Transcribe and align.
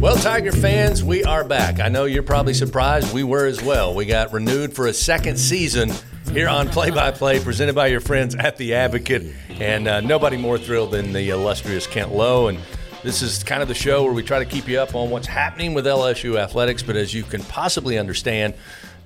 Well, 0.00 0.16
Tiger 0.16 0.52
fans, 0.52 1.02
we 1.02 1.24
are 1.24 1.44
back. 1.44 1.80
I 1.80 1.88
know 1.88 2.04
you're 2.04 2.22
probably 2.22 2.54
surprised. 2.54 3.12
We 3.12 3.24
were 3.24 3.46
as 3.46 3.62
well. 3.62 3.94
We 3.94 4.06
got 4.06 4.32
renewed 4.32 4.72
for 4.72 4.86
a 4.86 4.92
second 4.92 5.38
season 5.38 5.92
here 6.32 6.48
on 6.48 6.68
Play 6.68 6.90
by 6.90 7.10
Play, 7.10 7.40
presented 7.40 7.74
by 7.74 7.88
your 7.88 8.00
friends 8.00 8.34
at 8.34 8.56
The 8.56 8.74
Advocate. 8.74 9.34
And 9.48 9.88
uh, 9.88 10.00
nobody 10.00 10.36
more 10.36 10.56
thrilled 10.56 10.92
than 10.92 11.12
the 11.12 11.30
illustrious 11.30 11.86
Kent 11.86 12.14
Lowe. 12.14 12.46
And 12.48 12.58
this 13.02 13.22
is 13.22 13.42
kind 13.42 13.60
of 13.60 13.68
the 13.68 13.74
show 13.74 14.04
where 14.04 14.12
we 14.12 14.22
try 14.22 14.38
to 14.38 14.44
keep 14.44 14.68
you 14.68 14.78
up 14.78 14.94
on 14.94 15.10
what's 15.10 15.26
happening 15.26 15.74
with 15.74 15.84
LSU 15.84 16.38
athletics. 16.38 16.82
But 16.82 16.96
as 16.96 17.12
you 17.12 17.24
can 17.24 17.42
possibly 17.42 17.98
understand, 17.98 18.54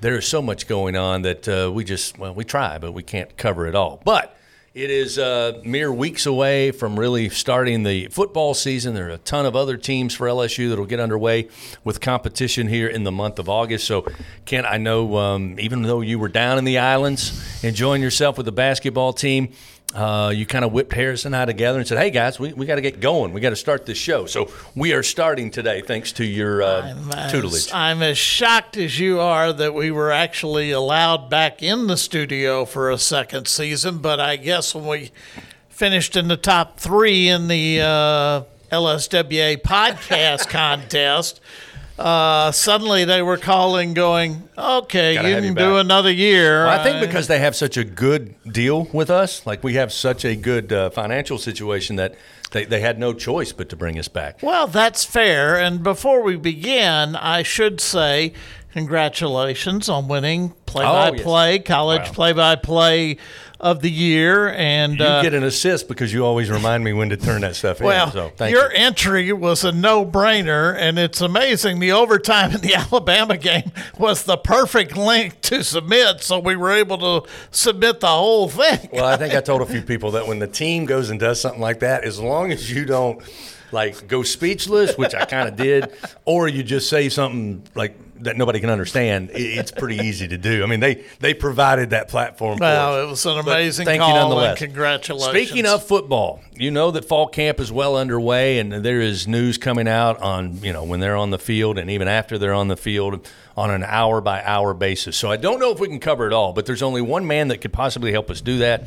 there 0.03 0.16
is 0.16 0.27
so 0.27 0.43
much 0.43 0.66
going 0.66 0.96
on 0.96 1.23
that 1.23 1.48
uh, 1.48 1.71
we 1.73 1.84
just, 1.84 2.19
well, 2.19 2.34
we 2.34 2.45
try, 2.45 2.77
but 2.79 2.93
we 2.93 3.05
can't 3.05 3.37
cover 3.37 3.66
it 3.66 3.74
all. 3.77 4.02
But 4.05 4.37
it 4.75 4.91
is 4.91 5.16
uh, 5.16 5.61
mere 5.65 5.92
weeks 5.92 6.27
away 6.27 6.73
from 6.73 6.98
really 6.98 7.28
starting 7.28 7.84
the 7.84 8.09
football 8.09 8.52
season. 8.52 8.95
There 8.95 9.06
are 9.06 9.11
a 9.11 9.19
ton 9.19 9.47
of 9.47 9.55
other 9.55 9.77
teams 9.77 10.15
for 10.15 10.27
LSU 10.27 10.70
that 10.70 10.78
will 10.78 10.87
get 10.87 10.98
underway 10.98 11.48
with 11.84 12.01
competition 12.01 12.66
here 12.66 12.88
in 12.88 13.05
the 13.05 13.12
month 13.12 13.38
of 13.38 13.48
August. 13.48 13.87
So, 13.87 14.06
Kent, 14.45 14.66
I 14.66 14.78
know 14.78 15.16
um, 15.19 15.61
even 15.61 15.83
though 15.83 16.01
you 16.01 16.19
were 16.19 16.28
down 16.28 16.59
in 16.59 16.64
the 16.64 16.78
islands 16.78 17.62
enjoying 17.62 18.03
yourself 18.03 18.37
with 18.37 18.47
the 18.47 18.53
basketball 18.53 19.12
team, 19.12 19.53
uh, 19.95 20.32
you 20.34 20.46
kind 20.46 20.64
of 20.64 20.73
whipped 20.73 20.92
Harrison 20.92 21.34
and 21.34 21.42
I 21.42 21.45
together 21.45 21.78
and 21.78 21.87
said, 21.87 21.98
"Hey 21.98 22.10
guys, 22.10 22.38
we, 22.41 22.52
we 22.52 22.66
got 22.66 22.77
to 22.77 22.80
get 22.80 23.00
going. 23.00 23.33
We 23.33 23.41
got 23.41 23.50
to 23.50 23.56
start 23.56 23.87
this 23.87 23.98
show." 23.98 24.27
So 24.27 24.50
we 24.74 24.92
are 24.92 25.02
starting 25.02 25.50
today, 25.50 25.83
thanks 25.83 26.12
to 26.12 26.24
your 26.24 26.62
uh, 26.62 26.83
I'm 26.83 27.30
tutelage. 27.30 27.73
I'm 27.73 28.02
as 28.02 28.16
shocked 28.16 28.77
as 28.77 28.98
you 28.98 29.20
are 29.20 29.52
that 29.52 29.74
we 29.74 29.91
were 29.91 30.10
actually 30.10 30.70
allowed 30.70 31.28
back 31.28 31.62
in 31.62 31.86
the 31.88 31.97
studio 31.97 32.64
for 32.64 32.91
a 32.91 32.98
second 32.98 33.48
season. 33.48 33.98
But 33.98 34.20
I 34.20 34.36
guess 34.36 34.74
when 34.74 34.86
we 34.86 35.10
finished 35.69 36.17
in 36.17 36.28
the 36.28 36.36
top 36.36 36.78
three 36.78 37.28
in 37.28 37.48
the 37.48 37.80
uh, 37.80 38.42
LSWA 38.70 39.61
podcast 39.61 40.48
contest, 40.48 41.41
uh, 41.98 42.51
suddenly 42.53 43.05
they 43.05 43.23
were 43.23 43.37
calling, 43.37 43.95
going, 43.95 44.48
"Okay, 44.57 45.15
Gotta 45.15 45.29
you 45.29 45.35
have 45.35 45.43
can 45.43 45.53
you 45.53 45.59
do 45.59 45.75
back." 45.75 45.85
another 45.85 46.11
year." 46.11 46.65
Well, 46.65 46.81
I 46.81 46.83
think 46.83 47.01
because 47.01 47.29
they 47.29 47.39
have 47.39 47.55
such 47.55 47.77
a 47.77 47.85
good 47.85 48.35
deal 48.51 48.89
with 48.93 49.11
us, 49.11 49.47
like 49.47 49.62
we 49.62 49.75
have 49.75 49.93
such 49.93 50.25
a 50.25 50.35
good 50.35 50.73
uh, 50.73 50.91
financial 50.91 51.39
situation 51.39 51.97
that 51.97 52.15
they, 52.53 52.65
they 52.65 52.81
had 52.81 52.98
no 52.98 53.13
choice 53.13 53.53
but 53.53 53.69
to 53.70 53.77
bring 53.77 53.98
us 53.98 54.09
back. 54.09 54.43
Well, 54.43 54.67
that's 54.67 55.05
fair. 55.05 55.59
And 55.59 55.83
before 55.83 56.23
we 56.23 56.37
begin, 56.37 57.17
I 57.17 57.43
should 57.43 57.81
say 57.81 58.33
congratulations 58.73 59.89
on 59.89 60.09
winning 60.09 60.51
play 60.67 60.85
by 60.85 61.11
play, 61.19 61.59
college 61.59 62.13
play 62.13 62.33
by 62.33 62.57
play 62.57 63.19
of 63.62 63.80
the 63.80 63.91
year. 63.91 64.48
And 64.50 64.98
You 64.98 65.05
uh, 65.05 65.22
get 65.22 65.32
an 65.34 65.44
assist 65.44 65.86
because 65.88 66.12
you 66.12 66.24
always 66.27 66.50
remind 66.50 66.82
me 66.84 66.92
when 66.92 67.08
to 67.10 67.16
turn 67.16 67.42
that 67.42 67.55
stuff 67.56 67.80
in. 67.80 67.86
well, 67.86 68.10
So 68.10 68.32
your 68.46 68.70
you. 68.72 68.77
entry 68.77 69.32
was 69.32 69.64
a 69.64 69.72
no 69.72 70.05
brainer. 70.05 70.77
And 70.77 70.98
it's 70.98 71.20
amazing. 71.20 71.78
The 71.78 71.92
overtime 71.92 72.50
in 72.52 72.60
the 72.60 72.74
Alabama 72.92 73.36
game 73.36 73.70
was 73.98 74.24
the 74.24 74.36
perfect 74.36 74.96
link 74.96 75.40
to 75.42 75.62
submit. 75.62 76.22
So 76.22 76.38
we 76.40 76.56
were 76.56 76.72
able 76.72 76.98
to 77.22 77.28
submit 77.52 78.00
the 78.00 78.08
whole 78.08 78.48
thing. 78.48 78.88
Well, 78.92 79.06
I 79.06 79.16
think 79.16 79.34
I 79.34 79.40
told 79.40 79.62
a 79.62 79.66
few 79.66 79.83
people 79.83 80.10
that 80.12 80.27
when 80.27 80.40
the 80.40 80.48
team 80.48 80.84
goes 80.84 81.08
and 81.10 81.20
does 81.20 81.40
something 81.40 81.60
like 81.60 81.78
that, 81.80 82.05
as 82.05 82.18
long 82.18 82.50
as 82.52 82.70
you 82.70 82.84
don't 82.84 83.22
like 83.73 84.06
go 84.06 84.23
speechless, 84.23 84.97
which 84.97 85.15
I 85.15 85.25
kind 85.25 85.48
of 85.48 85.56
did, 85.56 85.92
or 86.25 86.48
you 86.48 86.62
just 86.62 86.89
say 86.89 87.09
something 87.09 87.62
like 87.75 87.97
that 88.23 88.37
nobody 88.37 88.61
can 88.61 88.70
understand, 88.70 89.31
it's 89.34 89.73
pretty 89.73 89.97
easy 89.97 90.29
to 90.29 90.39
do. 90.39 90.62
I 90.62 90.67
mean, 90.67 90.81
they 90.81 91.05
they 91.20 91.34
provided 91.34 91.91
that 91.91 92.09
platform. 92.09 92.59
for. 92.59 92.62
Well, 92.62 93.03
it 93.03 93.11
was 93.11 93.27
an 93.27 93.39
amazing 93.39 93.84
thank 93.84 94.01
call 94.01 94.11
you 94.11 94.14
and 94.17 94.29
nonetheless. 94.29 94.59
congratulations. 94.59 95.31
Speaking 95.31 95.67
of 95.67 95.84
football, 95.84 96.41
you 96.55 96.70
know 96.70 96.91
that 96.92 97.05
fall 97.05 97.27
camp 97.27 97.61
is 97.61 97.73
well 97.73 97.97
underway, 97.97 98.59
and 98.59 98.73
there 98.73 99.01
is 99.01 99.27
news 99.27 99.58
coming 99.58 99.89
out 99.89 100.20
on 100.20 100.63
you 100.63 100.73
know 100.73 100.85
when 100.85 101.01
they're 101.01 101.17
on 101.17 101.30
the 101.30 101.39
field, 101.39 101.79
and 101.79 101.91
even 101.91 102.08
after 102.08 102.39
they're 102.39 102.55
on 102.55 102.69
the 102.69 102.77
field 102.77 103.29
on 103.57 103.70
an 103.70 103.85
hour 103.85 104.20
by 104.20 104.42
hour 104.42 104.73
basis. 104.73 105.17
So 105.17 105.30
I 105.30 105.36
don't 105.36 105.58
know 105.58 105.73
if 105.73 105.80
we 105.80 105.89
can 105.89 106.01
cover 106.01 106.27
it 106.27 106.33
all, 106.33 106.52
but 106.52 106.64
there's 106.67 106.83
only 106.83 107.02
one 107.02 107.27
man 107.27 107.48
that 107.48 107.61
could 107.61 107.73
possibly 107.73 108.13
help 108.13 108.30
us 108.30 108.41
do 108.41 108.58
that, 108.58 108.86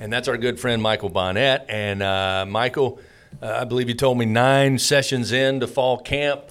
and 0.00 0.12
that's 0.12 0.28
our 0.28 0.38
good 0.38 0.60
friend 0.60 0.80
Michael 0.80 1.10
Bonnette. 1.10 1.64
And 1.68 2.02
uh, 2.02 2.46
Michael, 2.48 3.00
I 3.42 3.64
believe 3.64 3.88
you 3.88 3.94
told 3.94 4.18
me 4.18 4.24
nine 4.24 4.78
sessions 4.78 5.32
in 5.32 5.60
to 5.60 5.66
fall 5.66 5.98
camp. 5.98 6.42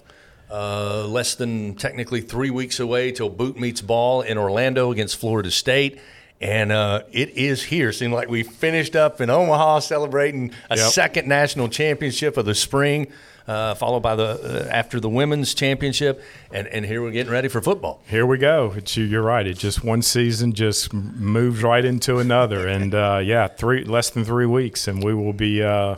Uh, 0.50 1.06
less 1.08 1.34
than 1.34 1.74
technically 1.74 2.22
three 2.22 2.52
weeks 2.52 2.80
away 2.80 3.12
till 3.12 3.30
boot 3.30 3.60
meets 3.60 3.82
ball 3.82 4.22
in 4.22 4.38
Orlando 4.38 4.92
against 4.92 5.18
Florida 5.18 5.50
State. 5.50 6.00
And 6.40 6.72
uh, 6.72 7.02
it 7.12 7.30
is 7.30 7.64
here. 7.64 7.92
Seemed 7.92 8.14
like 8.14 8.30
we 8.30 8.44
finished 8.44 8.96
up 8.96 9.22
in 9.22 9.30
Omaha 9.32 9.80
celebrating 9.80 10.52
a 10.70 10.78
Yep. 10.78 10.92
second 10.92 11.28
national 11.28 11.70
championship 11.70 12.38
of 12.38 12.46
the 12.46 12.54
spring, 12.54 13.08
uh, 13.48 13.74
followed 13.74 14.02
by 14.02 14.16
the 14.16 14.68
uh, 14.68 14.70
after 14.72 15.00
the 15.00 15.10
women's 15.10 15.56
championship, 15.56 16.22
and, 16.52 16.68
and 16.68 16.86
here 16.86 17.02
we're 17.02 17.12
getting 17.12 17.32
ready 17.32 17.48
for 17.48 17.62
football. 17.62 18.04
Here 18.08 18.26
we 18.26 18.38
go. 18.38 18.74
It's, 18.78 18.96
you- 18.96 19.06
you're 19.06 19.24
right. 19.24 19.48
It 19.48 19.58
just 19.58 19.84
one 19.84 20.02
season 20.04 20.54
just 20.54 20.94
moves 20.94 21.64
right 21.64 21.84
into 21.86 22.20
another, 22.20 22.68
and 22.68 22.94
uh, 22.94 23.22
yeah, 23.24 23.48
three 23.48 23.84
less 23.84 24.12
than 24.12 24.26
three 24.26 24.46
weeks, 24.46 24.88
and 24.88 25.04
we 25.04 25.14
will 25.16 25.34
be 25.34 25.64
uh, 25.64 25.96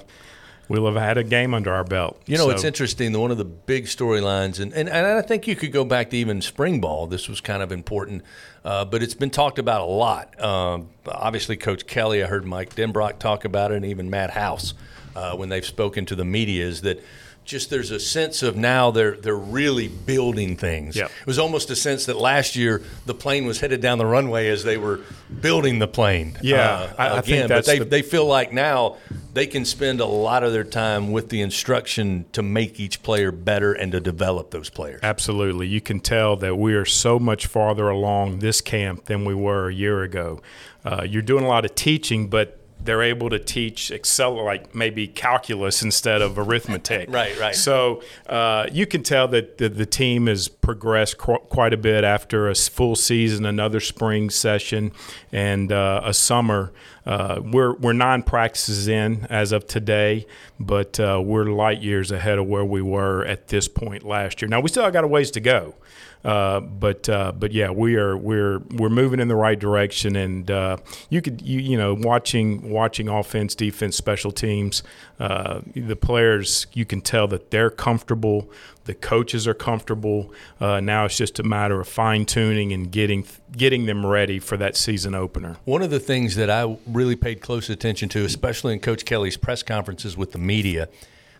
we'll 0.67 0.85
have 0.85 0.95
had 0.95 1.17
a 1.17 1.23
game 1.23 1.53
under 1.53 1.71
our 1.73 1.83
belt. 1.83 2.21
You 2.25 2.37
know, 2.37 2.45
So- 2.45 2.51
it's 2.51 2.63
interesting. 2.63 3.17
One 3.17 3.31
of 3.31 3.37
the 3.37 3.45
big 3.45 3.85
storylines, 3.85 4.59
and, 4.59 4.73
and, 4.73 4.89
and 4.89 5.05
I 5.07 5.21
think 5.21 5.47
you 5.47 5.55
could 5.55 5.71
go 5.71 5.85
back 5.85 6.09
to 6.11 6.17
even 6.17 6.41
spring 6.41 6.81
ball. 6.81 7.07
This 7.07 7.27
was 7.29 7.41
kind 7.41 7.63
of 7.63 7.71
important, 7.71 8.23
uh, 8.65 8.85
but 8.85 9.01
it's 9.01 9.13
been 9.13 9.29
talked 9.29 9.59
about 9.59 9.81
a 9.81 9.91
lot. 9.91 10.39
Um, 10.43 10.89
obviously, 11.07 11.57
Coach 11.57 11.87
Kelly, 11.87 12.23
I 12.23 12.27
heard 12.27 12.45
Mike 12.45 12.75
Denbrock 12.75 13.19
talk 13.19 13.45
about 13.45 13.71
it, 13.71 13.75
and 13.75 13.85
even 13.85 14.09
Matt 14.09 14.31
House 14.31 14.73
uh, 15.15 15.35
when 15.35 15.49
they've 15.49 15.65
spoken 15.65 16.05
to 16.05 16.15
the 16.15 16.25
media, 16.25 16.65
is 16.65 16.81
that 16.81 17.03
just 17.47 17.69
there's 17.71 17.89
a 17.91 17.99
sense 17.99 18.43
of 18.43 18.55
now 18.55 18.91
they're 18.91 19.15
they're 19.15 19.35
really 19.35 19.87
building 19.87 20.55
things. 20.57 20.95
Yep. 20.95 21.09
It 21.21 21.25
was 21.25 21.39
almost 21.39 21.69
a 21.71 21.75
sense 21.75 22.05
that 22.05 22.17
last 22.17 22.55
year 22.55 22.83
the 23.05 23.13
plane 23.15 23.45
was 23.45 23.61
headed 23.61 23.81
down 23.81 23.97
the 23.97 24.05
runway 24.05 24.49
as 24.49 24.63
they 24.63 24.77
were 24.77 24.99
building 25.41 25.79
the 25.79 25.87
plane. 25.87 26.37
Yeah, 26.41 26.59
uh, 26.69 26.93
I- 26.97 27.17
I 27.17 27.21
think 27.21 27.27
again, 27.45 27.47
but 27.49 27.65
they 27.65 27.79
the- 27.79 27.85
they 27.85 28.01
feel 28.01 28.25
like 28.25 28.53
now 28.53 28.97
they 29.33 29.47
can 29.47 29.65
spend 29.65 30.01
a 30.01 30.05
lot 30.05 30.43
of 30.43 30.51
their 30.51 30.63
time 30.63 31.11
with 31.11 31.29
the 31.29 31.41
instruction 31.41 32.25
to 32.33 32.41
make 32.43 32.79
each 32.79 33.01
player 33.01 33.31
better 33.31 33.71
and 33.73 33.91
to 33.93 33.99
develop 33.99 34.51
those 34.51 34.69
players. 34.69 34.99
Absolutely. 35.03 35.67
You 35.67 35.79
can 35.81 35.99
tell 35.99 36.35
that 36.37 36.57
we 36.57 36.73
are 36.73 36.85
so 36.85 37.17
much 37.17 37.47
farther 37.47 37.87
along 37.87 38.39
this 38.39 38.61
camp 38.61 39.05
than 39.05 39.25
we 39.25 39.33
were 39.33 39.69
a 39.69 39.73
year 39.73 40.03
ago. 40.03 40.41
Uh, 40.83 41.05
you're 41.07 41.21
doing 41.21 41.43
a 41.43 41.47
lot 41.47 41.65
of 41.65 41.75
teaching, 41.75 42.27
but 42.27 42.59
they're 42.87 43.03
able 43.03 43.29
to 43.29 43.37
teach 43.37 43.91
Excel, 43.91 44.43
like 44.43 44.73
maybe 44.73 45.07
calculus 45.07 45.83
instead 45.83 46.21
of 46.21 46.39
arithmetic. 46.39 47.09
Right, 47.17 47.39
right. 47.39 47.55
So 47.55 48.03
uh, 48.27 48.67
you 48.71 48.85
can 48.85 49.01
tell 49.01 49.27
that 49.29 49.57
the, 49.57 49.69
the 49.69 49.85
team 49.85 50.27
has 50.27 50.47
progressed 50.47 51.17
qu- 51.17 51.39
quite 51.49 51.73
a 51.73 51.77
bit 51.77 52.03
after 52.03 52.47
a 52.47 52.55
full 52.55 52.95
season, 52.95 53.45
another 53.45 53.79
spring 53.79 54.29
session, 54.29 54.91
and 55.31 55.71
uh, 55.71 56.01
a 56.03 56.13
summer. 56.13 56.71
Uh, 57.05 57.41
we're 57.43 57.73
we're 57.75 57.93
nine 57.93 58.21
practices 58.23 58.87
in 58.87 59.25
as 59.29 59.51
of 59.51 59.65
today, 59.67 60.25
but 60.59 60.99
uh, 60.99 61.21
we're 61.23 61.45
light 61.45 61.81
years 61.81 62.11
ahead 62.11 62.37
of 62.37 62.45
where 62.45 62.65
we 62.65 62.81
were 62.81 63.25
at 63.25 63.47
this 63.47 63.67
point 63.67 64.03
last 64.03 64.41
year. 64.41 64.49
Now 64.49 64.59
we 64.59 64.69
still 64.69 64.89
got 64.91 65.03
a 65.03 65.07
ways 65.07 65.31
to 65.31 65.39
go, 65.39 65.75
uh, 66.23 66.59
but 66.59 67.07
uh, 67.09 67.31
but 67.31 67.51
yeah, 67.51 67.69
we 67.69 67.95
are 67.95 68.17
we're 68.17 68.59
we're 68.75 68.89
moving 68.89 69.19
in 69.19 69.27
the 69.27 69.35
right 69.35 69.59
direction, 69.59 70.15
and 70.15 70.49
uh, 70.49 70.77
you 71.09 71.21
could 71.21 71.41
you 71.41 71.59
you 71.59 71.77
know 71.77 71.93
watching 71.93 72.69
watching 72.69 73.07
offense, 73.07 73.55
defense, 73.55 73.95
special 73.95 74.31
teams, 74.31 74.83
uh, 75.19 75.61
the 75.75 75.95
players 75.95 76.67
you 76.73 76.85
can 76.85 77.01
tell 77.01 77.27
that 77.27 77.51
they're 77.51 77.69
comfortable. 77.69 78.49
The 78.85 78.93
coaches 78.93 79.47
are 79.47 79.53
comfortable. 79.53 80.33
Uh, 80.61 80.79
now 80.79 81.05
it's 81.05 81.17
just 81.17 81.39
a 81.39 81.43
matter 81.43 81.79
of 81.79 81.87
fine 81.87 82.25
tuning 82.25 82.71
and 82.71 82.91
getting 82.91 83.25
getting 83.51 83.85
them 83.85 84.05
ready 84.05 84.39
for 84.39 84.57
that 84.57 84.75
season 84.75 85.13
opener. 85.13 85.57
One 85.65 85.81
of 85.81 85.89
the 85.89 85.99
things 85.99 86.35
that 86.35 86.49
I 86.49 86.77
really 86.87 87.15
paid 87.15 87.41
close 87.41 87.69
attention 87.69 88.09
to, 88.09 88.25
especially 88.25 88.73
in 88.73 88.79
Coach 88.79 89.05
Kelly's 89.05 89.37
press 89.37 89.61
conferences 89.61 90.17
with 90.17 90.31
the 90.31 90.39
media, 90.39 90.87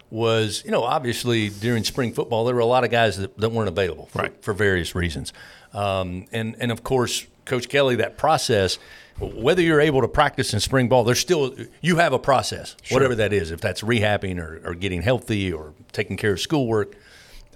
was 0.09 0.63
you 0.65 0.71
know 0.71 0.83
obviously 0.83 1.49
during 1.49 1.83
spring 1.83 2.13
football 2.13 2.45
there 2.45 2.55
were 2.55 2.61
a 2.61 2.65
lot 2.65 2.83
of 2.83 2.89
guys 2.91 3.17
that, 3.17 3.37
that 3.37 3.49
weren't 3.49 3.67
available 3.69 4.05
for, 4.07 4.19
Right. 4.19 4.43
for 4.43 4.53
various 4.53 4.95
reasons, 4.95 5.33
um, 5.73 6.25
and 6.31 6.55
and 6.59 6.71
of 6.71 6.83
course 6.83 7.27
Coach 7.45 7.69
Kelly 7.69 7.95
that 7.97 8.17
process. 8.17 8.77
Whether 9.19 9.63
you're 9.63 9.81
able 9.81 10.01
to 10.01 10.07
practice 10.07 10.53
in 10.53 10.59
spring 10.59 10.89
ball, 10.89 11.03
there's 11.03 11.19
still 11.19 11.55
you 11.81 11.95
have 11.95 12.13
a 12.13 12.19
process, 12.19 12.75
whatever 12.91 13.15
that 13.15 13.33
is. 13.33 13.49
If 13.49 13.59
that's 13.61 13.81
rehabbing 13.81 14.37
or, 14.37 14.61
or 14.63 14.75
getting 14.75 15.01
healthy 15.01 15.51
or 15.51 15.73
taking 15.91 16.17
care 16.17 16.33
of 16.33 16.39
schoolwork, 16.39 16.95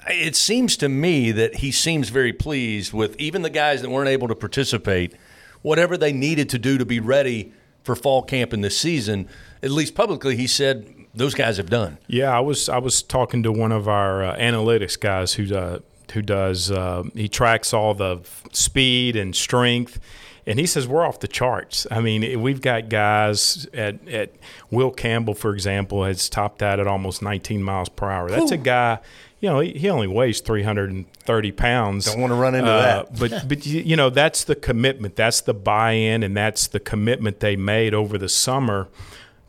it 0.08 0.36
seems 0.36 0.76
to 0.78 0.90
me 0.90 1.32
that 1.34 1.58
he 1.58 1.72
seems 1.72 2.10
very 2.10 2.34
pleased 2.34 2.94
with 2.94 3.16
even 3.20 3.44
the 3.44 3.52
guys 3.52 3.84
that 3.84 3.92
weren't 3.92 4.10
able 4.10 4.28
to 4.28 4.34
participate, 4.34 5.14
whatever 5.62 5.98
they 5.98 6.12
needed 6.12 6.50
to 6.50 6.58
do 6.58 6.80
to 6.80 6.86
be 6.86 7.00
ready 7.00 7.54
for 7.84 7.96
fall 7.96 8.24
camp 8.24 8.54
in 8.54 8.62
this 8.62 8.76
season. 8.76 9.28
At 9.62 9.70
least 9.70 9.94
publicly, 9.94 10.36
he 10.38 10.48
said 10.48 10.92
those 11.14 11.34
guys 11.34 11.58
have 11.58 11.70
done. 11.70 11.98
Yeah, 12.08 12.36
I 12.36 12.40
was 12.40 12.70
I 12.70 12.78
was 12.78 13.02
talking 13.02 13.44
to 13.44 13.52
one 13.52 13.72
of 13.72 13.88
our 13.88 14.24
uh, 14.24 14.38
analytics 14.38 15.00
guys 15.00 15.34
who 15.34 15.54
uh, 15.56 15.80
who 16.14 16.22
does 16.22 16.72
uh, 16.72 17.04
he 17.14 17.28
tracks 17.28 17.74
all 17.74 17.94
the 17.94 18.18
f- 18.18 18.44
speed 18.52 19.16
and 19.16 19.36
strength, 19.36 20.00
and 20.46 20.60
he 20.60 20.66
says 20.66 20.88
we're 20.88 21.06
off 21.06 21.20
the 21.20 21.28
charts. 21.28 21.86
I 21.92 22.02
mean, 22.02 22.42
we've 22.42 22.62
got 22.62 22.90
guys 22.90 23.68
at, 23.74 24.08
at 24.08 24.32
Will 24.70 24.92
Campbell, 24.92 25.34
for 25.34 25.54
example, 25.54 26.04
has 26.04 26.30
topped 26.30 26.62
out 26.62 26.80
at 26.80 26.88
almost 26.88 27.22
19 27.22 27.64
miles 27.64 27.90
per 27.90 28.10
hour. 28.10 28.30
That's 28.30 28.52
Ooh. 28.52 28.56
a 28.56 28.58
guy 28.58 29.00
you 29.42 29.50
know, 29.50 29.60
he, 29.60 29.90
only 29.90 30.06
weighs 30.06 30.40
330 30.40 31.52
pounds. 31.54 32.06
Don't 32.06 32.22
want 32.22 32.32
to 32.32 32.36
run 32.36 32.54
into 32.54 32.70
uh, 32.70 32.82
that. 32.82 33.20
but, 33.20 33.44
but, 33.48 33.66
you 33.66 33.96
know, 33.96 34.12
that's 34.12 34.44
the 34.44 34.56
commitment. 34.56 35.16
That's 35.16 35.42
the 35.42 35.56
buy 35.56 35.94
in, 35.94 36.22
and 36.22 36.38
that's 36.38 36.68
the 36.68 36.80
commitment 36.80 37.40
they 37.40 37.56
made 37.56 37.96
over 37.96 38.20
the 38.20 38.30
summer 38.30 38.88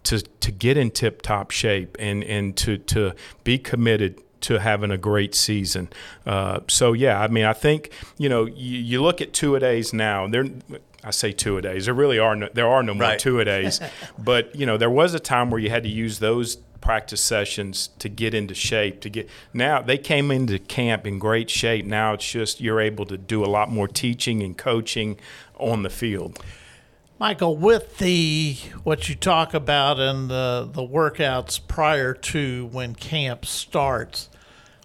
to, 0.04 0.20
to 0.20 0.50
get 0.50 0.76
in 0.76 0.90
tip 0.90 1.22
top 1.22 1.50
shape 1.50 1.96
and, 1.98 2.24
and 2.24 2.56
to, 2.58 2.78
to 2.78 3.14
be 3.44 3.58
committed 3.58 4.20
to 4.42 4.58
having 4.58 4.90
a 4.90 4.98
great 4.98 5.34
season. 5.34 5.88
Uh, 6.26 6.60
so, 6.68 6.92
yeah, 6.92 7.20
I 7.20 7.28
mean, 7.28 7.44
I 7.44 7.52
think, 7.52 7.92
you 8.18 8.28
know, 8.28 8.44
you, 8.44 8.78
you 8.78 9.02
look 9.02 9.20
at 9.20 9.32
two 9.32 9.54
a 9.54 9.60
days 9.60 9.92
now, 9.92 10.26
they're, 10.26 10.46
I 11.04 11.10
say 11.10 11.32
two 11.32 11.56
a 11.56 11.62
days. 11.62 11.86
There 11.86 11.94
really 11.94 12.18
are 12.18 12.36
no, 12.36 12.48
there 12.52 12.68
are 12.68 12.82
no 12.82 12.94
more 12.94 13.02
right. 13.02 13.18
two 13.18 13.40
a 13.40 13.44
days. 13.44 13.80
but 14.18 14.54
you 14.54 14.66
know, 14.66 14.76
there 14.76 14.90
was 14.90 15.14
a 15.14 15.20
time 15.20 15.50
where 15.50 15.60
you 15.60 15.70
had 15.70 15.82
to 15.82 15.88
use 15.88 16.18
those 16.18 16.58
practice 16.80 17.20
sessions 17.20 17.90
to 18.00 18.08
get 18.08 18.34
into 18.34 18.54
shape 18.54 19.00
to 19.00 19.08
get 19.08 19.28
now 19.54 19.80
they 19.80 19.96
came 19.96 20.32
into 20.32 20.58
camp 20.58 21.06
in 21.06 21.16
great 21.16 21.48
shape 21.48 21.86
now 21.86 22.12
it's 22.12 22.28
just 22.28 22.60
you're 22.60 22.80
able 22.80 23.06
to 23.06 23.16
do 23.16 23.44
a 23.44 23.46
lot 23.46 23.70
more 23.70 23.86
teaching 23.86 24.42
and 24.42 24.58
coaching 24.58 25.16
on 25.58 25.84
the 25.84 25.88
field 25.88 26.44
michael 27.22 27.56
with 27.56 27.98
the 27.98 28.56
what 28.82 29.08
you 29.08 29.14
talk 29.14 29.54
about 29.54 30.00
and 30.00 30.28
the 30.28 30.68
the 30.72 30.82
workouts 30.82 31.60
prior 31.68 32.12
to 32.12 32.68
when 32.72 32.96
camp 32.96 33.46
starts 33.46 34.28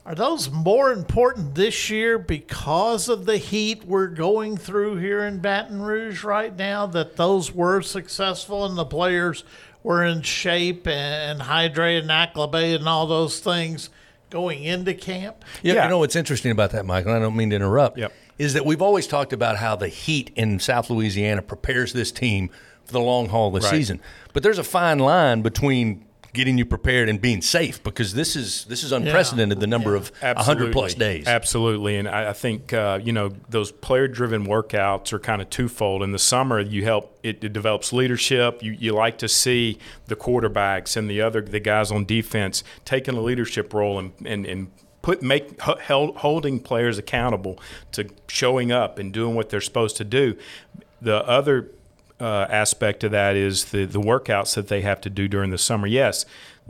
are 0.06 0.14
those 0.14 0.52
more 0.52 0.92
important 0.92 1.56
this 1.56 1.90
year 1.90 2.20
because 2.20 3.10
of 3.10 3.26
the 3.26 3.38
heat 3.38 3.86
we're 3.86 4.06
going 4.06 4.56
through 4.56 4.98
here 4.98 5.26
in 5.26 5.40
Baton 5.40 5.82
Rouge 5.82 6.24
right 6.24 6.56
now? 6.56 6.86
That 6.86 7.18
those 7.18 7.54
were 7.54 7.82
successful 7.82 8.66
and 8.66 8.78
the 8.78 8.86
players 8.86 9.44
were 9.84 10.06
in 10.06 10.22
shape 10.22 10.88
and 10.88 11.42
hydrated 11.42 12.04
and 12.04 12.12
acclimated 12.12 12.80
and 12.80 12.88
all 12.88 13.06
those 13.06 13.42
things 13.42 13.90
going 14.30 14.64
into 14.64 14.94
camp. 14.94 15.44
Yeah, 15.62 15.74
yeah. 15.74 15.84
you 15.84 15.90
know 15.90 15.98
what's 15.98 16.16
interesting 16.16 16.52
about 16.52 16.72
that, 16.72 16.86
Michael? 16.86 17.12
I 17.14 17.20
don't 17.20 17.36
mean 17.36 17.50
to 17.50 17.58
interrupt. 17.58 17.98
Yep. 17.98 18.14
Is 18.38 18.54
that 18.54 18.66
we've 18.66 18.82
always 18.82 19.08
talked 19.08 19.34
about 19.34 19.58
how 19.58 19.76
the 19.76 19.88
heat 19.88 20.32
in 20.36 20.60
South 20.60 20.90
Louisiana 20.90 21.42
prepares 21.42 21.94
this 21.94 22.12
team 22.12 22.50
for 22.86 22.94
the 22.94 23.02
long 23.02 23.30
haul 23.30 23.48
of 23.48 23.62
the 23.62 23.68
right. 23.68 23.76
season. 23.76 24.00
But 24.34 24.44
there's 24.44 24.60
a 24.60 24.64
fine 24.64 25.00
line 25.00 25.42
between 25.42 26.06
getting 26.38 26.58
you 26.58 26.66
prepared 26.66 27.10
and 27.10 27.20
being 27.20 27.42
safe 27.42 27.82
because 27.84 28.14
this 28.14 28.36
is 28.36 28.66
this 28.66 28.84
is 28.84 28.92
unprecedented. 28.92 29.58
Yeah. 29.58 29.62
The 29.62 29.68
number 29.68 29.96
of 29.96 30.12
hundred 30.22 30.72
plus 30.72 30.94
days, 30.94 31.28
absolutely. 31.28 31.98
And 31.98 32.08
I, 32.08 32.30
I 32.30 32.34
think 32.34 32.74
uh, 32.74 33.00
you 33.04 33.12
know 33.12 33.32
those 33.50 33.72
player 33.72 34.08
driven 34.08 34.46
workouts 34.46 35.12
are 35.14 35.20
kind 35.20 35.42
of 35.42 35.50
twofold. 35.50 36.04
In 36.04 36.12
the 36.12 36.20
summer, 36.20 36.60
you 36.60 36.84
help 36.84 37.18
it, 37.24 37.44
it, 37.44 37.54
develops 37.54 37.92
leadership. 37.92 38.62
You 38.62 38.72
you 38.74 38.94
like 38.94 39.18
to 39.20 39.28
see 39.28 39.80
the 40.06 40.16
quarterbacks 40.16 40.96
and 40.96 41.10
the 41.10 41.22
other 41.22 41.42
the 41.42 41.60
guys 41.60 41.92
on 41.92 42.06
defense 42.06 42.64
taking 42.86 43.16
a 43.16 43.22
leadership 43.22 43.74
role 43.74 44.00
and 44.00 44.14
and, 44.24 44.46
and 44.46 44.72
put 45.08 45.22
make 45.22 45.62
held, 45.62 46.18
holding 46.18 46.60
players 46.60 46.98
accountable 46.98 47.58
to 47.94 48.10
showing 48.28 48.74
up 48.74 49.00
and 49.00 49.14
doing 49.14 49.36
what 49.36 49.50
they're 49.50 49.62
supposed 49.62 49.96
to 49.96 50.04
do. 50.04 50.36
The 51.02 51.26
other 51.26 51.72
uh, 52.20 52.46
aspect 52.50 53.06
of 53.06 53.12
that 53.12 53.38
is 53.38 53.66
the 53.66 53.86
the 53.86 54.02
workouts 54.02 54.56
that 54.56 54.68
they 54.68 54.82
have 54.82 55.00
to 55.00 55.10
do 55.10 55.30
during 55.30 55.50
the 55.50 55.58
summer. 55.58 55.88
Yes, 55.88 56.26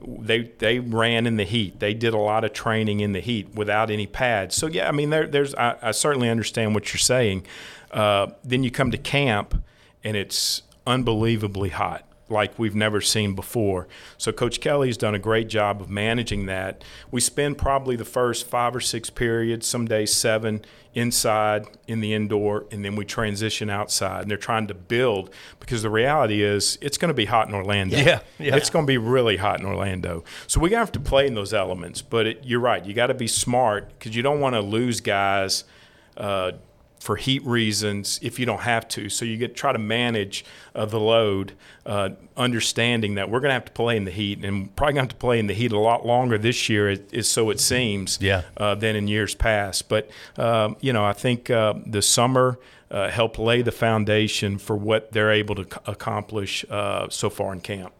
they 0.06 0.51
they 0.60 0.78
ran 0.78 1.25
in 1.25 1.38
the 1.38 1.45
heat. 1.45 1.80
They 1.80 1.95
did 1.95 2.13
a 2.13 2.19
lot 2.19 2.44
of 2.44 2.54
training 2.54 3.00
in 3.00 3.13
the 3.13 3.22
heat 3.22 3.56
without 3.56 3.89
any 3.89 4.06
pads. 4.06 4.56
So 4.56 4.68
yeah, 4.68 4.88
I 4.88 4.92
mean 4.92 5.10
there, 5.10 5.25
there's 5.25 5.56
I, 5.56 5.75
I, 5.81 5.90
certainly 5.90 6.30
understand 6.30 6.75
what 6.75 6.94
you're 6.94 7.00
saying. 7.00 7.48
Uh, 7.90 8.28
then 8.44 8.63
you 8.63 8.69
come 8.69 8.92
to 8.92 9.00
camp 9.00 9.63
and 10.04 10.16
it's 10.16 10.62
unbelievably 10.86 11.69
hot 11.69 12.06
like 12.30 12.58
we've 12.60 12.76
never 12.76 13.02
seen 13.02 13.36
before. 13.36 13.88
So 14.18 14.32
Coach 14.32 14.60
Kelly's 14.60 14.98
done 14.98 15.16
a 15.16 15.20
great 15.20 15.48
job 15.48 15.82
of 15.82 15.90
managing 15.90 16.46
that. 16.48 16.84
We 17.12 17.22
spend 17.22 17.58
probably 17.58 17.96
the 17.96 18.06
first 18.06 18.48
five 18.48 18.76
or 18.76 18.80
six 18.80 19.10
periods, 19.10 19.66
some 19.66 19.86
days 19.86 20.14
seven, 20.14 20.64
inside 20.94 21.68
in 21.88 22.00
the 22.00 22.14
indoor, 22.14 22.66
and 22.72 22.84
then 22.84 22.96
we 22.96 23.06
transition 23.06 23.70
outside. 23.70 24.24
And 24.24 24.32
they're 24.32 24.38
trying 24.38 24.68
to 24.68 24.74
build 24.74 25.34
because 25.60 25.84
the 25.84 25.90
reality 25.90 26.42
is 26.42 26.78
it's 26.82 26.98
going 26.98 27.10
to 27.10 27.14
be 27.16 27.26
hot 27.26 27.48
in 27.48 27.54
Orlando. 27.54 27.98
Yeah, 27.98 28.20
yeah. 28.40 28.56
It's 28.56 28.70
going 28.70 28.86
to 28.86 28.88
be 28.88 28.98
really 28.98 29.38
hot 29.38 29.60
in 29.60 29.66
Orlando. 29.66 30.24
So 30.48 30.60
we 30.60 30.72
have 30.72 30.92
to 30.94 31.00
play 31.00 31.28
in 31.28 31.36
those 31.36 31.54
elements. 31.54 32.02
But 32.02 32.28
it, 32.28 32.42
you're 32.44 32.60
right. 32.60 32.84
You 32.86 32.94
got 32.94 33.08
to 33.08 33.14
be 33.14 33.28
smart 33.28 33.90
because 33.90 34.16
you 34.16 34.24
don't 34.24 34.40
want 34.40 34.56
to 34.56 34.62
lose 34.62 35.00
guys. 35.00 35.64
Uh, 36.16 36.54
for 37.07 37.15
heat 37.15 37.42
reasons 37.45 38.19
if 38.21 38.38
you 38.38 38.45
don't 38.45 38.63
have 38.63 38.86
to. 38.86 39.07
So 39.07 39.24
you 39.24 39.38
get 39.38 39.56
try 39.56 39.71
to 39.71 39.80
manage 39.80 40.44
uh, 40.75 40.83
the 40.83 41.00
load, 41.00 41.54
uh, 41.86 42.09
understanding 42.36 43.15
that 43.15 43.30
we're 43.30 43.39
going 43.39 43.51
to 43.51 43.54
have 43.54 43.63
to 43.63 43.71
play 43.71 43.95
in 43.95 44.04
the 44.04 44.12
heat, 44.12 44.44
and 44.44 44.75
probably 44.75 44.95
going 44.95 45.07
to 45.07 45.13
have 45.13 45.18
to 45.18 45.25
play 45.25 45.39
in 45.39 45.48
the 45.48 45.54
heat 45.54 45.71
a 45.71 45.80
lot 45.80 46.06
longer 46.06 46.38
this 46.38 46.68
year, 46.68 46.89
is 46.89 47.30
so 47.30 47.50
it 47.50 47.62
seems, 47.62 48.19
yeah. 48.21 48.42
uh, 48.57 48.75
than 48.75 48.98
in 48.98 49.07
years 49.07 49.33
past. 49.36 49.88
But 49.88 50.09
um, 50.36 50.75
you 50.81 50.92
know, 50.92 51.06
I 51.06 51.13
think 51.13 51.50
uh, 51.50 51.75
the 51.86 52.01
summer. 52.04 52.59
Uh, 52.89 53.09
helped 53.09 53.38
lay 53.38 53.62
the 53.62 53.71
foundation 53.74 54.57
for 54.57 54.74
what 54.74 55.12
they're 55.12 55.33
able 55.33 55.56
to 55.56 55.65
c- 55.65 55.77
accomplish 55.88 56.63
uh, 56.69 57.06
so 57.09 57.30
far 57.30 57.51
in 57.51 57.59
camp. 57.59 57.92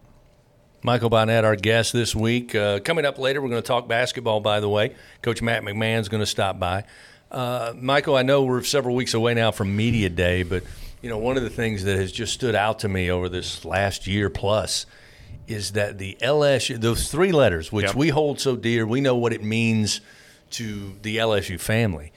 Michael 0.82 1.10
Bonnett, 1.10 1.44
our 1.44 1.58
guest 1.58 1.92
this 1.92 2.16
week. 2.16 2.54
coming 2.86 3.04
up 3.04 3.20
later, 3.20 3.42
we're 3.42 3.50
going 3.50 3.62
to 3.62 3.68
talk 3.68 3.90
basketball, 3.90 4.40
by 4.40 4.62
the 4.62 4.70
way. 4.70 4.96
Coach 5.22 5.42
Matt 5.42 5.64
McMahon's 5.64 6.08
going 6.08 6.22
to 6.22 6.26
stop 6.26 6.58
by. 6.58 6.86
Uh, 7.32 7.74
Michael, 7.76 8.16
I 8.16 8.24
know 8.24 8.44
we're 8.44 8.64
several 8.64 8.96
weeks 8.96 9.14
away 9.14 9.34
now 9.34 9.52
from 9.52 9.76
Media 9.76 10.10
Day, 10.10 10.44
but 10.44 10.64
you 11.02 11.10
know 11.10 11.18
one 11.18 11.38
of 11.38 11.44
the 11.44 11.50
things 11.50 11.84
that 11.84 11.98
has 11.98 12.12
just 12.12 12.34
stood 12.34 12.56
out 12.56 12.80
to 12.80 12.88
me 12.88 13.12
over 13.12 13.30
this 13.30 13.66
last 13.66 14.08
year 14.08 14.30
plus 14.30 14.86
is 15.48 15.74
that 15.74 15.98
the 15.98 16.18
LSU, 16.22 16.80
those 16.80 17.10
three 17.10 17.32
letters, 17.32 17.72
which 17.72 17.88
yep. 17.88 17.96
we 17.96 18.10
hold 18.10 18.40
so 18.40 18.56
dear, 18.56 18.86
we 18.86 19.02
know 19.02 19.16
what 19.16 19.34
it 19.34 19.44
means 19.44 20.02
to 20.52 20.94
the 21.02 21.18
LSU 21.18 21.60
family. 21.60 22.12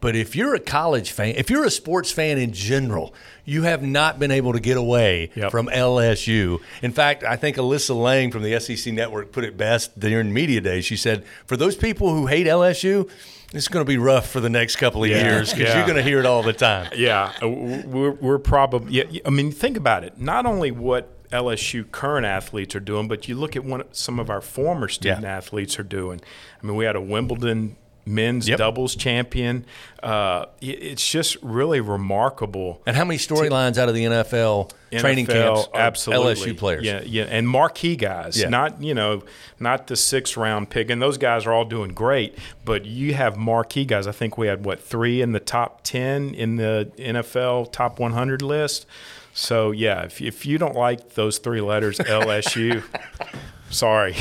But 0.00 0.16
if 0.16 0.34
you're 0.34 0.54
a 0.54 0.60
college 0.60 1.12
fan, 1.12 1.34
if 1.36 1.48
you're 1.48 1.64
a 1.64 1.70
sports 1.70 2.10
fan 2.10 2.36
in 2.36 2.52
general, 2.52 3.14
you 3.44 3.62
have 3.62 3.82
not 3.84 4.18
been 4.18 4.32
able 4.32 4.52
to 4.52 4.58
get 4.58 4.76
away 4.76 5.30
yep. 5.36 5.52
from 5.52 5.68
LSU. 5.68 6.60
In 6.82 6.90
fact, 6.92 7.22
I 7.22 7.36
think 7.36 7.56
Alyssa 7.56 7.94
Lang 7.94 8.32
from 8.32 8.42
the 8.42 8.58
SEC 8.58 8.92
Network 8.92 9.30
put 9.30 9.44
it 9.44 9.56
best 9.56 9.98
during 10.00 10.32
media 10.32 10.60
day. 10.60 10.80
She 10.80 10.96
said, 10.96 11.24
"For 11.46 11.56
those 11.56 11.76
people 11.76 12.12
who 12.12 12.26
hate 12.26 12.48
LSU, 12.48 13.08
it's 13.52 13.68
going 13.68 13.84
to 13.84 13.88
be 13.88 13.98
rough 13.98 14.28
for 14.28 14.40
the 14.40 14.50
next 14.50 14.76
couple 14.76 15.04
of 15.04 15.10
yeah, 15.10 15.22
years 15.22 15.52
because 15.52 15.68
yeah. 15.68 15.76
you're 15.76 15.86
going 15.86 15.96
to 15.96 16.02
hear 16.02 16.18
it 16.18 16.26
all 16.26 16.42
the 16.42 16.52
time." 16.52 16.90
Yeah, 17.02 17.32
uh, 17.42 17.48
we're, 17.48 18.12
we're 18.12 18.38
probably. 18.38 18.92
Yeah, 18.92 19.20
I 19.24 19.30
mean, 19.30 19.50
think 19.50 19.76
about 19.76 20.04
it. 20.04 20.18
Not 20.18 20.46
only 20.46 20.70
what 20.70 21.08
LSU 21.30 21.90
current 21.90 22.26
athletes 22.26 22.76
are 22.76 22.80
doing, 22.80 23.08
but 23.08 23.26
you 23.26 23.34
look 23.34 23.56
at 23.56 23.64
what 23.64 23.96
some 23.96 24.20
of 24.20 24.30
our 24.30 24.40
former 24.40 24.88
student 24.88 25.24
athletes 25.24 25.78
are 25.78 25.84
doing. 25.84 26.20
I 26.62 26.66
mean, 26.66 26.76
we 26.76 26.84
had 26.84 26.94
a 26.94 27.00
Wimbledon 27.00 27.76
men's 28.04 28.48
yep. 28.48 28.58
doubles 28.58 28.96
champion. 28.96 29.64
Uh, 30.02 30.46
it's 30.60 31.08
just 31.08 31.36
really 31.42 31.80
remarkable. 31.80 32.82
And 32.86 32.96
how 32.96 33.04
many 33.04 33.18
storylines 33.18 33.78
out 33.78 33.88
of 33.88 33.94
the 33.94 34.04
NFL, 34.04 34.70
NFL 34.90 35.00
training 35.00 35.26
camps 35.26 35.68
absolutely. 35.74 36.34
LSU 36.34 36.58
players? 36.58 36.84
Yeah, 36.84 37.02
yeah, 37.04 37.24
and 37.24 37.48
marquee 37.48 37.96
guys. 37.96 38.40
Yeah. 38.40 38.48
Not 38.48 38.82
you 38.82 38.94
know, 38.94 39.22
not 39.60 39.86
the 39.86 39.96
six 39.96 40.36
round 40.36 40.70
pick. 40.70 40.90
And 40.90 41.00
those 41.00 41.18
guys 41.18 41.46
are 41.46 41.52
all 41.52 41.64
doing 41.64 41.92
great. 41.92 42.36
But 42.64 42.84
you 42.84 43.14
have 43.14 43.36
marquee 43.36 43.84
guys. 43.84 44.06
I 44.06 44.12
think 44.12 44.36
we 44.36 44.48
had 44.48 44.64
what 44.64 44.82
three 44.82 45.22
in 45.22 45.32
the 45.32 45.40
top 45.40 45.82
ten 45.84 46.34
in 46.34 46.56
the 46.56 46.90
NFL 46.98 47.72
top 47.72 47.98
100 47.98 48.42
list. 48.42 48.86
So 49.34 49.70
yeah, 49.70 50.02
if 50.02 50.20
if 50.20 50.44
you 50.44 50.58
don't 50.58 50.74
like 50.74 51.14
those 51.14 51.38
three 51.38 51.60
letters 51.60 51.98
LSU. 51.98 52.82
sorry. 53.70 54.16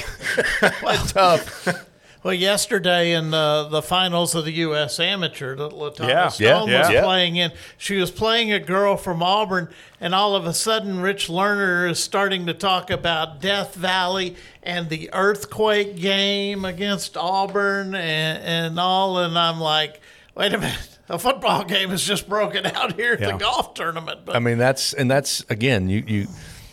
well, 0.83 1.05
tough. 1.07 1.87
Well, 2.23 2.35
yesterday 2.35 3.13
in 3.13 3.31
the, 3.31 3.67
the 3.71 3.81
finals 3.81 4.35
of 4.35 4.45
the 4.45 4.51
U.S. 4.51 4.99
Amateur, 4.99 5.55
Latanna 5.55 6.07
yeah, 6.07 6.27
Stone 6.27 6.69
yeah, 6.69 6.79
was 6.81 6.89
yeah. 6.91 7.03
playing 7.03 7.35
in. 7.35 7.51
She 7.79 7.97
was 7.97 8.11
playing 8.11 8.53
a 8.53 8.59
girl 8.59 8.95
from 8.95 9.23
Auburn, 9.23 9.69
and 9.99 10.13
all 10.13 10.35
of 10.35 10.45
a 10.45 10.53
sudden, 10.53 10.99
Rich 10.99 11.29
Lerner 11.29 11.89
is 11.89 11.97
starting 11.97 12.45
to 12.45 12.53
talk 12.53 12.91
about 12.91 13.41
Death 13.41 13.73
Valley 13.73 14.35
and 14.61 14.87
the 14.89 15.09
earthquake 15.13 15.95
game 15.95 16.63
against 16.63 17.17
Auburn 17.17 17.95
and, 17.95 18.43
and 18.43 18.79
all. 18.79 19.17
And 19.17 19.35
I'm 19.37 19.59
like, 19.59 19.99
wait 20.35 20.53
a 20.53 20.59
minute. 20.59 20.99
A 21.09 21.17
football 21.17 21.65
game 21.65 21.91
is 21.91 22.05
just 22.05 22.29
broken 22.29 22.65
out 22.67 22.93
here 22.93 23.13
at 23.13 23.19
the 23.19 23.33
golf 23.33 23.73
tournament. 23.73 24.21
But, 24.25 24.35
I 24.35 24.39
mean, 24.39 24.59
that's 24.59 24.93
and 24.93 25.09
that's 25.09 25.43
again, 25.49 25.89
you 25.89 26.03
you 26.07 26.27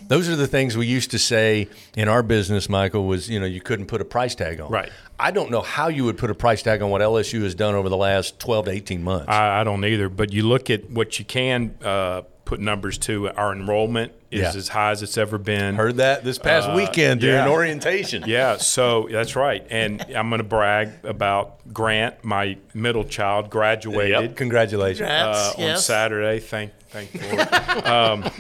those 0.09 0.29
are 0.29 0.37
the 0.37 0.47
things 0.47 0.77
we 0.77 0.87
used 0.87 1.11
to 1.12 1.19
say 1.19 1.69
in 1.97 2.09
our 2.09 2.23
business, 2.23 2.69
Michael, 2.69 3.07
was, 3.07 3.29
you 3.31 3.38
know, 3.38 3.47
you 3.47 3.61
couldn't 3.61 3.87
put 3.87 4.00
a 4.00 4.05
price 4.05 4.35
tag 4.35 4.61
on. 4.61 4.71
Right. 4.71 4.91
I 5.21 5.31
don't 5.31 5.50
know 5.50 5.61
how 5.62 5.88
you 5.88 6.05
would 6.05 6.17
put 6.19 6.31
a 6.31 6.35
price 6.35 6.62
tag 6.62 6.81
on 6.83 6.91
what 6.91 7.00
LSU 7.00 7.43
has 7.43 7.55
done 7.55 7.75
over 7.75 7.88
the 7.88 7.97
last 7.97 8.38
12 8.41 8.67
to 8.67 8.71
18 8.71 9.03
months. 9.03 9.29
I, 9.29 9.61
I 9.61 9.65
don't 9.65 9.85
either. 9.85 10.09
But 10.09 10.33
you 10.33 10.45
look 10.45 10.71
at 10.71 10.88
what 10.91 11.19
you 11.19 11.25
can 11.25 11.75
uh, 11.85 12.23
put 12.45 12.61
numbers 12.61 12.97
to 12.99 13.29
our 13.31 13.53
enrollment 13.53 14.12
is 14.31 14.41
Yeah. 14.41 14.53
as 14.55 14.69
high 14.69 14.91
as 14.93 15.03
it's 15.03 15.19
ever 15.19 15.37
been. 15.38 15.75
Heard 15.75 15.97
that 15.97 16.23
this 16.25 16.38
past 16.38 16.69
Uh, 16.69 16.75
weekend 16.77 17.21
during 17.21 17.45
yeah. 17.47 17.50
orientation. 17.50 18.25
Yeah, 18.27 18.57
so 18.59 19.09
that's 19.11 19.35
right. 19.37 19.67
And 19.71 20.00
I'm 20.15 20.29
going 20.31 20.38
to 20.38 20.45
brag 20.45 20.91
about 21.05 21.57
Grant, 21.73 22.23
my 22.25 22.57
middle 22.75 23.05
child, 23.05 23.50
graduated 23.50 24.21
Yep. 24.31 24.37
Congratulations. 24.37 25.00
Congrats. 25.09 25.59
uh, 25.59 25.62
on. 25.73 25.77
Saturday. 25.79 26.38
Thank, 26.41 26.73
thank 26.91 27.12
the 27.12 27.37
Lord. 27.37 27.87
um, 27.87 28.31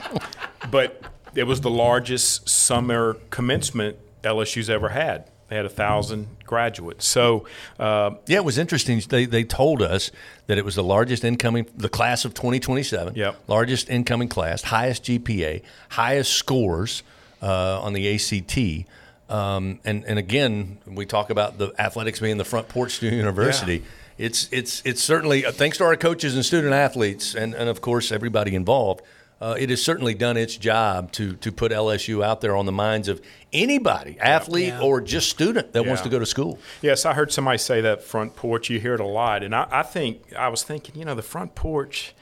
but 0.70 1.02
it 1.38 1.46
was 1.46 1.60
the 1.60 1.70
largest 1.70 2.48
summer 2.48 3.16
commencement 3.30 3.96
LSU's 4.22 4.68
ever 4.68 4.88
had. 4.88 5.24
They 5.48 5.56
had 5.56 5.64
a 5.64 5.70
thousand 5.70 6.26
graduates. 6.44 7.06
So 7.06 7.46
uh, 7.78 8.16
Yeah, 8.26 8.38
it 8.38 8.44
was 8.44 8.58
interesting. 8.58 9.00
They, 9.08 9.24
they 9.24 9.44
told 9.44 9.80
us 9.80 10.10
that 10.46 10.58
it 10.58 10.64
was 10.64 10.74
the 10.74 10.82
largest 10.82 11.24
incoming, 11.24 11.66
the 11.76 11.88
class 11.88 12.24
of 12.24 12.34
2027. 12.34 13.14
Yep. 13.14 13.36
Largest 13.46 13.88
incoming 13.88 14.28
class, 14.28 14.62
highest 14.62 15.04
GPA, 15.04 15.62
highest 15.90 16.32
scores 16.32 17.02
uh, 17.40 17.80
on 17.80 17.92
the 17.92 18.14
ACT. 18.14 18.86
Um, 19.30 19.78
and, 19.84 20.04
and 20.04 20.18
again, 20.18 20.78
we 20.86 21.06
talk 21.06 21.30
about 21.30 21.56
the 21.56 21.72
athletics 21.78 22.18
being 22.20 22.36
the 22.36 22.44
front 22.44 22.68
porch 22.68 22.98
to 22.98 23.06
university. 23.08 23.84
It's, 24.18 24.48
it's, 24.50 24.82
it's 24.84 25.02
certainly, 25.02 25.46
uh, 25.46 25.52
thanks 25.52 25.78
to 25.78 25.84
our 25.84 25.96
coaches 25.96 26.34
and 26.34 26.44
student 26.44 26.74
athletes, 26.74 27.36
and, 27.36 27.54
and 27.54 27.68
of 27.68 27.80
course, 27.80 28.10
everybody 28.10 28.54
involved. 28.56 29.02
Uh, 29.40 29.54
it 29.58 29.70
has 29.70 29.80
certainly 29.80 30.14
done 30.14 30.36
its 30.36 30.56
job 30.56 31.12
to 31.12 31.34
to 31.36 31.52
put 31.52 31.70
LSU 31.70 32.24
out 32.24 32.40
there 32.40 32.56
on 32.56 32.66
the 32.66 32.72
minds 32.72 33.06
of 33.08 33.20
anybody, 33.52 34.18
athlete 34.20 34.68
Yeah. 34.68 34.80
or 34.80 35.00
just 35.00 35.28
student 35.30 35.72
that 35.74 35.86
wants 35.86 36.02
to 36.02 36.08
go 36.08 36.18
to 36.18 36.26
school. 36.26 36.58
Yes, 36.82 37.06
I 37.06 37.14
heard 37.14 37.32
somebody 37.32 37.58
say 37.58 37.80
that 37.82 38.02
front 38.02 38.34
porch. 38.34 38.68
You 38.68 38.80
hear 38.80 38.94
it 38.94 39.00
a 39.00 39.06
lot, 39.06 39.42
and 39.44 39.54
I, 39.54 39.66
I 39.70 39.82
think 39.84 40.32
I 40.34 40.48
was 40.48 40.62
thinking, 40.64 40.96
you 40.98 41.04
know, 41.04 41.14
the 41.14 41.22
front 41.22 41.54
porch. 41.54 42.14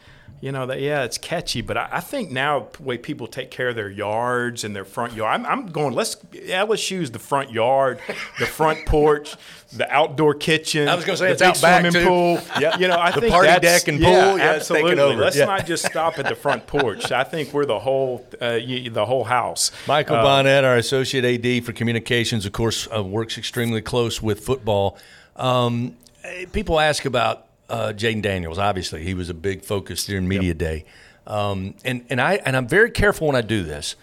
You 0.42 0.52
know 0.52 0.66
that 0.66 0.80
yeah, 0.82 1.02
it's 1.04 1.16
catchy, 1.16 1.62
but 1.62 1.78
I, 1.78 1.88
I 1.92 2.00
think 2.00 2.30
now 2.30 2.68
the 2.76 2.82
way 2.82 2.98
people 2.98 3.26
take 3.26 3.50
care 3.50 3.70
of 3.70 3.74
their 3.74 3.88
yards 3.88 4.64
and 4.64 4.76
their 4.76 4.84
front 4.84 5.14
yard, 5.14 5.32
I'm, 5.40 5.46
I'm 5.46 5.66
going. 5.68 5.94
Let's 5.94 6.16
LSU's 6.16 7.10
the 7.10 7.18
front 7.18 7.50
yard, 7.50 8.00
the 8.38 8.44
front 8.44 8.84
porch, 8.86 9.34
the 9.72 9.90
outdoor 9.90 10.34
kitchen. 10.34 10.88
I 10.88 10.94
was 10.94 11.06
gonna 11.06 11.16
say 11.16 11.26
the 11.28 11.32
it's 11.32 11.40
big 11.40 11.48
out 11.48 11.62
back, 11.62 11.80
swimming 11.80 11.92
too. 12.02 12.06
pool. 12.06 12.38
Yeah. 12.60 12.78
you 12.78 12.86
know, 12.86 12.98
I 12.98 13.10
The 13.14 13.20
think 13.22 13.32
party 13.32 13.48
that's- 13.48 13.80
deck 13.84 13.88
and 13.88 13.98
yeah, 13.98 14.08
pool, 14.30 14.38
yeah, 14.38 14.52
it's 14.52 14.68
taking 14.68 14.82
absolutely. 14.84 15.14
over. 15.14 15.22
Let's 15.22 15.36
Yeah. 15.36 15.46
not 15.46 15.66
just 15.66 15.86
stop 15.86 16.18
at 16.18 16.26
the 16.28 16.34
front 16.36 16.66
porch. 16.66 17.10
I 17.10 17.24
think 17.24 17.54
we're 17.54 17.64
the 17.64 17.78
whole 17.78 18.26
uh, 18.38 18.58
y- 18.62 18.90
the 18.92 19.06
whole 19.06 19.24
house. 19.24 19.70
Michael 19.88 20.16
Uh, 20.16 20.24
Bonnette, 20.24 20.64
our 20.64 20.76
associate 20.76 21.24
AD 21.24 21.64
for 21.64 21.72
communications, 21.72 22.44
of 22.44 22.52
course, 22.52 22.86
uh, 22.94 23.02
works 23.02 23.38
extremely 23.38 23.80
close 23.80 24.20
with 24.20 24.40
football. 24.40 24.98
Um, 25.36 25.96
eh, 26.24 26.44
people 26.52 26.78
ask 26.78 27.06
about 27.06 27.45
uh, 27.68 27.92
Jayden 27.96 28.22
Daniels. 28.22 28.58
Obviously, 28.58 29.02
he 29.02 29.14
was 29.14 29.28
a 29.28 29.34
big 29.34 29.62
focus 29.62 30.06
during 30.06 30.28
media 30.28 30.54
day, 30.54 30.84
um, 31.26 31.74
and 31.84 32.04
and 32.08 32.20
I 32.20 32.34
and 32.44 32.56
I'm 32.56 32.68
very 32.68 32.90
careful 32.90 33.26
when 33.26 33.36
I 33.36 33.42
do 33.42 33.62
this. 33.62 33.96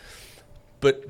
But 0.79 1.07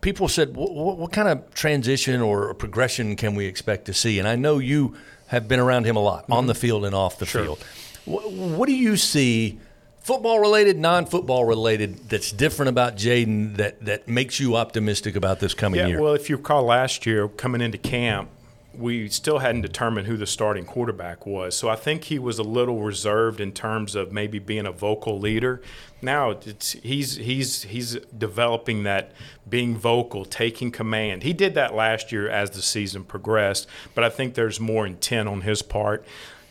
people 0.00 0.28
said, 0.28 0.54
what, 0.54 0.72
what, 0.98 1.12
kind 1.12 1.28
of 1.28 1.54
transition 1.54 2.20
or 2.20 2.52
progression 2.54 3.16
can 3.16 3.34
we 3.34 3.46
expect 3.46 3.86
to 3.86 3.94
see? 3.94 4.18
And 4.18 4.28
I 4.28 4.36
know 4.36 4.58
you 4.58 4.94
have 5.28 5.48
been 5.48 5.60
around 5.60 5.86
him 5.86 5.96
a 5.96 6.00
lot 6.00 6.26
on 6.30 6.46
the 6.46 6.54
field 6.54 6.84
and 6.84 6.94
off 6.94 7.18
the 7.18 7.26
field. 7.26 7.64
What, 8.04 8.30
what 8.30 8.66
do 8.66 8.74
you 8.74 8.96
see? 8.96 9.58
Football 10.00 10.40
related, 10.40 10.76
non 10.76 11.06
football 11.06 11.46
related, 11.46 12.10
that's 12.10 12.30
different 12.30 12.68
about 12.68 12.96
Jayden 12.96 13.56
that, 13.56 13.82
that 13.86 14.06
makes 14.06 14.38
you 14.38 14.56
optimistic 14.56 15.16
about 15.16 15.40
this 15.40 15.54
coming 15.54 15.80
Yeah, 15.80 15.86
year? 15.86 16.00
well, 16.02 16.12
if 16.12 16.28
you 16.28 16.36
recall 16.36 16.64
last 16.64 17.06
year 17.06 17.26
coming 17.26 17.62
into 17.62 17.78
camp, 17.78 18.28
we 18.78 19.08
still 19.08 19.38
hadn't 19.38 19.62
determined 19.62 20.06
who 20.06 20.16
the 20.16 20.26
starting 20.26 20.64
quarterback 20.64 21.26
was. 21.26 21.56
So 21.56 21.68
I 21.68 21.76
think 21.76 22.04
he 22.04 22.18
was 22.18 22.38
a 22.38 22.42
little 22.42 22.82
reserved 22.82 23.40
in 23.40 23.52
terms 23.52 23.94
of 23.94 24.12
maybe 24.12 24.38
being 24.38 24.66
a 24.66 24.72
vocal 24.72 25.18
leader. 25.18 25.62
Now 26.02 26.38
he's 26.82 27.16
he's 27.16 27.62
he's 27.62 27.94
developing 28.16 28.82
that 28.82 29.12
being 29.48 29.76
vocal, 29.76 30.24
taking 30.24 30.70
command. 30.70 31.22
He 31.22 31.32
did 31.32 31.54
that 31.54 31.74
last 31.74 32.12
year 32.12 32.28
as 32.28 32.50
the 32.50 32.62
season 32.62 33.04
progressed, 33.04 33.66
but 33.94 34.04
I 34.04 34.10
think 34.10 34.34
there's 34.34 34.60
more 34.60 34.86
intent 34.86 35.28
on 35.28 35.42
his 35.42 35.62
part 35.62 36.04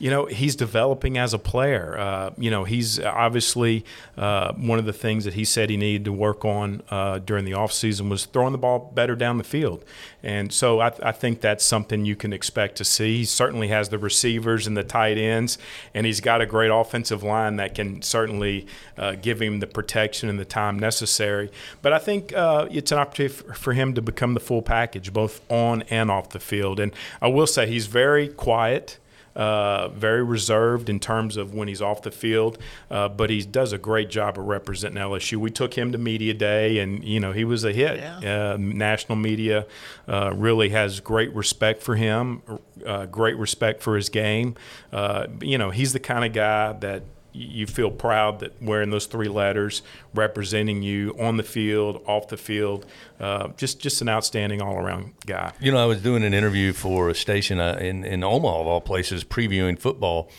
you 0.04 0.10
know 0.10 0.26
he's 0.26 0.58
developing 0.58 1.18
as 1.18 1.34
a 1.34 1.40
player. 1.40 1.98
Uh, 1.98 2.32
you 2.38 2.52
know 2.52 2.66
he's 2.66 3.00
obviously 3.00 3.86
uh, 4.18 4.52
one 4.56 4.78
of 4.78 4.84
the 4.84 4.92
things 4.92 5.24
that 5.24 5.34
he 5.34 5.46
said 5.46 5.70
he 5.70 5.78
needed 5.78 6.04
to 6.04 6.12
work 6.12 6.44
on 6.44 6.82
uh, 6.90 7.20
during 7.20 7.46
the 7.46 7.54
offseason 7.54 8.10
was 8.10 8.26
throwing 8.26 8.52
the 8.52 8.58
ball 8.58 8.92
better 8.94 9.16
down 9.16 9.38
the 9.38 9.46
field, 9.46 9.86
and 10.22 10.52
so 10.52 10.82
I, 10.82 10.92
I 11.02 11.14
think 11.14 11.40
that's 11.40 11.64
something 11.64 12.04
you 12.04 12.18
can 12.18 12.34
expect 12.34 12.76
to 12.80 12.84
see. 12.84 13.20
He 13.20 13.26
certainly 13.26 13.70
has 13.70 13.88
the 13.88 13.98
receivers 13.98 14.68
and 14.68 14.76
the 14.76 14.84
tight 14.84 15.18
ends, 15.18 15.58
and 15.94 16.06
he's 16.06 16.20
got 16.20 16.42
a 16.42 16.46
great 16.46 16.70
offensive 16.70 17.24
line 17.24 17.56
that 17.56 17.74
can 17.74 18.02
certainly 18.02 18.68
uh, 18.98 19.16
give 19.16 19.42
him 19.42 19.62
the 19.62 19.68
protection 19.68 20.28
and 20.28 20.38
the 20.38 20.44
time 20.44 20.78
necessary. 20.78 21.50
But 21.82 21.94
I 21.94 22.00
think 22.00 22.34
uh, 22.34 22.68
it's 22.70 22.92
an 22.92 22.98
opportunity 22.98 23.36
for, 23.36 23.54
for 23.54 23.72
him 23.72 23.94
to 23.94 24.02
become 24.02 24.34
the 24.34 24.42
full 24.42 24.64
package, 24.64 25.14
both 25.14 25.40
on 25.50 25.84
and 25.84 26.12
off 26.12 26.32
the 26.32 26.42
field. 26.42 26.82
And 26.82 26.92
I 27.22 27.30
will 27.30 27.48
say 27.48 27.68
he's 27.68 27.88
very 27.88 28.28
quiet 28.28 28.98
uh, 29.36 29.90
very 29.90 30.24
reserved 30.24 30.90
in 30.90 31.00
terms 31.00 31.38
of 31.38 31.54
when 31.54 31.68
he's 31.68 31.82
off 31.82 32.02
the 32.02 32.12
field, 32.12 32.58
uh, 32.92 33.10
but 33.10 33.30
he 33.30 33.42
does 33.42 33.74
a 33.74 33.78
great 33.78 34.10
job 34.10 34.38
of 34.38 34.46
representing 34.46 35.02
LSU. 35.02 35.38
We 35.38 35.52
took 35.52 35.74
him 35.74 35.92
to 35.92 35.98
media 35.98 36.34
day, 36.34 36.80
and 36.80 37.04
you 37.04 37.20
know 37.20 37.32
he 37.32 37.46
was 37.46 37.64
a 37.64 37.72
hit. 37.72 37.98
Yeah. 37.98 38.54
Uh, 38.54 38.58
national 38.58 39.16
media 39.16 39.66
uh, 40.08 40.34
really 40.36 40.70
has 40.70 41.00
great 41.00 41.34
respect 41.34 41.82
for 41.82 41.96
him, 41.96 42.42
uh, 42.86 43.06
great 43.08 43.38
respect 43.38 43.82
for 43.82 43.96
his 43.96 44.10
game. 44.10 44.56
Uh, 44.92 45.28
you 45.42 45.58
know 45.58 45.70
he's 45.70 45.94
the 45.94 46.00
kind 46.00 46.26
of 46.26 46.34
guy 46.34 46.74
that 46.74 47.04
you 47.34 47.66
feel 47.66 47.90
proud 47.92 48.40
that 48.42 48.62
wearing 48.62 48.90
those 48.92 49.06
three 49.08 49.28
letters 49.28 49.82
representing 50.14 50.84
you 50.84 51.16
on 51.20 51.38
the 51.38 51.44
field, 51.44 52.02
off 52.08 52.28
the 52.28 52.38
field, 52.38 52.86
uh, 53.20 53.48
just 53.58 53.80
just 53.80 54.02
an 54.02 54.10
outstanding 54.10 54.62
all 54.62 54.78
around 54.78 55.14
guy. 55.26 55.52
You 55.60 55.72
know, 55.72 55.78
I 55.82 55.86
was 55.86 56.02
doing 56.02 56.24
an 56.24 56.34
interview 56.34 56.74
for 56.74 57.10
a 57.10 57.16
station 57.16 57.60
uh, 57.60 57.78
in, 57.82 58.04
in 58.04 58.24
Omaha, 58.24 58.62
of 58.62 58.68
all 58.68 58.82
places, 58.82 59.24
previewing 59.24 59.80
football. 59.80 60.30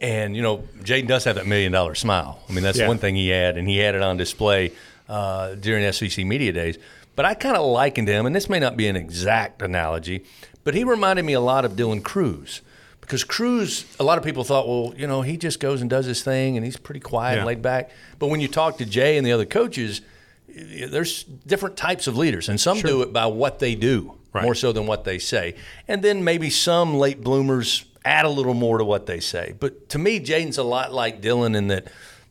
And, 0.00 0.36
you 0.36 0.42
know, 0.42 0.58
Jayden 0.82 1.06
does 1.06 1.24
have 1.24 1.36
that 1.36 1.46
million 1.46 1.72
dollar 1.72 1.94
smile. 1.94 2.40
I 2.48 2.52
mean, 2.52 2.62
that's 2.62 2.78
Yeah. 2.78 2.88
one 2.88 2.98
thing 2.98 3.14
he 3.16 3.28
had, 3.28 3.56
and 3.56 3.68
he 3.68 3.78
had 3.78 3.94
it 3.94 4.02
on 4.02 4.16
display 4.16 4.72
uh, 5.08 5.54
during 5.54 5.90
SEC 5.92 6.24
Media 6.24 6.52
Days. 6.52 6.76
But 7.14 7.24
I 7.24 7.34
kind 7.34 7.56
of 7.56 7.64
likened 7.64 8.08
him, 8.08 8.26
and 8.26 8.34
this 8.36 8.48
may 8.48 8.58
not 8.58 8.76
be 8.76 8.88
an 8.88 8.96
exact 8.96 9.62
analogy, 9.62 10.24
but 10.64 10.74
he 10.74 10.84
reminded 10.84 11.24
me 11.24 11.32
a 11.32 11.40
lot 11.40 11.64
of 11.64 11.72
Dylan 11.72 12.02
Crews. 12.02 12.60
Because 13.06 13.22
Crews, 13.22 13.84
a 14.00 14.04
lot 14.04 14.18
of 14.18 14.24
people 14.24 14.42
thought, 14.42 14.66
well, 14.66 14.92
you 14.96 15.06
know, 15.06 15.22
he 15.22 15.36
just 15.36 15.60
goes 15.60 15.80
and 15.80 15.88
does 15.88 16.06
his 16.06 16.24
thing, 16.24 16.56
and 16.56 16.66
he's 16.66 16.76
pretty 16.76 16.98
quiet 16.98 17.38
and 17.38 17.46
laid 17.46 17.62
back. 17.62 17.90
But 18.18 18.26
when 18.26 18.40
you 18.40 18.48
talk 18.48 18.78
to 18.78 18.84
Jay 18.84 19.16
and 19.16 19.24
the 19.24 19.30
other 19.30 19.46
coaches, 19.46 20.00
there's 20.48 21.22
different 21.24 21.76
types 21.76 22.06
of 22.08 22.16
leaders, 22.16 22.48
and 22.48 22.60
some 22.60 22.80
do 22.80 23.02
it 23.02 23.12
by 23.12 23.26
what 23.26 23.60
they 23.60 23.74
do 23.74 24.14
Right. 24.32 24.42
more 24.44 24.54
so 24.54 24.72
than 24.72 24.86
what 24.86 25.04
they 25.04 25.18
say. 25.18 25.54
And 25.86 26.02
then 26.02 26.24
maybe 26.24 26.50
some 26.50 26.94
late 26.94 27.22
bloomers 27.22 27.84
add 28.04 28.24
a 28.24 28.28
little 28.28 28.54
more 28.54 28.78
to 28.78 28.84
what 28.84 29.06
they 29.06 29.20
say. 29.20 29.54
But 29.58 29.88
to 29.90 29.98
me, 29.98 30.18
Jayden's 30.20 30.58
a 30.58 30.62
lot 30.64 30.92
like 30.92 31.22
Dylan 31.22 31.56
in 31.56 31.68
that, 31.68 31.86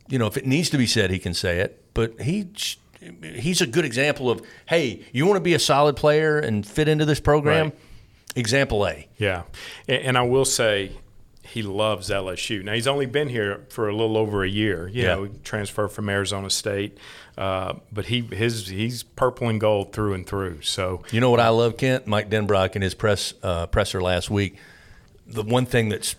you 0.09 0.19
know, 0.19 0.27
if 0.27 0.35
it 0.37 0.45
needs 0.45 0.69
to 0.71 0.77
be 0.77 0.87
said, 0.87 1.09
he 1.09 1.19
can 1.19 1.33
say 1.33 1.59
it. 1.59 1.81
But 1.93 2.19
he 2.21 2.47
he's 3.23 3.61
a 3.61 3.67
good 3.67 3.85
example 3.85 4.29
of, 4.31 4.41
hey, 4.67 5.05
you 5.11 5.25
want 5.25 5.37
to 5.37 5.41
be 5.41 5.53
a 5.53 5.59
solid 5.59 5.95
player 5.95 6.39
and 6.39 6.65
fit 6.65 6.87
into 6.87 7.05
this 7.05 7.19
program? 7.19 7.65
Right. 7.67 7.77
Example 8.35 8.85
A. 8.87 9.07
Yeah, 9.17 9.43
and, 9.87 10.01
and 10.03 10.17
I 10.17 10.23
will 10.23 10.45
say 10.45 10.91
he 11.43 11.61
loves 11.63 12.09
LSU. 12.09 12.63
Now 12.63 12.73
he's 12.73 12.87
only 12.87 13.05
been 13.05 13.29
here 13.29 13.65
for 13.69 13.87
a 13.87 13.95
little 13.95 14.17
over 14.17 14.43
a 14.43 14.49
year. 14.49 14.87
You 14.87 15.03
Yeah. 15.03 15.15
know, 15.15 15.23
he 15.25 15.31
transferred 15.43 15.89
from 15.89 16.09
Arizona 16.09 16.49
State, 16.49 16.97
uh, 17.37 17.73
but 17.93 18.07
he 18.07 18.21
his 18.21 18.67
he's 18.67 19.03
purple 19.03 19.47
and 19.47 19.59
gold 19.61 19.93
through 19.93 20.13
and 20.15 20.25
through. 20.27 20.63
So 20.63 21.03
You 21.11 21.21
know 21.21 21.29
what 21.29 21.39
I 21.39 21.49
love, 21.49 21.77
Kent? 21.77 22.07
Mike 22.07 22.29
Denbrock 22.29 22.75
in 22.75 22.81
his 22.81 22.93
press 22.93 23.33
uh, 23.43 23.67
presser 23.67 24.01
last 24.01 24.29
week. 24.29 24.57
The 25.27 25.43
one 25.43 25.65
thing 25.65 25.89
that 25.89 26.13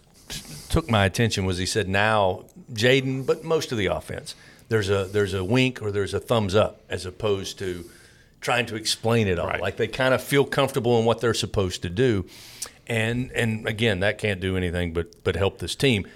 took 0.70 0.88
my 0.90 1.04
attention 1.04 1.44
was 1.44 1.58
he 1.58 1.66
said, 1.66 1.88
"Now 1.88 2.44
Jayden, 2.73 3.26
but 3.26 3.44
most 3.44 3.73
of 3.73 3.78
the 3.78 3.87
offense, 3.87 4.35
there's 4.68 4.88
a 4.88 5.04
there's 5.04 5.35
a 5.35 5.44
wink 5.44 5.82
or 5.82 5.90
there's 5.90 6.14
a 6.14 6.20
thumbs 6.20 6.54
up 6.54 6.80
as 6.88 7.04
opposed 7.04 7.58
to 7.58 7.85
trying 8.47 8.65
to 8.65 8.76
explain 8.76 9.26
it 9.26 9.41
all. 9.41 9.49
Right. 9.49 9.61
Like 9.61 9.76
they 9.76 9.88
kind 9.88 10.15
of 10.15 10.23
feel 10.23 10.45
comfortable 10.45 11.00
in 11.00 11.05
what 11.05 11.21
they're 11.21 11.35
supposed 11.35 11.83
to 11.83 11.91
do, 11.91 12.25
and 12.87 13.33
and 13.33 13.67
again, 13.67 14.00
that 14.00 14.19
can't 14.19 14.41
do 14.41 14.57
anything 14.57 14.93
but 14.93 15.23
but 15.25 15.35
help 15.35 15.59
this 15.59 15.75
team." 15.75 16.07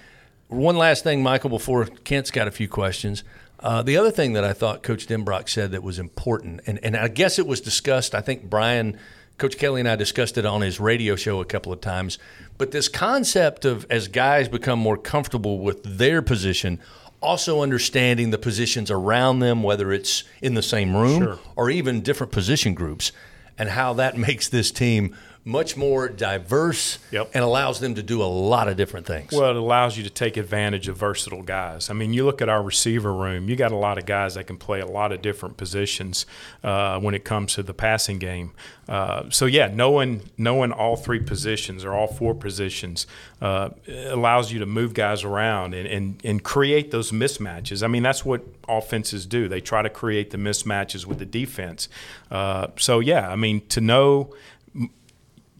One 0.47 0.77
last 0.77 1.03
thing, 1.03 1.21
Michael, 1.21 1.49
before 1.49 1.85
Kent's 1.85 2.31
got 2.31 2.47
a 2.47 2.51
few 2.51 2.67
questions. 2.67 3.23
Uh, 3.59 3.83
the 3.83 3.95
other 3.95 4.11
thing 4.11 4.33
that 4.33 4.43
I 4.43 4.53
thought 4.53 4.81
Coach 4.81 5.07
Denbrock 5.07 5.47
said 5.47 5.71
that 5.71 5.83
was 5.83 5.99
important, 5.99 6.61
and, 6.65 6.79
and 6.83 6.97
I 6.97 7.09
guess 7.09 7.37
it 7.37 7.45
was 7.45 7.61
discussed, 7.61 8.15
I 8.15 8.21
think 8.21 8.49
Brian, 8.49 8.97
Coach 9.37 9.57
Kelly 9.57 9.79
and 9.81 9.87
I 9.87 9.95
discussed 9.95 10.37
it 10.37 10.45
on 10.45 10.61
his 10.61 10.79
radio 10.79 11.15
show 11.15 11.39
a 11.41 11.45
couple 11.45 11.71
of 11.71 11.79
times, 11.79 12.17
but 12.57 12.71
this 12.71 12.89
concept 12.89 13.63
of 13.63 13.85
as 13.89 14.07
guys 14.07 14.49
become 14.49 14.79
more 14.79 14.97
comfortable 14.97 15.59
with 15.59 15.83
their 15.83 16.21
position, 16.21 16.79
also 17.21 17.61
understanding 17.61 18.31
the 18.31 18.37
positions 18.37 18.89
around 18.91 19.39
them, 19.39 19.63
whether 19.63 19.91
it's 19.91 20.23
in 20.41 20.53
the 20.55 20.61
same 20.63 20.95
room 20.95 21.21
Sure. 21.23 21.39
or 21.55 21.69
even 21.69 22.01
different 22.01 22.31
position 22.31 22.73
groups, 22.73 23.11
and 23.57 23.69
how 23.69 23.93
that 23.93 24.17
makes 24.27 24.49
this 24.49 24.71
team 24.71 25.15
much 25.43 25.75
more 25.75 26.07
diverse 26.07 26.99
Yep. 27.11 27.31
and 27.33 27.43
allows 27.43 27.79
them 27.79 27.95
to 27.95 28.03
do 28.03 28.21
a 28.21 28.25
lot 28.25 28.67
of 28.67 28.77
different 28.77 29.07
things. 29.07 29.31
Well, 29.31 29.49
it 29.49 29.55
allows 29.55 29.97
you 29.97 30.03
to 30.03 30.09
take 30.09 30.37
advantage 30.37 30.87
of 30.87 30.97
versatile 30.97 31.41
guys. 31.41 31.89
I 31.89 31.93
mean, 31.93 32.13
you 32.13 32.25
look 32.25 32.41
at 32.43 32.49
our 32.49 32.61
receiver 32.61 33.11
room, 33.11 33.49
you 33.49 33.55
got 33.55 33.71
a 33.71 33.75
lot 33.75 33.97
of 33.97 34.05
guys 34.05 34.35
that 34.35 34.45
can 34.45 34.57
play 34.57 34.81
a 34.81 34.85
lot 34.85 35.11
of 35.11 35.21
different 35.23 35.57
positions 35.57 36.25
uh, 36.63 36.99
when 36.99 37.15
it 37.15 37.23
comes 37.23 37.55
to 37.55 37.63
the 37.63 37.73
passing 37.73 38.19
game. 38.19 38.51
Uh, 38.87 39.23
so, 39.29 39.45
yeah, 39.47 39.67
knowing, 39.73 40.21
knowing 40.37 40.71
all 40.71 40.95
three 40.95 41.19
positions 41.19 41.83
or 41.83 41.93
all 41.93 42.07
four 42.07 42.35
positions 42.35 43.07
uh, 43.41 43.69
allows 44.09 44.51
you 44.51 44.59
to 44.59 44.65
move 44.67 44.93
guys 44.93 45.23
around 45.23 45.73
and, 45.73 45.87
and, 45.87 46.21
and 46.23 46.43
create 46.43 46.91
those 46.91 47.11
mismatches. 47.11 47.81
I 47.83 47.87
mean, 47.87 48.03
that's 48.03 48.23
what 48.23 48.43
offenses 48.67 49.25
do. 49.25 49.47
They 49.47 49.61
try 49.61 49.81
to 49.81 49.89
create 49.89 50.29
the 50.31 50.37
mismatches 50.37 51.05
with 51.05 51.17
the 51.19 51.25
defense. 51.25 51.89
Uh, 52.29 52.67
so, 52.77 52.99
yeah, 52.99 53.29
I 53.29 53.35
mean, 53.35 53.65
to 53.69 53.81
know 53.81 54.35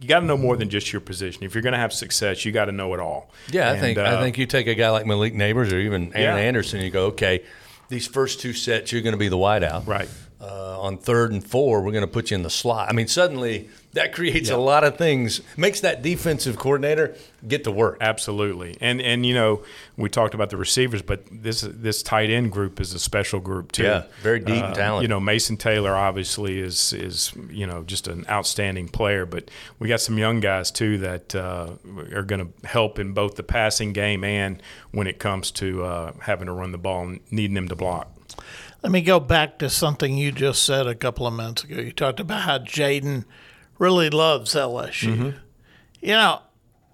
you 0.01 0.08
got 0.08 0.20
to 0.22 0.25
know 0.25 0.36
more 0.38 0.58
than 0.58 0.70
just 0.70 0.91
your 0.91 1.00
position. 1.00 1.43
If 1.43 1.53
you're 1.53 1.62
going 1.62 1.74
to 1.74 1.79
have 1.79 1.93
success, 1.93 2.43
you 2.43 2.51
got 2.51 2.65
to 2.65 2.72
know 2.72 2.93
it 2.96 3.00
all. 3.00 3.29
Yeah, 3.51 3.70
I 3.70 3.74
And, 3.74 3.79
think 3.81 3.98
I 4.00 4.15
uh, 4.15 4.22
think 4.22 4.38
you 4.38 4.46
take 4.48 4.67
a 4.67 4.75
guy 4.75 4.89
like 4.89 5.05
Malik 5.05 5.34
Nabers 5.36 5.72
or 5.72 5.77
even 5.79 6.12
Aaron 6.15 6.38
Yeah. 6.38 6.43
Anderson, 6.43 6.81
you 6.81 6.89
go, 6.89 7.05
okay, 7.08 7.43
these 7.89 8.08
first 8.08 8.41
two 8.41 8.51
sets 8.53 8.91
you're 8.91 9.01
going 9.01 9.13
to 9.13 9.17
be 9.20 9.27
the 9.29 9.38
wideout, 9.38 9.86
Right. 9.88 10.10
Uh, 10.41 10.81
on 10.81 10.98
third 10.98 11.31
and 11.31 11.45
four, 11.45 11.81
we're 11.81 11.91
going 11.91 12.01
to 12.01 12.07
put 12.07 12.31
you 12.31 12.36
in 12.36 12.41
the 12.41 12.50
slot. 12.50 12.89
I 12.89 12.93
mean, 12.93 13.07
suddenly 13.07 13.69
that 13.93 14.12
creates 14.12 14.50
a 14.50 14.57
lot 14.57 14.83
of 14.83 14.98
things, 14.98 15.41
makes 15.55 15.81
that 15.81 16.01
defensive 16.01 16.57
coordinator 16.57 17.15
get 17.48 17.63
to 17.65 17.71
work. 17.71 17.98
Absolutely, 18.01 18.75
and 18.81 19.00
and 19.01 19.24
you 19.24 19.36
know 19.36 19.63
we 19.98 20.10
talked 20.10 20.33
about 20.33 20.50
the 20.50 20.57
receivers, 20.57 21.03
but 21.03 21.21
this 21.31 21.62
this 21.62 22.01
tight 22.01 22.31
end 22.31 22.51
group 22.51 22.81
is 22.81 22.91
a 22.95 23.00
special 23.00 23.39
group 23.39 23.71
too. 23.71 23.83
Yeah, 23.83 24.03
very 24.24 24.39
deep 24.39 24.63
and 24.63 24.74
Uh, 24.74 24.74
talented. 24.74 25.03
You 25.03 25.10
know, 25.10 25.19
Mason 25.19 25.57
Taylor 25.57 25.95
obviously 25.95 26.60
is 26.60 26.91
is 26.91 27.33
you 27.51 27.67
know 27.67 27.83
just 27.83 28.07
an 28.07 28.25
outstanding 28.27 28.88
player, 28.88 29.27
but 29.27 29.51
we 29.77 29.88
got 29.89 30.01
some 30.01 30.17
young 30.17 30.39
guys 30.39 30.71
too 30.71 30.98
that 31.00 31.36
uh, 31.36 31.69
are 32.15 32.24
going 32.24 32.51
to 32.51 32.67
help 32.67 32.98
in 32.98 33.13
both 33.13 33.36
the 33.36 33.43
passing 33.43 33.93
game 33.93 34.24
and 34.24 34.60
when 34.89 35.05
it 35.05 35.19
comes 35.19 35.51
to 35.51 35.83
uh, 35.83 36.13
having 36.21 36.48
to 36.48 36.51
run 36.51 36.71
the 36.71 36.79
ball 36.79 37.03
and 37.03 37.19
needing 37.29 37.53
them 37.53 37.67
to 37.67 37.75
block. 37.75 38.12
Let 38.81 38.91
me 38.91 39.01
go 39.01 39.19
back 39.19 39.59
to 39.59 39.69
something 39.69 40.17
you 40.17 40.31
just 40.31 40.63
said 40.63 40.88
a 40.88 40.95
couple 40.95 41.27
of 41.27 41.33
minutes 41.33 41.63
ago. 41.63 41.79
You 41.81 41.91
talked 41.91 42.19
about 42.19 42.41
how 42.41 42.57
Jayden 42.57 43.25
really 43.77 44.09
loves 44.09 44.55
LSU. 44.55 45.15
Mm-hmm. 45.15 45.29
You 46.01 46.13
know, 46.13 46.41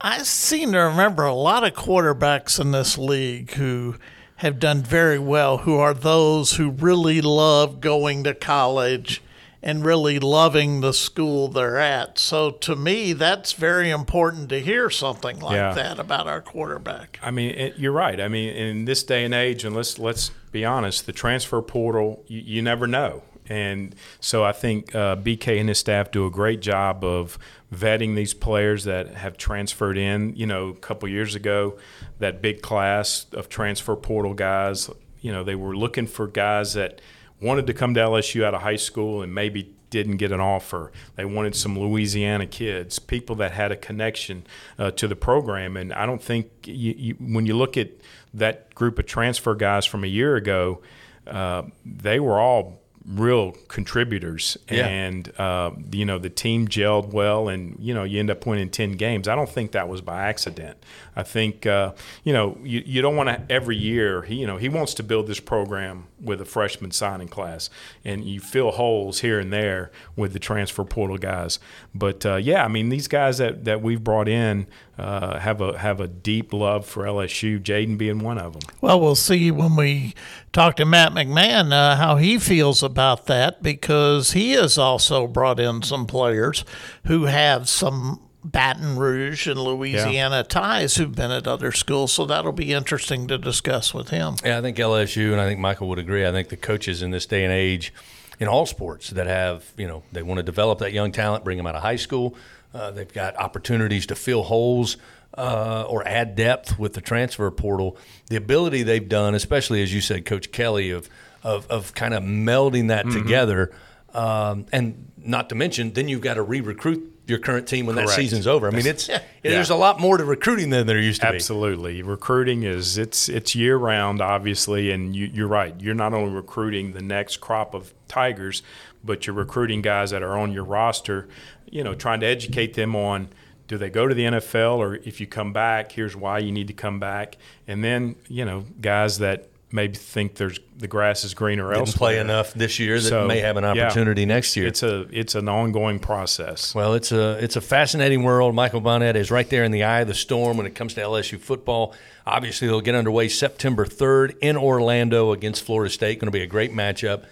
I 0.02 0.20
seem 0.24 0.74
to 0.74 0.80
remember 0.80 1.24
a 1.24 1.34
lot 1.34 1.64
of 1.64 1.74
quarterbacks 1.74 2.60
in 2.60 2.72
this 2.72 2.98
league 2.98 3.52
who 3.54 3.96
have 4.38 4.60
done 4.60 4.84
very 4.84 5.18
well, 5.18 5.60
who 5.60 5.76
are 5.76 5.94
those 5.94 6.54
who 6.54 6.70
really 6.72 7.22
love 7.22 7.82
going 7.82 8.24
to 8.26 8.36
college 8.36 9.22
and 9.68 9.84
really 9.86 10.18
loving 10.18 10.80
the 10.80 10.94
school 10.94 11.50
they're 11.50 11.78
at. 11.78 12.18
So 12.18 12.52
to 12.52 12.74
me, 12.76 13.12
that's 13.12 13.52
very 13.52 13.90
important 13.90 14.48
to 14.50 14.60
hear 14.62 14.90
something 14.90 15.40
like 15.42 15.56
Yeah. 15.56 15.74
that 15.74 16.00
about 16.00 16.26
our 16.26 16.40
quarterback. 16.42 17.20
I 17.22 17.32
mean, 17.32 17.52
it, 17.52 17.78
you're 17.78 17.92
right. 17.92 18.20
I 18.22 18.30
mean, 18.30 18.56
in 18.56 18.86
this 18.86 19.04
day 19.04 19.26
and 19.26 19.34
age, 19.34 19.66
and 19.66 19.76
let's 19.76 20.00
let's 20.00 20.32
be 20.54 20.64
honest, 20.64 21.06
the 21.06 21.12
transfer 21.12 21.62
portal, 21.62 22.24
you, 22.28 22.42
you 22.46 22.62
never 22.62 22.88
know. 22.88 23.24
And 23.50 23.94
so 24.22 24.44
I 24.44 24.52
think 24.54 24.96
uh, 24.96 25.16
BK 25.18 25.60
and 25.60 25.70
his 25.70 25.80
staff 25.80 26.12
do 26.12 26.26
a 26.26 26.32
great 26.32 26.62
job 26.62 27.04
of 27.04 27.38
vetting 27.74 28.16
these 28.16 28.34
players 28.34 28.86
that 28.86 29.16
have 29.16 29.38
transferred 29.38 29.98
in. 29.98 30.34
You 30.36 30.48
know, 30.48 30.70
a 30.70 30.76
couple 30.76 31.10
years 31.10 31.36
ago, 31.36 31.78
that 32.20 32.42
big 32.42 32.62
class 32.62 33.26
of 33.34 33.50
transfer 33.50 33.96
portal 33.98 34.34
guys, 34.34 34.90
you 35.22 35.32
know, 35.34 35.44
they 35.44 35.56
were 35.56 35.76
looking 35.76 36.08
for 36.08 36.28
guys 36.28 36.74
that 36.74 37.02
wanted 37.40 37.68
to 37.68 37.74
come 37.74 37.94
to 37.94 38.00
LSU 38.00 38.44
out 38.44 38.54
of 38.54 38.62
high 38.62 38.76
school 38.76 39.22
and 39.22 39.34
maybe 39.34 39.74
didn't 39.90 40.18
get 40.18 40.32
an 40.32 40.40
offer. 40.40 40.92
They 41.16 41.26
wanted 41.26 41.56
some 41.56 41.80
Louisiana 41.80 42.46
kids, 42.46 43.00
people 43.00 43.36
that 43.38 43.52
had 43.52 43.72
a 43.72 43.76
connection 43.76 44.46
uh, 44.78 44.92
to 44.92 45.08
the 45.08 45.16
program. 45.16 45.78
And 45.78 45.94
I 45.94 46.06
don't 46.06 46.22
think 46.22 46.50
you, 46.66 46.94
you, 46.98 47.14
when 47.20 47.46
you 47.46 47.56
look 47.56 47.78
at 47.78 47.90
that 48.34 48.76
group 48.76 49.00
of 49.00 49.06
transfer 49.06 49.56
guys 49.56 49.86
from 49.86 50.04
a 50.04 50.08
year 50.08 50.36
ago, 50.36 50.82
uh, 51.26 51.64
they 51.86 52.20
were 52.20 52.40
all 52.40 52.82
real 53.08 53.54
contributors. 53.70 54.58
Yeah. 54.70 54.88
and 54.88 55.40
uh, 55.40 55.72
you 55.92 56.06
know 56.06 56.18
the 56.18 56.30
team 56.30 56.68
gelled 56.68 57.14
well 57.14 57.48
and 57.48 57.78
you 57.80 57.94
know 57.94 58.04
you 58.04 58.20
end 58.20 58.30
up 58.30 58.46
winning 58.46 58.70
10 58.70 58.94
games. 58.94 59.28
I 59.28 59.36
don't 59.36 59.50
think 59.50 59.72
that 59.72 59.88
was 59.88 60.02
by 60.02 60.28
accident. 60.28 60.78
I 61.16 61.24
think 61.24 61.66
uh, 61.66 61.94
you 62.24 62.34
know 62.34 62.58
you, 62.64 62.84
you 62.86 63.02
don't 63.02 63.16
want 63.16 63.30
to 63.30 63.42
every 63.50 63.78
year 63.78 64.24
he 64.24 64.36
you 64.36 64.48
know 64.48 64.58
he 64.58 64.70
wants 64.70 64.94
to 64.96 65.04
build 65.04 65.28
this 65.28 65.40
program 65.40 66.08
with 66.20 66.42
a 66.42 66.46
freshman 66.46 66.92
signing 66.92 67.30
class. 67.30 67.70
And 68.04 68.26
you 68.26 68.40
fill 68.40 68.72
holes 68.72 69.22
here 69.22 69.40
and 69.40 69.54
there 69.54 69.92
with 70.16 70.34
the 70.34 70.40
transfer 70.40 70.84
portal 70.84 71.18
guys. 71.18 71.60
But 71.96 72.26
uh, 72.26 72.36
yeah 72.36 72.66
i 72.66 72.68
mean 72.68 72.90
these 72.90 73.08
guys 73.08 73.38
that, 73.38 73.66
that 73.66 73.82
we've 73.82 74.04
brought 74.04 74.28
in 74.28 74.68
uh, 74.98 75.40
have 75.40 75.62
a 75.62 75.78
have 75.78 76.00
a 76.00 76.08
deep 76.08 76.52
love 76.54 76.86
for 76.86 77.04
lsu 77.06 77.60
jayden 77.62 77.98
being 77.98 78.20
one 78.20 78.38
of 78.38 78.54
them 78.54 78.62
Well, 78.82 79.00
we'll 79.00 79.16
see 79.16 79.52
when 79.52 79.76
we 79.76 80.14
talk 80.52 80.76
to 80.78 80.86
Matt 80.86 81.12
McMahon 81.12 81.72
uh, 81.72 81.96
how 81.96 82.16
he 82.16 82.40
feels 82.40 82.82
about 82.82 83.28
that 83.28 83.62
because 83.62 84.32
he 84.32 84.52
has 84.54 84.78
also 84.78 85.28
brought 85.28 85.60
in 85.60 85.84
some 85.84 86.08
players 86.08 86.66
who 87.06 87.26
have 87.26 87.70
some 87.70 88.22
Baton 88.44 88.98
Rouge 88.98 89.46
and 89.48 89.60
Louisiana 89.60 90.44
ties 90.44 90.96
who've 90.96 91.14
been 91.14 91.32
at 91.32 91.48
other 91.48 91.72
schools. 91.74 92.14
So 92.14 92.26
that'll 92.26 92.54
be 92.54 92.72
interesting 92.72 93.28
to 93.28 93.38
discuss 93.38 93.94
with 93.94 94.10
him. 94.10 94.36
Yeah, 94.44 94.58
I 94.58 94.62
think 94.62 94.78
LSU, 94.78 95.34
and 95.34 95.42
I 95.42 95.46
think 95.48 95.60
Michael 95.60 95.90
would 95.90 96.00
agree. 96.00 96.26
I 96.26 96.32
think 96.32 96.48
the 96.48 96.56
coaches 96.58 97.02
in 97.02 97.12
this 97.12 97.26
day 97.26 97.44
and 97.44 97.52
age, 97.52 97.94
in 98.40 98.48
all 98.48 98.66
sports, 98.66 99.10
that 99.10 99.28
have 99.28 99.66
you 99.76 99.88
know 99.88 100.04
they 100.14 100.24
want 100.24 100.38
to 100.38 100.44
develop 100.44 100.80
that 100.80 100.94
young 100.94 101.12
talent, 101.12 101.44
bring 101.44 101.58
them 101.58 101.68
out 101.68 101.76
of 101.76 101.82
high 101.82 101.98
school. 101.98 102.36
Uh, 102.78 102.92
they've 102.92 103.12
got 103.12 103.36
opportunities 103.38 104.06
to 104.06 104.16
fill 104.16 104.44
holes 104.44 104.98
uh, 105.36 105.84
or 105.88 106.08
add 106.08 106.36
depth 106.36 106.78
with 106.78 106.94
the 106.94 107.02
transfer 107.02 107.50
portal. 107.50 107.98
The 108.28 108.36
ability 108.36 108.84
they've 108.84 109.08
done, 109.08 109.34
especially 109.34 109.82
as 109.82 109.92
you 109.94 110.00
said, 110.00 110.26
Coach 110.26 110.52
Kelly, 110.52 110.92
of 110.92 111.10
of, 111.44 111.68
of 111.68 111.94
kind 111.94 112.14
of 112.14 112.24
melding 112.24 112.90
that 112.90 113.10
together, 113.10 113.72
um, 114.14 114.66
and 114.72 115.12
not 115.18 115.50
to 115.50 115.56
mention, 115.56 115.94
then 115.94 116.08
you've 116.08 116.22
got 116.22 116.34
to 116.34 116.42
re-recruit 116.42 117.14
your 117.28 117.40
current 117.40 117.68
team 117.68 117.86
when 117.86 117.96
that 117.96 118.10
season's 118.10 118.48
over. 118.48 118.68
I 118.68 118.72
mean, 118.72 118.86
it's 118.86 119.10
there's 119.44 119.70
a 119.70 119.76
lot 119.76 120.00
more 120.00 120.18
to 120.18 120.26
recruiting 120.26 120.70
than 120.70 120.88
there 120.88 121.00
used 121.00 121.22
to 121.22 121.30
be. 121.30 121.36
Absolutely, 121.36 122.02
recruiting 122.02 122.64
is 122.64 122.98
it's 122.98 123.28
it's 123.28 123.56
year 123.56 123.78
round, 123.78 124.22
obviously, 124.22 124.92
and 124.92 125.16
you, 125.16 125.26
you're 125.28 125.48
right. 125.48 125.74
You're 125.80 125.96
not 125.96 126.14
only 126.14 126.34
recruiting 126.34 126.94
the 126.94 127.02
next 127.02 127.38
crop 127.38 127.74
of 127.74 127.94
Tigers, 128.08 128.64
but 129.04 129.28
you're 129.28 129.36
recruiting 129.36 129.82
guys 129.82 130.12
that 130.12 130.24
are 130.24 130.38
on 130.38 130.52
your 130.54 130.64
roster. 130.64 131.28
You 131.70 131.84
know, 131.84 131.94
trying 131.94 132.20
to 132.22 132.26
educate 132.26 132.74
them 132.74 132.96
on 132.96 133.30
do 133.68 133.78
they 133.78 133.90
go 133.90 134.08
to 134.08 134.16
the 134.16 134.24
NFL 134.24 134.78
or 134.78 134.96
if 134.96 135.20
you 135.20 135.28
come 135.28 135.52
back, 135.54 135.92
here's 135.92 136.16
why 136.16 136.40
you 136.40 136.52
need 136.52 136.68
to 136.68 136.74
come 136.74 137.00
back, 137.00 137.38
and 137.68 137.84
then 137.84 138.16
you 138.28 138.46
know 138.46 138.66
guys 138.80 139.20
that 139.20 139.50
maybe 139.72 139.96
think 139.96 140.36
there's 140.36 140.60
the 140.78 140.88
grass 140.88 141.26
is 141.26 141.34
greener 141.34 141.68
Didn't 141.68 141.80
elsewhere. 141.90 141.98
play 141.98 142.20
enough 142.20 142.54
this 142.54 142.80
year 142.80 142.96
that 142.96 143.10
So, 143.10 143.28
may 143.28 143.40
have 143.42 143.58
an 143.58 143.64
yeah, 143.76 143.88
opportunity 143.88 144.26
next 144.26 144.56
year. 144.56 144.68
It's 144.68 144.84
a 144.84 145.02
it's 145.12 145.36
an 145.36 145.50
ongoing 145.50 146.00
process. 146.00 146.74
Well, 146.74 146.94
it's 146.94 147.12
a 147.12 147.38
it's 147.44 147.58
a 147.58 147.62
fascinating 147.62 148.24
world. 148.24 148.56
Michael 148.56 148.82
Bonnette 148.82 149.16
is 149.16 149.30
right 149.30 149.50
there 149.50 149.66
in 149.66 149.72
the 149.72 149.84
eye 149.84 150.00
of 150.02 150.08
the 150.08 150.14
storm 150.14 150.56
when 150.56 150.66
it 150.66 150.76
comes 150.76 150.94
to 150.94 151.02
LSU 151.02 151.38
football. 151.40 151.94
Obviously, 152.26 152.68
they'll 152.68 152.82
get 152.82 152.96
underway 152.96 153.28
September 153.28 153.86
3rd 153.86 154.38
in 154.42 154.56
Orlando 154.56 155.32
against 155.34 155.64
Florida 155.66 155.92
State. 155.92 156.20
Going 156.20 156.28
to 156.28 156.38
be 156.38 156.44
a 156.44 156.48
great 156.48 156.72
matchup. 156.74 157.26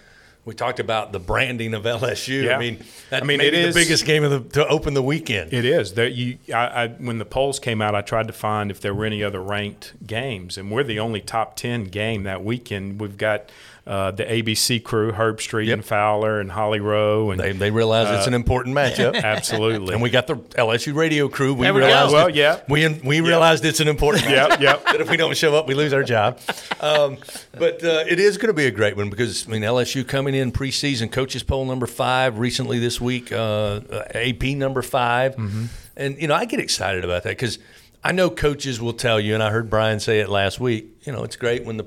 We 0.46 0.54
talked 0.54 0.78
about 0.78 1.10
the 1.10 1.18
branding 1.18 1.74
of 1.74 1.82
LSU. 1.82 2.54
I 2.54 2.58
mean, 2.58 2.78
that 3.10 3.24
I 3.24 3.26
mean, 3.26 3.40
it 3.40 3.50
the 3.50 3.72
biggest 3.72 4.06
game 4.06 4.22
of 4.22 4.30
the, 4.30 4.40
to 4.54 4.68
open 4.68 4.94
the 4.94 5.02
weekend. 5.02 5.52
It 5.52 5.64
is. 5.64 5.94
There 5.94 6.06
you 6.06 6.38
I, 6.54 6.84
I 6.84 6.88
when 6.88 7.18
the 7.18 7.24
polls 7.24 7.58
came 7.58 7.82
out, 7.82 7.96
I 7.96 8.00
tried 8.00 8.28
to 8.28 8.32
find 8.32 8.70
if 8.70 8.80
there 8.80 8.94
were 8.94 9.04
any 9.04 9.24
other 9.24 9.42
ranked 9.42 9.94
games, 10.06 10.56
and 10.56 10.70
we're 10.70 10.84
the 10.84 11.00
only 11.00 11.20
top 11.20 11.56
ten 11.56 11.84
game 11.84 12.22
that 12.22 12.44
weekend. 12.44 13.00
We've 13.00 13.16
got 13.16 13.50
uh, 13.86 14.10
the 14.10 14.24
ABC 14.24 14.82
crew, 14.82 15.12
Herbstreit 15.12 15.66
Yep. 15.66 15.74
and 15.74 15.84
Fowler 15.84 16.40
and 16.40 16.50
Holly 16.50 16.80
Rowe, 16.80 17.30
and 17.30 17.38
they, 17.40 17.52
they 17.52 17.70
realize 17.70 18.08
it's 18.18 18.26
an 18.26 18.34
important 18.34 18.74
matchup. 18.74 19.14
absolutely. 19.22 19.92
And 19.94 20.02
we 20.02 20.10
got 20.10 20.26
the 20.26 20.36
LSU 20.36 20.92
radio 20.94 21.28
crew. 21.28 21.54
We 21.54 21.70
we 21.70 21.78
realized 21.78 22.12
Well, 22.12 22.28
yeah. 22.28 22.60
we 22.68 22.88
we 23.04 23.20
realized 23.20 23.64
it's 23.64 23.78
an 23.80 23.88
important 23.88 24.24
matchup. 24.24 24.48
Yep, 24.58 24.60
yep. 24.60 24.84
that 24.86 25.00
if 25.00 25.08
we 25.10 25.16
don't 25.16 25.36
show 25.36 25.54
up, 25.54 25.68
we 25.68 25.74
lose 25.74 25.92
our 25.92 26.02
job. 26.02 26.40
Um, 26.80 27.18
but 27.56 27.82
uh, 27.84 28.04
it 28.08 28.18
is 28.18 28.38
going 28.38 28.48
to 28.48 28.54
be 28.54 28.66
a 28.66 28.70
great 28.72 28.96
one 28.96 29.08
because 29.08 29.46
I 29.46 29.50
mean 29.52 29.62
LSU 29.62 30.06
coming 30.06 30.34
in 30.34 30.50
preseason 30.52 31.10
coaches 31.12 31.42
poll 31.44 31.64
number 31.64 31.86
five 31.86 32.38
recently 32.38 32.78
this 32.80 33.00
week, 33.00 33.30
uh, 33.32 33.80
AP 34.14 34.42
number 34.56 34.82
5 34.82 35.36
Mm-hmm. 35.36 35.64
and 35.96 36.20
you 36.20 36.26
know 36.28 36.34
I 36.34 36.44
get 36.44 36.60
excited 36.60 37.04
about 37.04 37.22
that 37.22 37.30
because 37.30 37.58
I 38.04 38.12
know 38.12 38.30
coaches 38.30 38.80
will 38.80 38.92
tell 38.92 39.18
you, 39.18 39.34
and 39.34 39.42
I 39.42 39.50
heard 39.50 39.68
Brian 39.68 39.98
say 40.00 40.20
it 40.20 40.28
last 40.28 40.60
week. 40.60 40.86
You 41.04 41.12
know, 41.12 41.24
it's 41.24 41.34
great 41.36 41.64
when 41.64 41.76
the 41.76 41.84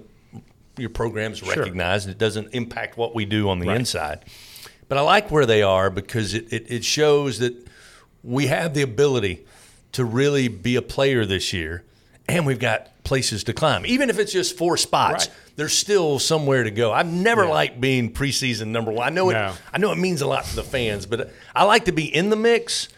your 0.80 0.90
program's 0.90 1.42
recognized 1.44 2.06
and 2.08 2.16
it 2.16 2.18
doesn't 2.20 2.54
impact 2.54 2.98
what 2.98 3.14
we 3.16 3.26
do 3.26 3.50
on 3.50 3.60
the 3.60 3.70
inside. 3.70 4.26
But 4.88 4.98
I 4.98 5.02
like 5.02 5.30
where 5.32 5.46
they 5.46 5.62
are 5.62 5.90
because 5.90 6.34
it, 6.34 6.52
it, 6.52 6.66
it 6.72 6.84
shows 6.86 7.40
that 7.40 7.54
we 8.24 8.48
have 8.48 8.74
the 8.74 8.82
ability 8.82 9.46
to 9.94 10.04
really 10.06 10.48
be 10.48 10.76
a 10.76 10.82
player 10.82 11.26
this 11.26 11.54
year, 11.54 11.84
and 12.28 12.46
we've 12.46 12.60
got 12.60 13.04
places 13.04 13.44
to 13.46 13.54
climb. 13.54 13.86
Even 13.86 14.10
if 14.10 14.20
it's 14.20 14.32
just 14.32 14.58
four 14.58 14.78
spots, 14.78 15.28
Right. 15.28 15.36
there's 15.56 15.74
still 15.74 16.20
somewhere 16.20 16.64
to 16.64 16.72
go. 16.72 16.92
I've 16.92 17.12
never 17.12 17.46
liked 17.46 17.80
being 17.82 18.12
preseason 18.14 18.68
number 18.68 18.92
one. 18.92 19.08
I 19.08 19.10
know 19.10 19.30
it. 19.30 19.36
I 19.74 19.78
know 19.80 19.92
it 19.92 19.98
means 19.98 20.22
a 20.22 20.28
lot 20.28 20.46
to 20.46 20.56
the 20.56 20.64
fans, 20.64 21.06
but 21.06 21.32
I 21.56 21.64
like 21.64 21.86
to 21.86 21.92
be 21.92 22.04
in 22.14 22.30
the 22.30 22.36
mix 22.36 22.90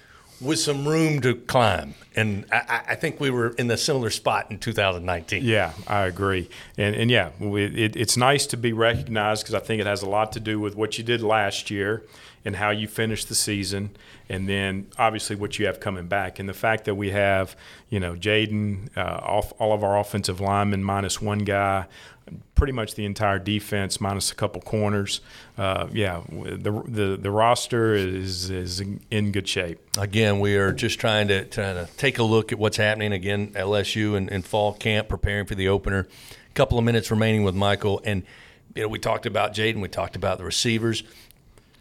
with 0.41 0.59
some 0.59 0.87
room 0.87 1.21
to 1.21 1.35
climb. 1.35 1.93
And 2.15 2.45
I, 2.51 2.81
I 2.89 2.95
think 2.95 3.19
we 3.19 3.29
were 3.29 3.49
in 3.51 3.67
the 3.67 3.77
similar 3.77 4.09
spot 4.09 4.51
in 4.51 4.59
2019. 4.59 5.43
Yeah, 5.43 5.73
I 5.87 6.03
agree. 6.03 6.49
And, 6.77 6.95
and 6.95 7.11
yeah, 7.11 7.29
it, 7.39 7.95
it's 7.95 8.17
nice 8.17 8.45
to 8.47 8.57
be 8.57 8.73
recognized 8.73 9.43
because 9.43 9.55
I 9.55 9.59
think 9.59 9.79
it 9.79 9.87
has 9.87 10.01
a 10.01 10.09
lot 10.09 10.31
to 10.33 10.39
do 10.39 10.59
with 10.59 10.75
what 10.75 10.97
you 10.97 11.03
did 11.03 11.21
last 11.21 11.69
year 11.69 12.03
and 12.43 12.55
how 12.55 12.71
you 12.71 12.87
finished 12.87 13.29
the 13.29 13.35
season, 13.35 13.91
and 14.27 14.49
then 14.49 14.87
obviously 14.97 15.35
what 15.35 15.59
you 15.59 15.67
have 15.67 15.79
coming 15.79 16.07
back. 16.07 16.39
And 16.39 16.49
the 16.49 16.53
fact 16.53 16.85
that 16.85 16.95
we 16.95 17.11
have, 17.11 17.55
you 17.89 17.99
know, 17.99 18.15
Jayden, 18.15 18.89
uh, 18.97 19.41
all 19.59 19.73
of 19.73 19.83
our 19.83 19.99
offensive 19.99 20.41
linemen 20.41 20.83
minus 20.83 21.21
one 21.21 21.39
guy, 21.39 21.85
pretty 22.55 22.73
much 22.73 22.95
the 22.95 23.05
entire 23.05 23.39
defense 23.39 23.99
minus 23.99 24.31
a 24.31 24.35
couple 24.35 24.61
corners. 24.61 25.21
Uh, 25.57 25.87
yeah, 25.91 26.21
the, 26.29 26.83
the 26.87 27.17
the 27.19 27.31
roster 27.31 27.93
is 27.93 28.49
is 28.49 28.81
in 29.09 29.31
good 29.31 29.47
shape. 29.47 29.79
Again, 29.97 30.39
we 30.39 30.55
are 30.55 30.71
just 30.71 30.99
trying 30.99 31.27
to 31.29 31.45
trying 31.45 31.75
to 31.75 31.91
take 31.97 32.19
a 32.19 32.23
look 32.23 32.51
at 32.51 32.59
what's 32.59 32.77
happening 32.77 33.11
again 33.13 33.47
LSU 33.53 34.15
and 34.15 34.29
in 34.29 34.41
fall 34.41 34.73
camp, 34.73 35.07
preparing 35.09 35.45
for 35.45 35.55
the 35.55 35.67
opener. 35.67 36.07
A 36.49 36.53
couple 36.53 36.77
of 36.77 36.83
minutes 36.83 37.09
remaining 37.09 37.43
with 37.43 37.55
Michael, 37.55 38.01
and 38.05 38.23
you 38.75 38.83
know 38.83 38.87
we 38.87 38.99
talked 38.99 39.25
about 39.25 39.53
Jayden, 39.53 39.81
we 39.81 39.87
talked 39.87 40.15
about 40.15 40.37
the 40.37 40.43
receivers. 40.43 41.03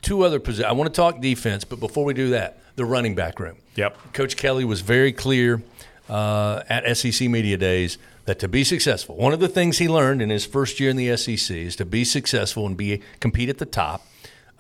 Two 0.03 0.23
other 0.23 0.41
positions. 0.41 0.67
I 0.67 0.73
want 0.73 0.93
to 0.93 0.97
talk 0.97 1.21
defense, 1.21 1.65
but 1.65 1.79
before 1.79 2.07
we 2.07 2.15
do 2.15 2.31
that, 2.31 2.59
the 2.77 2.87
running 2.87 3.15
back 3.15 3.39
room. 3.39 3.57
Yep. 3.75 4.15
Coach 4.15 4.39
Kelly 4.39 4.65
was 4.65 4.81
very 4.81 5.13
clear 5.13 5.63
uh, 6.09 6.63
at 6.71 6.97
SEC 6.97 7.29
Media 7.29 7.59
Days 7.59 7.99
that 8.31 8.39
to 8.39 8.47
be 8.47 8.63
successful, 8.63 9.17
one 9.17 9.33
of 9.33 9.41
the 9.41 9.49
things 9.49 9.79
he 9.79 9.89
learned 9.89 10.23
in 10.23 10.31
his 10.31 10.47
first 10.47 10.79
year 10.79 10.89
in 10.89 10.95
the 10.95 11.17
SEC 11.17 11.57
is 11.57 11.75
to 11.75 11.85
be 11.85 12.05
successful 12.05 12.65
and 12.65 12.77
be 12.77 13.03
compete 13.19 13.49
at 13.49 13.59
the 13.59 13.67
top. 13.67 14.07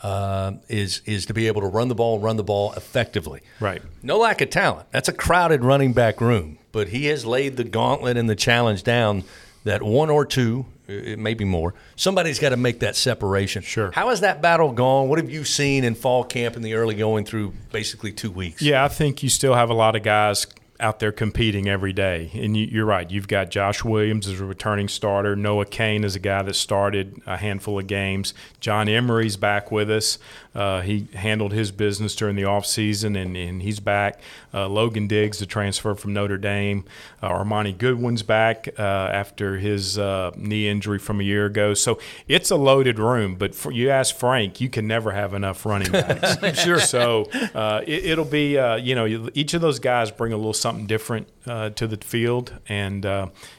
Uh, 0.02 0.54
is 0.68 1.02
is 1.04 1.26
to 1.26 1.34
be 1.34 1.46
able 1.46 1.60
to 1.60 1.66
run 1.68 1.86
the 1.88 1.94
ball, 1.94 2.18
run 2.18 2.36
the 2.36 2.42
ball 2.42 2.72
effectively. 2.72 3.42
Right. 3.60 3.82
No 4.02 4.18
lack 4.18 4.40
of 4.40 4.48
talent. 4.48 4.88
That's 4.90 5.08
a 5.08 5.12
crowded 5.12 5.62
running 5.62 5.92
back 5.92 6.20
room, 6.20 6.58
but 6.72 6.88
he 6.88 7.04
has 7.06 7.24
laid 7.26 7.58
the 7.58 7.64
gauntlet 7.64 8.16
and 8.16 8.28
the 8.28 8.34
challenge 8.34 8.82
down 8.82 9.24
that 9.64 9.82
one 9.82 10.08
or 10.08 10.24
two, 10.24 10.64
it 10.88 11.18
may 11.18 11.34
be 11.34 11.44
more, 11.44 11.74
somebody's 11.96 12.38
got 12.38 12.48
to 12.48 12.56
make 12.56 12.80
that 12.80 12.96
separation. 12.96 13.62
Sure. 13.62 13.90
How 13.92 14.08
has 14.08 14.22
that 14.22 14.40
battle 14.40 14.72
gone? 14.72 15.08
What 15.08 15.18
have 15.18 15.30
you 15.30 15.44
seen 15.44 15.84
in 15.84 15.94
fall 15.94 16.24
camp 16.24 16.56
in 16.56 16.62
the 16.62 16.74
early 16.74 16.94
going 16.94 17.26
through 17.26 17.52
basically 17.70 18.10
two 18.10 18.30
weeks? 18.30 18.62
Yeah, 18.62 18.82
I 18.82 18.88
think 18.88 19.22
you 19.22 19.28
still 19.28 19.54
have 19.54 19.68
a 19.68 19.74
lot 19.74 19.96
of 19.96 20.02
guys 20.02 20.46
out 20.80 20.98
there 20.98 21.12
competing 21.12 21.68
every 21.68 21.92
day. 21.92 22.30
And 22.34 22.56
you, 22.56 22.82
are 22.82 22.86
right. 22.86 23.10
You've 23.10 23.28
got 23.28 23.50
Josh 23.50 23.84
Williams 23.84 24.26
as 24.26 24.40
a 24.40 24.44
returning 24.44 24.88
starter. 24.88 25.36
Noah 25.36 25.66
Cain 25.66 26.04
is 26.04 26.16
a 26.16 26.18
guy 26.18 26.42
that 26.42 26.54
started 26.54 27.20
a 27.26 27.36
handful 27.36 27.78
of 27.78 27.86
games. 27.86 28.34
John 28.60 28.88
Emery's 28.88 29.36
back 29.36 29.70
with 29.70 29.90
us. 29.90 30.18
Uh, 30.54 30.80
he 30.80 31.06
handled 31.14 31.52
his 31.52 31.70
business 31.70 32.16
during 32.16 32.34
the 32.34 32.42
offseason, 32.42 33.20
and, 33.20 33.36
and 33.36 33.62
he's 33.62 33.78
back. 33.78 34.20
Uh, 34.52 34.68
Logan 34.68 35.06
Diggs, 35.06 35.38
the 35.38 35.46
transfer 35.46 35.94
from 35.94 36.12
Notre 36.12 36.38
Dame. 36.38 36.84
Uh, 37.22 37.28
Armoni 37.28 37.76
Goodwin's 37.76 38.24
back 38.24 38.68
uh, 38.78 38.82
after 38.82 39.58
his 39.58 39.96
uh, 39.96 40.32
knee 40.36 40.68
injury 40.68 40.98
from 40.98 41.20
a 41.20 41.22
year 41.22 41.46
ago. 41.46 41.74
So 41.74 42.00
it's 42.26 42.50
a 42.50 42.56
loaded 42.56 42.98
room. 42.98 43.36
But 43.36 43.54
for, 43.54 43.70
you 43.70 43.90
ask 43.90 44.16
Frank, 44.16 44.60
you 44.60 44.68
can 44.68 44.88
never 44.88 45.12
have 45.12 45.34
enough 45.34 45.64
running 45.64 45.92
backs. 45.92 46.58
sure. 46.62 46.80
So 46.80 47.26
uh, 47.54 47.82
it, 47.86 48.18
will 48.18 48.24
be, 48.24 48.54
you 48.82 48.94
know, 48.94 49.30
each 49.34 49.54
of 49.54 49.60
those 49.60 49.78
guys 49.78 50.10
bring 50.10 50.32
a 50.32 50.36
little 50.36 50.52
something 50.52 50.69
different 50.86 51.28
to 51.44 51.86
the 51.86 51.96
field. 51.96 52.52
And, 52.68 53.04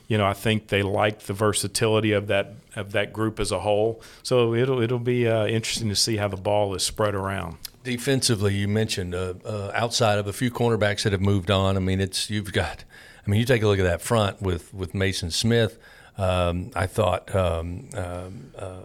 you 0.08 0.18
know, 0.18 0.26
I 0.26 0.34
think 0.34 0.68
they 0.68 0.84
like 0.84 1.22
the 1.22 1.34
versatility 1.34 2.12
of 2.12 2.28
that 2.28 2.54
of 2.76 2.92
that 2.94 3.14
group 3.14 3.40
as 3.40 3.52
a 3.52 3.60
whole. 3.60 4.02
So 4.24 4.54
it'll 4.54 4.82
it'll 4.82 5.00
be 5.00 5.28
uh, 5.28 5.46
interesting 5.46 5.90
to 5.90 5.96
see 5.96 6.18
how 6.18 6.28
the 6.28 6.38
ball 6.38 6.74
is 6.76 6.84
spread 6.84 7.16
around. 7.16 7.58
Defensively, 7.84 8.56
you 8.56 8.68
mentioned 8.68 9.16
uh, 9.16 9.34
uh, 9.44 9.72
outside 9.74 10.20
of 10.20 10.28
a 10.28 10.34
few 10.34 10.52
cornerbacks 10.52 11.04
that 11.04 11.12
have 11.12 11.22
moved 11.22 11.50
on. 11.50 11.76
I 11.76 11.80
mean, 11.80 12.00
it's 12.00 12.30
you've 12.30 12.54
got. 12.54 12.84
I 13.26 13.30
mean, 13.30 13.40
you 13.40 13.46
take 13.46 13.62
a 13.62 13.68
look 13.68 13.80
at 13.80 13.84
that 13.84 14.02
front 14.02 14.42
with 14.42 14.74
with 14.74 14.94
Maason 14.94 15.32
Smith. 15.32 15.78
Um, 16.18 16.72
I 16.76 16.88
thought. 16.88 17.34
Um, 17.36 17.90
um 17.96 18.52
uh, 18.58 18.82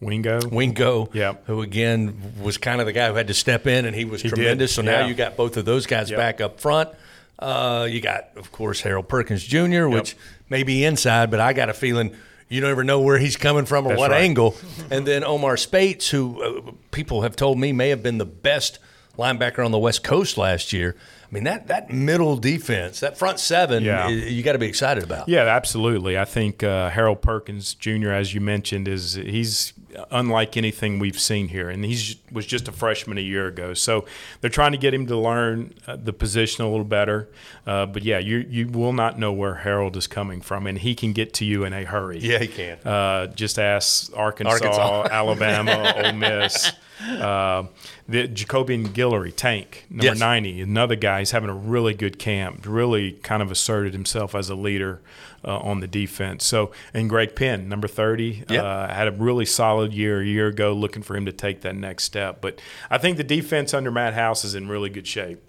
Wingo. 0.00 0.38
Wingo, 0.48 1.10
yep. 1.12 1.44
who 1.46 1.60
again 1.60 2.34
was 2.40 2.56
kind 2.56 2.80
of 2.80 2.86
the 2.86 2.92
guy 2.92 3.08
who 3.08 3.16
had 3.16 3.26
to 3.26 3.34
step 3.34 3.66
in, 3.66 3.84
and 3.84 3.96
he 3.96 4.04
was 4.04 4.22
he 4.22 4.28
tremendous. 4.28 4.70
Did. 4.70 4.84
So 4.84 4.88
yeah. 4.88 5.00
now 5.00 5.06
you 5.08 5.14
got 5.14 5.36
both 5.36 5.56
of 5.56 5.64
those 5.64 5.86
guys 5.86 6.08
yep. 6.08 6.18
back 6.18 6.40
up 6.40 6.60
front. 6.60 6.90
Uh, 7.38 7.86
you 7.88 8.00
got, 8.00 8.30
of 8.36 8.50
course, 8.50 8.80
Harold 8.80 9.08
Perkins 9.08 9.44
Jr., 9.44 9.86
which 9.86 10.12
yep. 10.12 10.20
may 10.48 10.62
be 10.64 10.84
inside, 10.84 11.30
but 11.30 11.40
I 11.40 11.52
got 11.52 11.68
a 11.68 11.74
feeling 11.74 12.16
you 12.48 12.60
never 12.60 12.82
know 12.82 13.00
where 13.00 13.18
he's 13.18 13.36
coming 13.36 13.66
from 13.66 13.86
or 13.86 13.90
That's 13.90 13.98
what 13.98 14.10
right. 14.10 14.22
angle. 14.22 14.56
And 14.90 15.06
then 15.06 15.22
Omar 15.22 15.56
Speights, 15.56 16.10
who 16.10 16.42
uh, 16.42 16.72
people 16.90 17.22
have 17.22 17.36
told 17.36 17.58
me 17.58 17.72
may 17.72 17.90
have 17.90 18.02
been 18.02 18.18
the 18.18 18.26
best 18.26 18.78
linebacker 19.18 19.64
on 19.64 19.70
the 19.70 19.78
West 19.78 20.02
Coast 20.02 20.38
last 20.38 20.72
year. 20.72 20.96
I 21.30 21.34
mean 21.34 21.44
that 21.44 21.66
that 21.66 21.90
middle 21.90 22.36
defense, 22.36 23.00
that 23.00 23.18
front 23.18 23.38
seven, 23.38 23.84
yeah. 23.84 24.08
you 24.08 24.42
got 24.42 24.52
to 24.52 24.58
be 24.58 24.66
excited 24.66 25.04
about. 25.04 25.28
Yeah, 25.28 25.42
absolutely. 25.42 26.16
I 26.16 26.24
think 26.24 26.62
uh, 26.62 26.88
Harold 26.88 27.20
Perkins 27.20 27.74
Jr., 27.74 28.10
as 28.12 28.32
you 28.32 28.40
mentioned, 28.40 28.88
is 28.88 29.14
he's 29.14 29.74
unlike 30.10 30.56
anything 30.56 30.98
we've 30.98 31.18
seen 31.18 31.48
here, 31.48 31.68
and 31.68 31.84
he 31.84 32.18
was 32.32 32.46
just 32.46 32.68
a 32.68 32.72
freshman 32.72 33.18
a 33.18 33.22
year 33.22 33.46
ago. 33.46 33.74
So 33.74 34.06
they're 34.40 34.50
trying 34.50 34.72
to 34.72 34.78
get 34.78 34.94
him 34.94 35.06
to 35.06 35.16
learn 35.16 35.74
uh, 35.86 35.96
the 35.96 36.12
position 36.12 36.64
a 36.64 36.70
little 36.70 36.84
better. 36.84 37.28
Uh, 37.66 37.86
but 37.86 38.04
yeah, 38.04 38.18
you 38.18 38.38
you 38.48 38.68
will 38.68 38.92
not 38.92 39.18
know 39.18 39.32
where 39.32 39.56
Harold 39.56 39.96
is 39.96 40.06
coming 40.06 40.40
from, 40.40 40.66
and 40.66 40.78
he 40.78 40.94
can 40.94 41.12
get 41.12 41.34
to 41.34 41.44
you 41.44 41.64
in 41.64 41.72
a 41.72 41.84
hurry. 41.84 42.20
Yeah, 42.20 42.38
he 42.38 42.48
can. 42.48 42.78
Uh, 42.78 43.26
just 43.28 43.58
ask 43.58 44.10
Arkansas, 44.16 44.52
Arkansas. 44.52 45.08
Alabama, 45.10 45.94
Ole 45.96 46.12
Miss. 46.12 46.72
Uh, 47.00 47.64
the 48.08 48.26
Jacobian 48.26 48.88
Guillory, 48.88 49.32
Tank, 49.34 49.86
number 49.88 50.06
yes. 50.06 50.18
90, 50.18 50.62
another 50.62 50.96
guy. 50.96 51.17
He's 51.18 51.30
having 51.30 51.50
a 51.50 51.54
really 51.54 51.94
good 51.94 52.18
camp, 52.18 52.64
really 52.66 53.12
kind 53.12 53.42
of 53.42 53.50
asserted 53.50 53.92
himself 53.92 54.34
as 54.34 54.48
a 54.50 54.54
leader 54.54 55.00
uh, 55.44 55.58
on 55.58 55.80
the 55.80 55.86
defense. 55.86 56.44
So, 56.44 56.72
and 56.92 57.08
Greg 57.08 57.34
Penn, 57.34 57.68
number 57.68 57.88
30, 57.88 58.44
yep. 58.48 58.64
uh, 58.64 58.88
had 58.88 59.08
a 59.08 59.12
really 59.12 59.46
solid 59.46 59.92
year 59.92 60.20
a 60.20 60.26
year 60.26 60.48
ago, 60.48 60.72
looking 60.72 61.02
for 61.02 61.16
him 61.16 61.26
to 61.26 61.32
take 61.32 61.60
that 61.62 61.76
next 61.76 62.04
step. 62.04 62.40
But 62.40 62.60
I 62.90 62.98
think 62.98 63.16
the 63.16 63.24
defense 63.24 63.74
under 63.74 63.90
Matt 63.90 64.14
House 64.14 64.44
is 64.44 64.54
in 64.54 64.68
really 64.68 64.90
good 64.90 65.06
shape. 65.06 65.42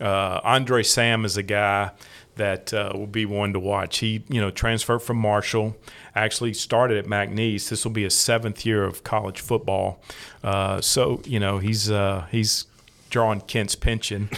Uh, 0.00 0.40
Andre 0.42 0.82
Sam 0.82 1.24
is 1.24 1.36
a 1.36 1.42
guy 1.42 1.92
that 2.36 2.72
uh, 2.72 2.92
will 2.94 3.06
be 3.06 3.26
one 3.26 3.52
to 3.52 3.60
watch. 3.60 3.98
He, 3.98 4.24
you 4.28 4.40
know, 4.40 4.50
transferred 4.50 5.00
from 5.00 5.18
Marshall, 5.18 5.76
actually 6.14 6.54
started 6.54 6.98
at 6.98 7.06
McNeese. 7.06 7.68
This 7.68 7.84
will 7.84 7.92
be 7.92 8.04
his 8.04 8.14
seventh 8.14 8.64
year 8.64 8.84
of 8.84 9.04
college 9.04 9.40
football. 9.40 10.02
Uh, 10.42 10.80
so, 10.80 11.20
you 11.24 11.38
know, 11.38 11.58
he's 11.58 11.90
uh, 11.90 12.26
he's 12.30 12.66
drawing 13.12 13.40
Kent's 13.42 13.76
pension, 13.76 14.28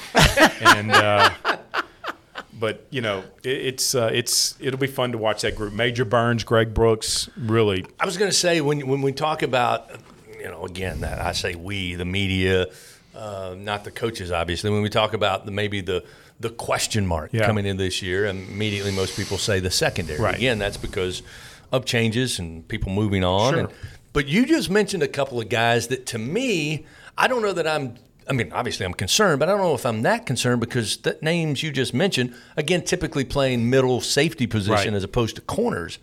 and 0.61 0.91
uh, 0.93 1.31
but 2.53 2.87
you 2.91 3.01
know, 3.01 3.25
it, 3.43 3.49
it's 3.49 3.95
uh, 3.95 4.11
it's 4.13 4.57
it'll 4.61 4.79
be 4.79 4.87
fun 4.87 5.13
to 5.13 5.19
watch 5.19 5.41
that 5.43 5.57
group. 5.57 5.73
Major 5.73 6.05
Burns, 6.05 6.45
Greg 6.45 6.75
Brooks, 6.75 7.31
really. 7.39 7.87
I 7.99 8.05
was 8.05 8.19
going 8.19 8.31
to 8.31 8.37
say 8.37 8.61
when 8.61 8.87
when 8.87 9.01
we 9.01 9.13
talk 9.13 9.43
about, 9.43 9.91
you 10.39 10.45
know, 10.45 10.65
again 10.65 11.01
that 11.01 11.21
I 11.21 11.33
say 11.33 11.55
we, 11.55 11.95
the 11.95 12.05
media, 12.05 12.67
uh, 13.15 13.55
not 13.57 13.85
the 13.85 13.91
coaches, 13.91 14.31
obviously. 14.31 14.71
When 14.71 14.83
we 14.83 14.91
talk 14.91 15.15
about 15.15 15.47
the 15.47 15.53
maybe 15.53 15.81
the 15.81 16.05
the 16.41 16.51
question 16.51 17.07
mark 17.07 17.31
Yeah. 17.33 17.47
coming 17.47 17.65
in 17.65 17.77
this 17.77 18.03
year, 18.03 18.27
and 18.27 18.49
immediately 18.49 18.91
most 18.93 19.17
people 19.17 19.39
say 19.39 19.61
the 19.61 19.71
secondary. 19.71 20.21
Right. 20.21 20.35
Again, 20.37 20.59
that's 20.59 20.77
because 20.77 21.23
of 21.73 21.85
changes 21.87 22.39
and 22.41 22.67
people 22.69 22.93
moving 22.93 23.25
on. 23.25 23.53
Sure. 23.53 23.61
And, 23.61 23.69
but 24.13 24.27
you 24.29 24.45
just 24.47 24.69
mentioned 24.71 25.03
a 25.03 25.09
couple 25.09 25.41
of 25.41 25.49
guys 25.49 25.89
that 25.89 26.07
to 26.07 26.19
me, 26.19 26.87
I 27.17 27.29
don't 27.29 27.41
know 27.43 27.53
that 27.53 27.67
I'm. 27.67 27.95
I 28.29 28.33
mean, 28.33 28.53
obviously 28.53 28.87
I'm 28.87 28.95
concerned, 28.95 29.39
but 29.41 29.49
I 29.49 29.53
don't 29.53 29.61
know 29.61 29.75
if 29.75 29.85
I'm 29.85 30.03
that 30.03 30.25
concerned 30.27 30.61
because 30.61 30.97
the 30.99 31.19
names 31.21 31.63
you 31.63 31.71
just 31.71 31.93
mentioned, 31.93 32.35
again, 32.57 32.83
typically 32.83 33.25
playing 33.25 33.69
middle 33.69 34.01
safety 34.01 34.47
position 34.47 34.93
Right. 34.93 34.97
as 34.97 35.05
opposed 35.05 35.37
to 35.37 35.43
corners. 35.43 35.99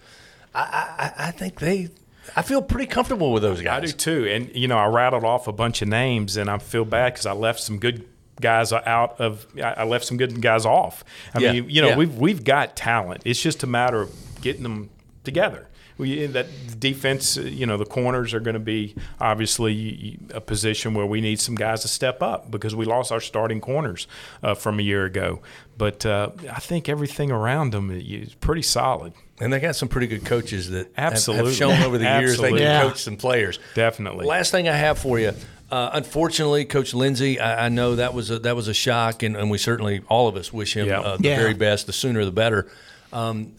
I, 0.53 1.11
I, 1.17 1.27
I 1.27 1.31
think 1.31 1.59
they. 1.59 1.89
I 2.35 2.43
feel 2.43 2.61
pretty 2.61 2.85
comfortable 2.85 3.31
with 3.33 3.41
those 3.41 3.61
guys. 3.61 3.81
I 3.83 3.85
do 3.87 3.91
too. 3.91 4.27
And 4.27 4.55
you 4.55 4.67
know, 4.67 4.77
I 4.77 4.85
rattled 4.85 5.23
off 5.23 5.47
a 5.47 5.51
bunch 5.51 5.81
of 5.81 5.87
names, 5.87 6.37
and 6.37 6.49
I 6.49 6.57
feel 6.59 6.85
bad 6.85 7.13
because 7.13 7.25
I 7.25 7.31
left 7.31 7.59
some 7.61 7.79
good 7.79 8.05
guys 8.39 8.71
out 8.71 9.19
of. 9.19 9.47
I 9.61 9.83
left 9.85 10.05
some 10.05 10.17
good 10.17 10.41
guys 10.41 10.65
off. 10.65 11.03
I 11.33 11.39
Yeah, 11.39 11.51
mean, 11.53 11.69
you 11.69 11.81
know, 11.81 11.89
yeah. 11.89 11.97
we've 11.97 12.15
we've 12.15 12.43
got 12.43 12.75
talent. 12.75 13.21
It's 13.25 13.41
just 13.41 13.63
a 13.63 13.67
matter 13.67 14.01
of 14.01 14.11
getting 14.41 14.63
them 14.63 14.89
together. 15.23 15.67
We, 16.01 16.25
that 16.25 16.47
defense, 16.79 17.37
uh, 17.37 17.41
you 17.41 17.65
know, 17.65 17.77
the 17.77 17.85
corners 17.85 18.33
are 18.33 18.39
going 18.39 18.55
to 18.55 18.59
be 18.59 18.95
obviously 19.19 20.19
a 20.33 20.41
position 20.41 20.93
where 20.93 21.05
we 21.05 21.21
need 21.21 21.39
some 21.39 21.55
guys 21.55 21.81
to 21.81 21.87
step 21.87 22.21
up 22.21 22.51
because 22.51 22.75
we 22.75 22.85
lost 22.85 23.11
our 23.11 23.21
starting 23.21 23.61
corners 23.61 24.07
uh, 24.43 24.53
from 24.55 24.79
a 24.79 24.83
year 24.83 25.05
ago. 25.05 25.41
But 25.77 26.05
uh, 26.05 26.31
I 26.51 26.59
think 26.59 26.89
everything 26.89 27.31
around 27.31 27.71
them 27.71 27.89
is 27.91 28.33
pretty 28.35 28.61
solid. 28.61 29.13
And 29.39 29.51
they 29.51 29.59
got 29.59 29.75
some 29.75 29.89
pretty 29.89 30.07
good 30.07 30.25
coaches 30.25 30.69
that 30.69 30.91
Absolutely. 30.97 31.47
have 31.51 31.57
shown 31.57 31.81
over 31.83 31.97
the 31.97 32.03
years 32.19 32.37
they 32.37 32.49
can 32.49 32.57
Yeah. 32.59 32.81
coach 32.83 33.01
some 33.01 33.17
players. 33.17 33.57
Definitely. 33.73 34.25
Last 34.25 34.51
thing 34.51 34.67
I 34.69 34.75
have 34.75 34.99
for 34.99 35.19
you. 35.19 35.33
Uh, 35.71 35.89
unfortunately, 35.93 36.65
Coach 36.65 36.93
Lindsey, 36.93 37.39
I, 37.39 37.65
I 37.67 37.69
know 37.69 37.95
that 37.95 38.13
was 38.13 38.29
a, 38.29 38.39
that 38.39 38.55
was 38.57 38.67
a 38.67 38.73
shock, 38.73 39.23
and, 39.23 39.37
and 39.37 39.49
we 39.49 39.57
certainly 39.57 40.01
all 40.09 40.27
of 40.27 40.35
us 40.35 40.51
wish 40.51 40.75
him 40.75 40.87
Yeah. 40.87 40.99
uh, 40.99 41.17
the 41.17 41.29
Yeah. 41.29 41.37
very 41.37 41.53
best. 41.53 41.87
The 41.87 41.93
sooner, 41.93 42.25
the 42.25 42.31
better. 42.31 42.67
Um, 43.13 43.53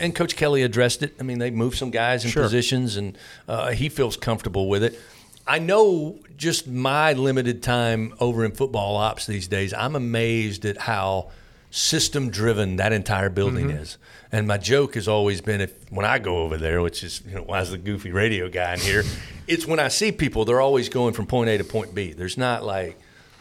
and 0.00 0.14
Coach 0.14 0.36
Kelly 0.36 0.62
addressed 0.62 1.02
it. 1.02 1.14
I 1.18 1.22
mean, 1.22 1.38
they 1.38 1.50
moved 1.50 1.78
some 1.78 1.90
guys 1.90 2.24
in 2.24 2.30
Sure. 2.30 2.42
positions, 2.42 2.96
and 2.96 3.16
uh, 3.48 3.70
he 3.70 3.88
feels 3.88 4.16
comfortable 4.16 4.68
with 4.68 4.82
it. 4.84 4.98
I 5.46 5.58
know 5.58 6.18
just 6.36 6.66
my 6.66 7.14
limited 7.14 7.62
time 7.62 8.14
over 8.20 8.44
in 8.44 8.52
football 8.52 8.96
ops 8.96 9.26
these 9.26 9.48
days, 9.48 9.72
I'm 9.72 9.96
amazed 9.96 10.66
at 10.66 10.76
how 10.76 11.30
system 11.70 12.30
driven 12.30 12.76
that 12.76 12.92
entire 12.92 13.30
building 13.30 13.68
Mm-hmm. 13.68 13.78
is. 13.78 13.98
And 14.30 14.46
my 14.46 14.58
joke 14.58 14.94
has 14.94 15.08
always 15.08 15.40
been 15.40 15.62
if 15.62 15.72
when 15.90 16.04
I 16.04 16.18
go 16.18 16.38
over 16.38 16.58
there, 16.58 16.82
which 16.82 17.02
is 17.02 17.22
you 17.26 17.34
know 17.34 17.42
why 17.42 17.60
is 17.62 17.70
the 17.70 17.78
goofy 17.78 18.10
radio 18.12 18.48
guy 18.50 18.74
in 18.74 18.80
here, 18.80 19.04
it's 19.46 19.66
when 19.66 19.78
I 19.80 19.88
see 19.88 20.12
people 20.12 20.44
they're 20.44 20.60
always 20.60 20.90
going 20.90 21.14
from 21.14 21.26
point 21.26 21.48
A 21.48 21.56
to 21.56 21.64
point 21.64 21.94
B. 21.94 22.12
There's 22.12 22.36
not 22.36 22.62
like 22.62 22.98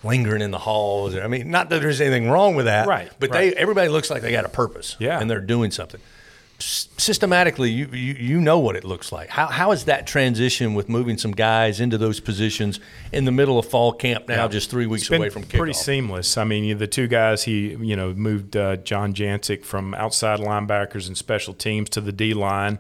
lingering 0.08 0.41
in 0.41 0.52
the 0.52 0.58
halls. 0.60 1.15
I 1.15 1.28
mean, 1.28 1.52
not 1.52 1.70
that 1.70 1.82
there's 1.82 2.02
anything 2.02 2.30
wrong 2.30 2.56
with 2.56 2.65
that, 2.65 2.88
Right, 2.88 3.12
But 3.20 3.30
right. 3.30 3.54
they 3.54 3.60
everybody 3.60 3.89
looks 3.89 4.10
like 4.10 4.22
they 4.24 4.32
got 4.32 4.46
a 4.46 4.50
purpose, 4.50 4.96
Yeah. 5.00 5.20
and 5.20 5.30
they're 5.30 5.39
doing 5.41 5.70
something 5.72 6.02
S- 6.60 6.88
systematically. 6.98 7.70
You, 7.70 7.86
you 7.91 8.13
you 8.15 8.41
know 8.41 8.58
what 8.58 8.76
it 8.76 8.84
looks 8.84 9.12
like. 9.12 9.30
How 9.30 9.46
how 9.46 9.72
is 9.74 9.86
that 9.86 10.08
transition 10.08 10.74
with 10.74 10.89
moving 10.89 11.15
some 11.20 11.32
guys 11.32 11.80
into 11.80 12.00
those 12.00 12.20
positions 12.20 12.80
in 13.12 13.26
the 13.26 13.32
middle 13.32 13.60
of 13.60 13.67
fall 13.67 13.93
camp 13.93 14.28
now, 14.28 14.48
just 14.48 14.72
three 14.72 14.88
weeks 14.88 15.08
away 15.12 15.30
from 15.30 15.43
kickoff? 15.43 15.58
pretty 15.60 15.74
seamless. 15.74 16.36
I 16.36 16.46
mean, 16.46 16.76
the 16.80 16.88
two 16.88 17.06
guys 17.08 17.43
he 17.43 17.76
you 17.80 17.96
know 17.96 18.12
moved 18.13 18.58
uh, 18.58 18.78
John 18.78 19.13
Jancek 19.13 19.63
from 19.65 19.93
outside 19.93 20.39
linebackers 20.39 21.06
and 21.08 21.15
special 21.15 21.54
teams 21.54 21.89
to 21.91 22.02
the 22.02 22.12
D 22.12 22.34
line 22.34 22.80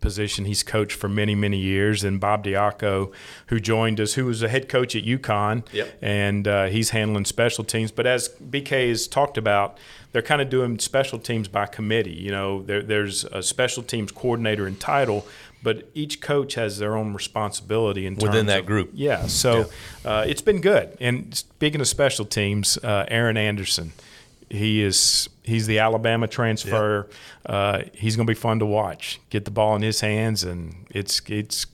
position 0.00 0.44
he's 0.44 0.62
coached 0.62 0.96
for 0.96 1.08
many 1.08 1.34
many 1.34 1.58
years, 1.58 2.04
and 2.04 2.20
Bob 2.20 2.44
Diaco, 2.44 3.12
who 3.46 3.58
joined 3.60 4.00
us, 4.00 4.14
who 4.14 4.24
was 4.26 4.42
a 4.42 4.48
head 4.48 4.68
coach 4.68 4.94
at 4.96 5.04
UConn, 5.04 5.64
Yep. 5.72 5.98
and 6.02 6.46
uh, 6.48 6.66
he's 6.66 6.90
handling 6.90 7.24
special 7.24 7.64
teams. 7.64 7.90
But 7.90 8.06
as 8.06 8.28
BK 8.28 8.88
has 8.88 9.06
talked 9.08 9.36
about. 9.38 9.78
They're 10.12 10.22
kind 10.22 10.40
of 10.40 10.48
doing 10.48 10.78
special 10.78 11.18
teams 11.18 11.46
by 11.46 11.66
committee. 11.66 12.14
You 12.14 12.30
know, 12.30 12.62
there, 12.62 12.80
there's 12.80 13.24
a 13.24 13.42
special 13.42 13.82
teams 13.82 14.10
coordinator 14.12 14.66
and 14.66 14.80
title, 14.80 15.26
but 15.62 15.90
each 15.92 16.22
coach 16.22 16.54
has 16.54 16.78
their 16.78 16.96
own 16.96 17.12
responsibility 17.12 18.06
in 18.06 18.14
Within 18.14 18.46
that 18.46 18.60
of- 18.60 18.66
group. 18.66 18.90
yeah, 18.94 19.26
so 19.26 19.68
Uh, 20.06 20.24
it's 20.26 20.40
been 20.40 20.62
good. 20.62 20.96
And 21.02 21.34
speaking 21.34 21.82
of 21.82 21.88
special 21.88 22.24
teams, 22.24 22.78
uh, 22.82 23.04
Aaron 23.08 23.36
Anderson, 23.36 23.92
he 24.50 24.82
is 24.82 25.28
he's 25.42 25.66
the 25.66 25.78
Alabama 25.80 26.26
transfer. 26.28 27.08
Uh, 27.44 27.82
he's 27.92 28.16
going 28.16 28.26
to 28.26 28.30
be 28.30 28.38
fun 28.38 28.58
to 28.60 28.66
watch. 28.66 29.20
Get 29.30 29.44
the 29.44 29.50
ball 29.50 29.76
in 29.76 29.82
his 29.82 30.00
hands, 30.00 30.44
and 30.44 30.86
it's 30.90 31.20
it's 31.28 31.66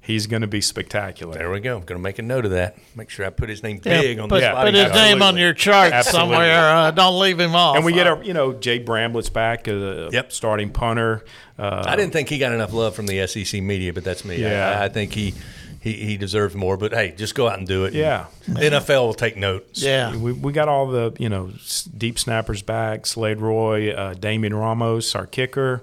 he's 0.00 0.26
going 0.26 0.40
to 0.42 0.46
be 0.48 0.60
spectacular. 0.60 1.34
There 1.34 1.50
we 1.50 1.60
go. 1.60 1.74
I'm 1.76 1.82
going 1.84 1.98
to 1.98 2.02
make 2.02 2.18
a 2.18 2.22
note 2.22 2.44
of 2.46 2.52
that. 2.52 2.76
Make 2.96 3.10
sure 3.10 3.26
I 3.26 3.30
put 3.30 3.48
his 3.50 3.62
name 3.62 3.80
Yeah, 3.84 4.00
big 4.00 4.18
on 4.18 4.28
put, 4.30 4.40
the 4.40 4.50
spot. 4.50 4.64
put 4.64 4.74
his 4.74 4.92
name 4.92 5.20
on 5.22 5.36
your 5.36 5.52
chart 5.52 5.92
Absolutely. 5.92 6.30
somewhere. 6.36 6.68
Uh, 6.76 6.90
don't 6.92 7.18
leave 7.20 7.38
him 7.38 7.54
off. 7.54 7.76
And 7.76 7.84
we 7.84 7.92
get 7.92 8.06
our, 8.06 8.22
you 8.24 8.32
know, 8.32 8.54
Jay 8.54 8.78
Bramlett's 8.78 9.28
back, 9.28 9.68
uh, 9.68 10.08
Yep. 10.10 10.32
starting 10.32 10.70
punter. 10.70 11.26
Uh, 11.58 11.84
I 11.86 11.94
didn't 11.96 12.14
think 12.14 12.30
he 12.30 12.38
got 12.38 12.52
enough 12.52 12.72
love 12.72 12.94
from 12.94 13.06
the 13.06 13.26
SEC 13.26 13.60
media, 13.62 13.92
but 13.92 14.02
that's 14.02 14.24
me. 14.24 14.36
Yeah. 14.40 14.78
I, 14.80 14.84
I 14.84 14.88
think 14.88 15.12
he, 15.12 15.34
he 15.80 15.92
he 15.92 16.16
deserves 16.16 16.54
more. 16.54 16.76
But 16.76 16.92
hey, 16.92 17.14
just 17.16 17.34
go 17.34 17.48
out 17.48 17.58
and 17.58 17.66
do 17.68 17.84
it. 17.84 17.94
Yeah. 17.94 18.26
The 18.46 18.60
NFL 18.60 19.06
will 19.06 19.14
take 19.14 19.36
note. 19.36 19.66
yeah. 19.74 20.16
We, 20.16 20.32
we 20.32 20.52
got 20.52 20.68
all 20.68 20.86
the 20.88 21.14
you 21.18 21.28
know 21.28 21.50
deep 21.96 22.18
snappers 22.18 22.62
back. 22.62 23.06
Slade 23.06 23.40
Roy, 23.40 23.90
uh, 23.92 24.14
Damian 24.14 24.54
Ramos, 24.54 25.14
our 25.14 25.26
kicker, 25.26 25.82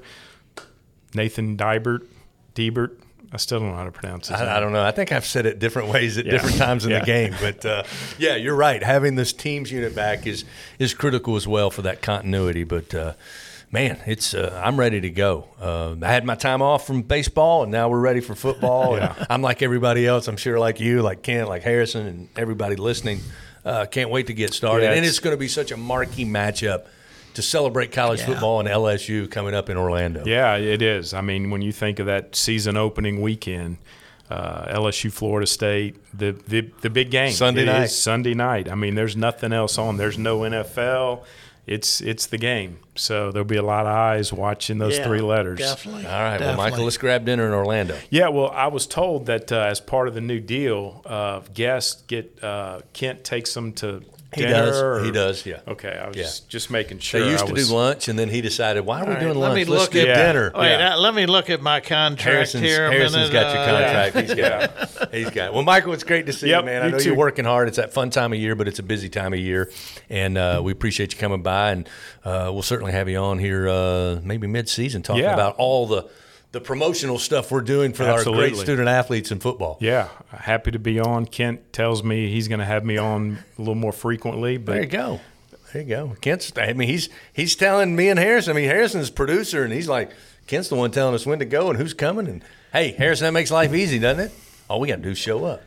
Nathan 1.13 1.55
Dibert, 1.57 2.05
Diebert. 2.55 2.91
I 3.31 3.37
still 3.37 3.59
don't 3.59 3.69
know 3.71 3.75
how 3.75 3.83
to 3.83 3.91
pronounce 3.91 4.29
his 4.29 4.39
name. 4.39 4.47
I, 4.47 4.57
I 4.57 4.59
don't 4.61 4.71
know. 4.71 4.83
I 4.83 4.91
think 4.91 5.11
I've 5.11 5.25
said 5.25 5.45
it 5.45 5.59
different 5.59 5.89
ways 5.89 6.17
at 6.17 6.25
Yeah. 6.25 6.31
different 6.33 6.55
times 6.57 6.85
in 6.85 6.91
Yeah. 6.91 6.99
the 6.99 7.05
game, 7.05 7.35
but 7.41 7.65
uh, 7.65 7.83
yeah, 8.17 8.35
you're 8.35 8.55
right. 8.55 8.81
Having 8.81 9.15
this 9.15 9.33
teams 9.33 9.71
unit 9.71 9.93
back 9.95 10.25
is 10.25 10.45
is 10.79 10.93
critical 10.93 11.35
as 11.35 11.45
well 11.47 11.69
for 11.69 11.81
that 11.81 12.01
continuity. 12.01 12.63
But 12.63 12.93
uh, 12.95 13.13
man, 13.71 13.97
it's 14.05 14.33
uh, 14.33 14.61
I'm 14.63 14.79
ready 14.79 15.01
to 15.01 15.09
go. 15.09 15.47
Uh, 15.59 15.95
I 16.01 16.11
had 16.11 16.25
my 16.25 16.35
time 16.35 16.61
off 16.61 16.85
from 16.87 17.01
baseball, 17.01 17.63
and 17.63 17.71
now 17.71 17.89
we're 17.89 17.99
ready 17.99 18.21
for 18.21 18.35
football. 18.35 18.97
Yeah. 18.97 19.25
I'm 19.29 19.41
like 19.41 19.61
everybody 19.61 20.05
else. 20.07 20.27
I'm 20.27 20.37
sure, 20.37 20.59
like 20.59 20.79
you, 20.79 21.01
like 21.01 21.21
Kent, 21.23 21.49
like 21.49 21.63
Harrison, 21.63 22.05
and 22.07 22.29
everybody 22.37 22.75
listening. 22.75 23.19
Uh, 23.65 23.85
can't 23.85 24.09
wait 24.11 24.27
to 24.27 24.33
get 24.33 24.53
started, 24.53 24.83
Yeah, 24.85 24.91
and 24.91 24.99
it's- 24.99 25.19
going 25.19 25.33
to 25.35 25.39
be 25.39 25.47
such 25.47 25.71
a 25.71 25.77
marquee 25.77 26.23
matchup 26.25 26.85
to 27.33 27.41
celebrate 27.41 27.91
college 27.91 28.19
Yeah. 28.19 28.27
football 28.27 28.59
and 28.59 28.69
LSU 28.69 29.27
coming 29.29 29.53
up 29.55 29.69
in 29.69 29.75
Orlando. 29.77 30.23
Yeah, 30.25 30.55
it 30.55 30.81
is. 30.81 31.13
I 31.13 31.21
mean, 31.21 31.49
when 31.49 31.61
you 31.61 31.71
think 31.71 31.99
of 31.99 32.05
that 32.05 32.35
season 32.35 32.77
opening 32.77 33.21
weekend, 33.21 33.77
uh, 34.29 34.73
LSU, 34.73 35.11
Florida 35.11 35.45
State, 35.47 35.95
the 36.17 36.31
the, 36.47 36.69
the 36.81 36.89
big 36.89 37.09
game 37.11 37.31
Sunday 37.31 37.63
It 37.63 37.65
night. 37.65 37.83
is 37.85 37.97
Sunday 37.97 38.33
night. 38.35 38.69
I 38.71 38.75
mean, 38.75 38.95
there's 38.95 39.15
nothing 39.17 39.51
else 39.51 39.77
on. 39.77 39.97
There's 39.97 40.17
no 40.17 40.39
NFL. 40.41 41.23
It's 41.67 41.99
it's 42.01 42.27
the 42.27 42.37
game. 42.37 42.79
So 42.95 43.31
there'll 43.31 43.45
be 43.45 43.57
a 43.57 43.63
lot 43.63 43.85
of 43.87 43.91
eyes 43.93 44.31
watching 44.31 44.77
those 44.77 44.97
Yeah, 44.97 45.05
three 45.05 45.21
letters. 45.21 45.59
Definitely. 45.59 46.05
All 46.05 46.11
right, 46.21 46.39
well, 46.39 46.55
Michael, 46.55 46.83
let's 46.83 46.97
grab 46.97 47.25
dinner 47.25 47.45
in 47.47 47.53
Orlando. 47.53 47.97
Yeah, 48.09 48.29
well, 48.29 48.51
I 48.51 48.67
was 48.67 48.87
told 48.87 49.25
that 49.25 49.51
uh, 49.51 49.61
as 49.61 49.81
part 49.81 50.07
of 50.07 50.13
the 50.13 50.21
new 50.21 50.39
deal, 50.39 51.01
uh, 51.05 51.41
guests 51.53 52.03
get 52.03 52.41
uh, 52.43 52.81
Kent 52.93 53.23
takes 53.23 53.53
them 53.53 53.73
to 53.73 54.03
He 54.35 54.41
dinner. 54.41 54.53
does. 54.65 54.81
or- 54.81 55.03
He 55.03 55.11
does. 55.11 55.45
Yeah. 55.45 55.59
Okay, 55.67 55.89
I 56.01 56.07
was 56.07 56.15
Yeah. 56.17 56.23
just, 56.23 56.49
just 56.49 56.69
making 56.69 56.99
sure. 56.99 57.21
They 57.21 57.29
used 57.31 57.43
I 57.43 57.47
to 57.47 57.53
was- 57.53 57.69
do 57.69 57.75
lunch, 57.75 58.07
and 58.07 58.17
then 58.19 58.29
he 58.29 58.41
decided, 58.41 58.85
"Why 58.85 58.99
are 58.99 59.03
we 59.03 59.07
All 59.07 59.13
right, 59.15 59.19
doing 59.21 59.39
let 59.39 59.47
lunch? 59.49 59.55
me 59.55 59.65
Let's 59.65 59.81
look 59.81 59.91
skip 59.91 60.07
at- 60.09 60.15
dinner." 60.27 60.51
Wait, 60.55 60.69
Yeah. 60.71 60.95
uh, 60.95 60.99
let 60.99 61.15
me 61.15 61.25
look 61.25 61.49
at 61.49 61.61
my 61.61 61.79
contract 61.79 62.21
Harrison's, 62.21 62.63
here. 62.63 62.85
A 62.87 62.91
Harrison's 62.91 63.31
minute, 63.31 63.33
got 63.33 63.53
your 63.53 63.63
uh, 63.63 64.11
contract. 64.11 64.15
He's 64.29 64.33
got. 64.35 65.13
He's 65.13 65.29
got. 65.31 65.53
Well, 65.53 65.63
Michael, 65.63 65.93
it's 65.93 66.03
great 66.03 66.25
to 66.27 66.33
see 66.33 66.49
Yep, 66.49 66.59
you, 66.61 66.65
man. 66.65 66.81
I 66.81 66.85
you 66.87 66.91
know 66.91 66.97
too. 66.99 67.05
you're 67.09 67.15
working 67.17 67.45
hard. 67.45 67.67
It's 67.67 67.77
that 67.77 67.93
fun 67.93 68.09
time 68.09 68.33
of 68.33 68.39
year, 68.39 68.55
but 68.55 68.67
it's 68.67 68.79
a 68.79 68.83
busy 68.83 69.09
time 69.09 69.33
of 69.33 69.39
year, 69.39 69.71
and 70.09 70.37
uh, 70.37 70.61
we 70.63 70.71
appreciate 70.71 71.13
you 71.13 71.19
coming 71.19 71.41
by. 71.41 71.71
And 71.71 71.89
uh, 72.23 72.49
we'll 72.53 72.61
certainly 72.63 72.91
have 72.91 73.07
you 73.09 73.17
on 73.17 73.39
here, 73.39 73.67
uh, 73.69 74.19
maybe 74.23 74.47
mid-season, 74.47 75.01
talking 75.03 75.23
Yeah. 75.23 75.33
about 75.33 75.55
all 75.57 75.87
the 75.87 76.05
the 76.55 76.61
promotional 76.61 77.19
stuff 77.19 77.51
we're 77.51 77.59
doing 77.59 77.91
for 77.91 78.05
our 78.05 78.23
great 78.23 78.55
student 78.55 78.87
athletes 78.87 79.29
in 79.29 79.41
football. 79.41 79.77
Yeah, 79.81 80.07
happy 80.29 80.71
to 80.71 80.79
be 80.79 81.01
on. 81.01 81.25
Kent 81.25 81.73
tells 81.73 82.01
me 82.01 82.31
he's 82.31 82.47
going 82.47 82.59
to 82.59 82.65
have 82.65 82.85
me 82.85 82.95
on 82.97 83.39
a 83.57 83.61
little 83.61 83.75
more 83.75 83.91
frequently, 83.91 84.55
but 84.55 84.71
There 84.71 84.83
you 84.83 84.87
go. 84.87 85.19
There 85.73 85.81
you 85.81 85.89
go. 85.89 86.15
Kent's. 86.21 86.53
I 86.57 86.71
mean, 86.71 86.87
he's 86.87 87.09
he's 87.33 87.57
telling 87.57 87.93
me 87.93 88.07
and 88.07 88.17
Harrison. 88.17 88.51
I 88.51 88.55
mean, 88.55 88.69
Harrison's 88.69 89.09
producer, 89.09 89.65
and 89.65 89.73
he's 89.73 89.89
like, 89.89 90.11
Kent's 90.47 90.69
the 90.69 90.75
one 90.75 90.91
telling 90.91 91.13
us 91.13 91.25
when 91.25 91.39
to 91.39 91.45
go 91.45 91.69
and 91.69 91.77
who's 91.77 91.93
coming. 91.93 92.25
And 92.25 92.41
hey, 92.71 92.91
Harrison, 92.91 93.25
that 93.25 93.33
makes 93.33 93.51
life 93.51 93.73
easy, 93.73 93.99
doesn't 93.99 94.23
it? 94.23 94.31
All 94.69 94.79
we 94.79 94.87
got 94.87 94.95
to 94.95 95.01
do 95.01 95.09
is 95.09 95.17
show 95.17 95.43
up. 95.43 95.61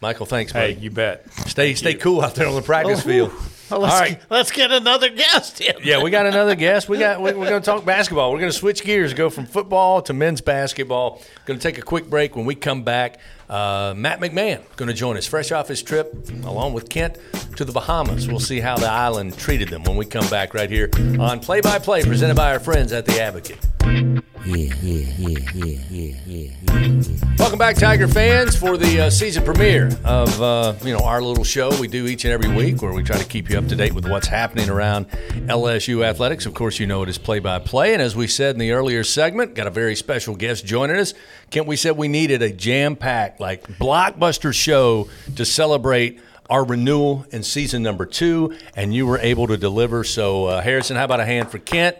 Michael, 0.00 0.26
thanks, 0.26 0.52
hey, 0.52 0.74
buddy. 0.74 0.84
you 0.84 0.92
bet. 0.92 1.28
stay 1.48 1.74
stay 1.74 1.94
cool 1.94 2.20
out 2.20 2.36
there 2.36 2.46
on 2.46 2.54
the 2.54 2.62
practice 2.62 3.00
oh. 3.00 3.08
field. 3.08 3.32
Well, 3.70 3.80
let's, 3.80 4.00
right. 4.00 4.20
let's 4.30 4.50
get 4.50 4.70
another 4.70 5.08
guest 5.10 5.60
in. 5.60 5.76
Yeah, 5.82 6.02
we 6.02 6.10
got 6.10 6.26
another 6.26 6.54
guest. 6.54 6.88
We 6.88 6.98
got 6.98 7.20
we're 7.20 7.32
going 7.32 7.60
to 7.60 7.66
talk 7.66 7.84
basketball. 7.84 8.32
We're 8.32 8.40
going 8.40 8.52
to 8.52 8.56
switch 8.56 8.82
gears, 8.82 9.14
go 9.14 9.30
from 9.30 9.46
football 9.46 10.02
to 10.02 10.12
men's 10.12 10.40
basketball. 10.40 11.22
Going 11.44 11.58
to 11.58 11.62
take 11.62 11.78
a 11.78 11.82
quick 11.82 12.08
break. 12.08 12.34
When 12.36 12.46
we 12.46 12.54
come 12.54 12.82
back, 12.82 13.18
uh, 13.48 13.94
Matt 13.96 14.20
McMahon 14.20 14.60
going 14.76 14.88
to 14.88 14.94
join 14.94 15.16
us, 15.16 15.26
fresh 15.26 15.52
off 15.52 15.68
his 15.68 15.82
trip 15.82 16.14
along 16.44 16.72
with 16.74 16.88
Kent 16.88 17.18
to 17.56 17.64
the 17.64 17.72
Bahamas. 17.72 18.28
We'll 18.28 18.40
see 18.40 18.60
how 18.60 18.76
the 18.76 18.90
island 18.90 19.36
treated 19.38 19.68
them 19.68 19.84
when 19.84 19.96
we 19.96 20.04
come 20.04 20.28
back 20.28 20.54
right 20.54 20.70
here 20.70 20.90
on 21.18 21.40
Play 21.40 21.60
by 21.60 21.78
Play, 21.78 22.02
presented 22.02 22.36
by 22.36 22.52
our 22.52 22.60
friends 22.60 22.92
at 22.92 23.06
the 23.06 23.20
Advocate. 23.20 23.58
Yeah, 24.44 24.72
yeah, 24.82 25.38
yeah, 26.26 26.50
Welcome 27.38 27.58
back, 27.58 27.76
Tiger 27.76 28.08
fans, 28.08 28.56
for 28.56 28.76
the 28.76 29.00
uh, 29.02 29.10
season 29.10 29.44
premiere 29.44 29.90
of 30.04 30.40
uh, 30.40 30.74
you 30.82 30.96
know 30.96 31.04
our 31.04 31.20
little 31.20 31.44
show 31.44 31.78
we 31.80 31.88
do 31.88 32.06
each 32.06 32.24
and 32.24 32.32
every 32.32 32.48
week, 32.54 32.80
where 32.80 32.92
we 32.92 33.02
try 33.02 33.18
to 33.18 33.24
keep 33.24 33.50
you 33.50 33.58
up 33.58 33.66
to 33.68 33.76
date 33.76 33.94
with 33.94 34.08
what's 34.08 34.28
happening 34.28 34.70
around 34.70 35.08
LSU 35.48 36.04
athletics. 36.04 36.46
Of 36.46 36.54
course, 36.54 36.78
you 36.78 36.86
know 36.86 37.02
it 37.02 37.08
is 37.08 37.18
play 37.18 37.40
by 37.40 37.58
play, 37.58 37.92
and 37.92 38.00
as 38.00 38.14
we 38.16 38.26
said 38.26 38.54
in 38.54 38.58
the 38.58 38.72
earlier 38.72 39.04
segment, 39.04 39.54
got 39.54 39.66
a 39.66 39.70
very 39.70 39.96
special 39.96 40.34
guest 40.34 40.64
joining 40.64 40.96
us. 40.96 41.14
Kent, 41.50 41.66
we 41.66 41.76
said 41.76 41.96
we 41.96 42.08
needed 42.08 42.42
a 42.42 42.52
jam 42.52 42.94
packed, 42.94 43.40
like 43.40 43.66
blockbuster 43.78 44.52
show 44.52 45.08
to 45.36 45.44
celebrate 45.46 46.20
our 46.50 46.64
renewal 46.64 47.24
in 47.30 47.42
season 47.42 47.82
number 47.82 48.04
two, 48.04 48.54
and 48.76 48.94
you 48.94 49.06
were 49.06 49.18
able 49.18 49.46
to 49.46 49.56
deliver. 49.56 50.04
So, 50.04 50.46
uh, 50.46 50.60
Harrison, 50.60 50.96
how 50.96 51.04
about 51.04 51.20
a 51.20 51.24
hand 51.24 51.50
for 51.50 51.58
Kent? 51.58 51.96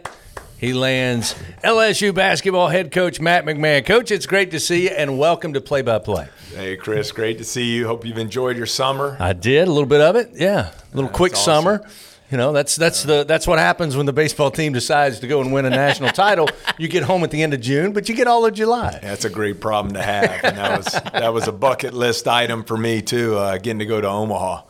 He 0.59 0.73
lands 0.73 1.35
LSU 1.63 2.13
basketball 2.13 2.67
head 2.67 2.91
coach 2.91 3.19
Matt 3.19 3.45
McMahon. 3.45 3.85
Coach, 3.85 4.11
it's 4.11 4.25
great 4.25 4.51
to 4.51 4.59
see 4.59 4.83
you 4.83 4.89
and 4.89 5.17
welcome 5.17 5.53
to 5.53 5.61
Play 5.61 5.81
by 5.81 5.99
Play. 5.99 6.27
Hey, 6.53 6.75
Chris, 6.75 7.11
great 7.11 7.37
to 7.37 7.43
see 7.43 7.73
you. 7.73 7.87
Hope 7.87 8.05
you've 8.05 8.17
enjoyed 8.17 8.57
your 8.57 8.65
summer. 8.65 9.15
I 9.19 9.33
did 9.33 9.67
a 9.67 9.71
little 9.71 9.87
bit 9.87 10.01
of 10.01 10.15
it, 10.15 10.31
yeah. 10.33 10.71
A 10.91 10.95
little 10.95 11.09
quick 11.09 11.31
awesome. 11.33 11.43
summer. 11.45 11.89
You 12.31 12.37
know, 12.37 12.51
that's 12.51 12.75
that's 12.75 13.03
the 13.03 13.23
that's 13.23 13.47
what 13.47 13.57
happens 13.57 13.97
when 13.97 14.05
the 14.05 14.13
baseball 14.13 14.51
team 14.51 14.71
decides 14.71 15.19
to 15.21 15.27
go 15.27 15.41
and 15.41 15.51
win 15.51 15.65
a 15.65 15.71
national 15.71 16.11
title. 16.11 16.47
You 16.77 16.87
get 16.87 17.01
home 17.03 17.23
at 17.23 17.31
the 17.31 17.41
end 17.41 17.55
of 17.55 17.61
June, 17.61 17.91
but 17.91 18.07
you 18.07 18.13
get 18.15 18.27
all 18.27 18.45
of 18.45 18.53
July. 18.53 18.99
That's 19.01 19.25
a 19.25 19.31
great 19.31 19.59
problem 19.59 19.95
to 19.95 20.01
have, 20.01 20.43
and 20.43 20.57
that 20.57 20.77
was 20.77 20.85
that 21.11 21.33
was 21.33 21.47
a 21.47 21.51
bucket 21.51 21.93
list 21.95 22.27
item 22.27 22.63
for 22.63 22.77
me 22.77 23.01
too. 23.01 23.35
Uh, 23.35 23.57
getting 23.57 23.79
to 23.79 23.85
go 23.87 23.99
to 23.99 24.07
Omaha, 24.07 24.61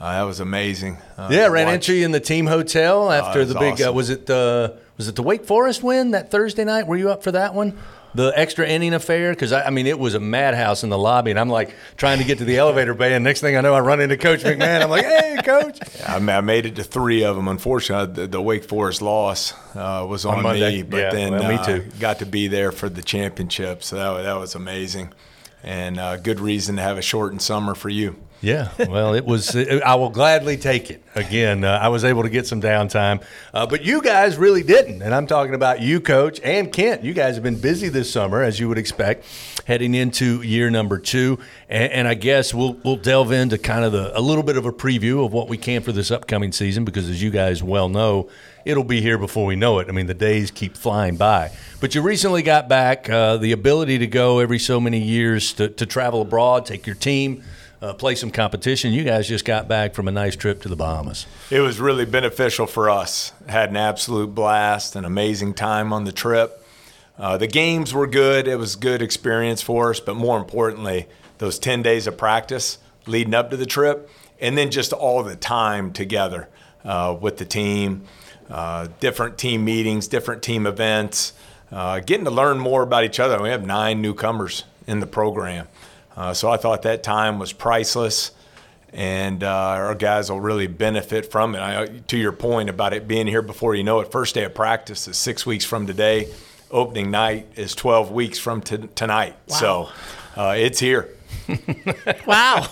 uh, 0.00 0.12
that 0.12 0.22
was 0.22 0.40
amazing. 0.40 0.98
Uh, 1.16 1.28
Yeah, 1.30 1.46
ran 1.46 1.72
into 1.72 1.94
you 1.94 2.04
in 2.04 2.10
the 2.10 2.18
team 2.20 2.46
hotel 2.46 3.12
after 3.12 3.44
that's 3.44 3.52
the 3.52 3.58
big. 3.60 3.80
Uh, 3.80 3.84
awesome. 3.84 3.94
was 3.94 4.10
it 4.10 4.26
the 4.26 4.76
was 4.96 5.06
it 5.06 5.14
the 5.14 5.22
Wake 5.22 5.44
Forest 5.44 5.84
win 5.84 6.10
that 6.10 6.32
Thursday 6.32 6.64
night? 6.64 6.88
Were 6.88 6.96
you 6.96 7.10
up 7.10 7.22
for 7.22 7.30
that 7.32 7.54
one? 7.54 7.78
The 8.16 8.32
extra 8.34 8.66
inning 8.66 8.94
affair, 8.94 9.32
because 9.32 9.52
I, 9.52 9.66
I 9.66 9.70
mean 9.70 9.86
it 9.86 9.98
was 9.98 10.14
a 10.14 10.20
madhouse 10.20 10.82
in 10.82 10.88
the 10.90 10.96
lobby, 10.96 11.30
and 11.30 11.38
I'm 11.38 11.50
like 11.50 11.74
trying 11.98 12.18
to 12.18 12.24
get 12.24 12.38
to 12.38 12.44
the 12.44 12.56
elevator 12.56 12.94
bay, 12.94 13.12
and 13.14 13.22
next 13.22 13.40
thing 13.42 13.56
I 13.56 13.60
know, 13.60 13.74
I 13.74 13.80
run 13.80 14.00
into 14.00 14.16
Coach 14.16 14.40
McMahon. 14.42 14.82
I'm 14.82 14.88
like, 14.90 15.04
"Hey, 15.04 15.38
Coach!" 15.44 15.78
I, 16.08 16.16
I 16.16 16.40
made 16.40 16.64
it 16.66 16.76
to 16.76 16.84
three 16.84 17.24
of 17.24 17.36
them. 17.36 17.46
Unfortunately, 17.46 18.14
the, 18.22 18.26
the 18.26 18.40
Wake 18.40 18.64
Forest 18.64 19.02
loss 19.02 19.52
uh, 19.76 20.06
was 20.08 20.24
on, 20.24 20.42
Monday. 20.42 20.76
me, 20.78 20.82
but 20.82 20.96
Yeah, 20.96 21.10
then 21.12 21.32
well, 21.32 21.48
me 21.48 21.54
uh, 21.56 21.64
too. 21.64 21.86
got 22.00 22.18
to 22.20 22.26
be 22.26 22.48
there 22.48 22.72
for 22.72 22.88
the 22.88 23.02
championship, 23.02 23.82
so 23.82 23.96
that, 23.96 24.22
that 24.22 24.34
was 24.38 24.54
amazing. 24.54 25.12
and 25.62 25.98
uh, 26.00 26.16
good 26.16 26.40
reason 26.40 26.76
to 26.76 26.82
have 26.82 26.96
a 26.96 27.02
shortened 27.02 27.42
summer 27.42 27.74
for 27.74 27.88
you. 27.90 28.16
Yeah, 28.42 28.70
well, 28.88 29.14
it 29.14 29.24
was. 29.24 29.56
I 29.56 29.94
will 29.94 30.10
gladly 30.10 30.58
take 30.58 30.90
it. 30.90 31.02
Again, 31.14 31.64
uh, 31.64 31.78
I 31.80 31.88
was 31.88 32.04
able 32.04 32.22
to 32.22 32.28
get 32.28 32.46
some 32.46 32.60
downtime, 32.60 33.24
uh, 33.54 33.66
but 33.66 33.82
you 33.82 34.02
guys 34.02 34.36
really 34.36 34.62
didn't. 34.62 35.00
And 35.00 35.14
I'm 35.14 35.26
talking 35.26 35.54
about 35.54 35.80
you, 35.80 36.00
Coach, 36.00 36.38
and 36.44 36.70
Kent. 36.70 37.02
You 37.02 37.14
guys 37.14 37.34
have 37.34 37.42
been 37.42 37.58
busy 37.58 37.88
this 37.88 38.12
summer, 38.12 38.42
as 38.42 38.60
you 38.60 38.68
would 38.68 38.76
expect, 38.76 39.24
heading 39.64 39.94
into 39.94 40.42
year 40.42 40.68
number 40.68 40.98
two. 40.98 41.38
And, 41.70 41.90
and 41.90 42.08
I 42.08 42.12
guess 42.12 42.52
we'll 42.52 42.74
we'll 42.84 42.96
delve 42.96 43.32
into 43.32 43.56
kind 43.56 43.84
of 43.86 43.92
the, 43.92 44.16
a 44.16 44.20
little 44.20 44.44
bit 44.44 44.58
of 44.58 44.66
a 44.66 44.72
preview 44.72 45.24
of 45.24 45.32
what 45.32 45.48
we 45.48 45.56
can 45.56 45.80
for 45.80 45.92
this 45.92 46.10
upcoming 46.10 46.52
season, 46.52 46.84
because 46.84 47.08
as 47.08 47.22
you 47.22 47.30
guys 47.30 47.62
well 47.62 47.88
know, 47.88 48.28
it'll 48.66 48.84
be 48.84 49.00
here 49.00 49.16
before 49.16 49.46
we 49.46 49.56
know 49.56 49.78
it. 49.78 49.88
I 49.88 49.92
mean, 49.92 50.06
the 50.06 50.14
days 50.14 50.50
keep 50.50 50.76
flying 50.76 51.16
by. 51.16 51.52
But 51.80 51.94
you 51.94 52.02
recently 52.02 52.42
got 52.42 52.68
back 52.68 53.08
uh, 53.08 53.38
the 53.38 53.52
ability 53.52 53.98
to 53.98 54.06
go 54.06 54.40
every 54.40 54.58
so 54.58 54.78
many 54.78 55.00
years 55.00 55.54
to, 55.54 55.70
to 55.70 55.86
travel 55.86 56.20
abroad, 56.20 56.66
take 56.66 56.86
your 56.86 56.96
team 56.96 57.42
uh, 57.82 57.92
play 57.94 58.14
some 58.14 58.30
competition. 58.30 58.92
You 58.92 59.04
guys 59.04 59.28
just 59.28 59.44
got 59.44 59.68
back 59.68 59.94
from 59.94 60.08
a 60.08 60.12
nice 60.12 60.36
trip 60.36 60.62
to 60.62 60.68
the 60.68 60.76
Bahamas. 60.76 61.26
It 61.50 61.60
was 61.60 61.80
really 61.80 62.04
beneficial 62.04 62.66
for 62.66 62.88
us. 62.90 63.32
Had 63.48 63.70
an 63.70 63.76
absolute 63.76 64.34
blast, 64.34 64.96
an 64.96 65.04
amazing 65.04 65.54
time 65.54 65.92
on 65.92 66.04
the 66.04 66.12
trip. 66.12 66.62
Uh, 67.18 67.36
the 67.36 67.46
games 67.46 67.94
were 67.94 68.06
good. 68.06 68.46
It 68.46 68.56
was 68.56 68.74
a 68.74 68.78
good 68.78 69.02
experience 69.02 69.62
for 69.62 69.90
us, 69.90 70.00
but 70.00 70.16
more 70.16 70.38
importantly, 70.38 71.06
those 71.38 71.58
10 71.58 71.82
days 71.82 72.06
of 72.06 72.16
practice 72.18 72.78
leading 73.06 73.34
up 73.34 73.50
to 73.50 73.56
the 73.56 73.66
trip, 73.66 74.10
and 74.40 74.58
then 74.58 74.70
just 74.70 74.92
all 74.92 75.22
the 75.22 75.36
time 75.36 75.92
together 75.92 76.48
uh, 76.84 77.16
with 77.18 77.38
the 77.38 77.44
team, 77.44 78.02
uh, 78.50 78.88
different 79.00 79.38
team 79.38 79.64
meetings, 79.64 80.08
different 80.08 80.42
team 80.42 80.66
events, 80.66 81.32
uh, 81.70 82.00
getting 82.00 82.24
to 82.24 82.30
learn 82.30 82.58
more 82.58 82.82
about 82.82 83.04
each 83.04 83.18
other. 83.18 83.40
We 83.40 83.48
have 83.48 83.64
nine 83.64 84.02
newcomers 84.02 84.64
in 84.86 85.00
the 85.00 85.06
program. 85.06 85.68
Uh, 86.16 86.32
so 86.32 86.50
I 86.50 86.56
thought 86.56 86.82
that 86.82 87.02
time 87.02 87.38
was 87.38 87.52
priceless, 87.52 88.30
and 88.92 89.44
uh, 89.44 89.50
our 89.50 89.94
guys 89.94 90.30
will 90.30 90.40
really 90.40 90.66
benefit 90.66 91.30
from 91.30 91.54
it. 91.54 91.60
I, 91.60 91.86
to 91.86 92.16
your 92.16 92.32
point 92.32 92.70
about 92.70 92.94
it 92.94 93.06
being 93.06 93.26
here 93.26 93.42
before 93.42 93.74
you 93.74 93.84
know 93.84 94.00
it, 94.00 94.10
first 94.10 94.34
day 94.34 94.44
of 94.44 94.54
practice 94.54 95.06
is 95.06 95.16
six 95.16 95.44
weeks 95.44 95.64
from 95.64 95.86
today. 95.86 96.32
Opening 96.70 97.10
night 97.10 97.46
is 97.54 97.74
12 97.74 98.10
weeks 98.10 98.38
from 98.38 98.60
t- 98.62 98.88
tonight. 98.94 99.36
Wow. 99.48 99.56
So 99.56 99.88
uh, 100.36 100.54
it's 100.56 100.80
here. 100.80 101.10
Wow. 102.26 102.66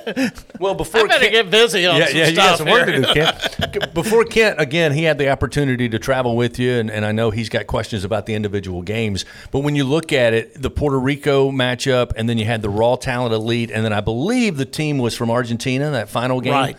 well, 0.60 0.74
before 0.74 1.02
I 1.02 1.06
better 1.06 1.28
Kent, 1.28 1.32
get 1.32 1.50
busy 1.50 1.86
on 1.86 1.96
yeah, 1.96 2.06
some 2.06 2.16
yeah, 2.16 2.32
stuff 2.32 2.56
some 2.58 2.68
work 2.68 2.86
to 2.86 3.02
do, 3.02 3.04
Kent. 3.12 3.94
before 3.94 4.24
Kent, 4.24 4.60
again, 4.60 4.92
he 4.92 5.04
had 5.04 5.18
the 5.18 5.30
opportunity 5.30 5.88
to 5.88 5.98
travel 5.98 6.36
with 6.36 6.58
you, 6.58 6.72
and, 6.72 6.90
and 6.90 7.04
I 7.04 7.12
know 7.12 7.30
he's 7.30 7.48
got 7.48 7.66
questions 7.66 8.04
about 8.04 8.26
the 8.26 8.34
individual 8.34 8.82
games. 8.82 9.24
But 9.50 9.60
when 9.60 9.74
you 9.74 9.84
look 9.84 10.12
at 10.12 10.34
it, 10.34 10.60
the 10.60 10.70
Puerto 10.70 10.98
Rico 10.98 11.50
matchup, 11.50 12.12
and 12.16 12.28
then 12.28 12.38
you 12.38 12.44
had 12.44 12.62
the 12.62 12.70
Raw 12.70 12.96
Talent 12.96 13.34
Elite, 13.34 13.70
and 13.70 13.84
then 13.84 13.92
I 13.92 14.00
believe 14.00 14.56
the 14.56 14.64
team 14.64 14.98
was 14.98 15.16
from 15.16 15.30
Argentina, 15.30 15.90
that 15.90 16.08
final 16.08 16.40
game. 16.40 16.52
Right. 16.52 16.76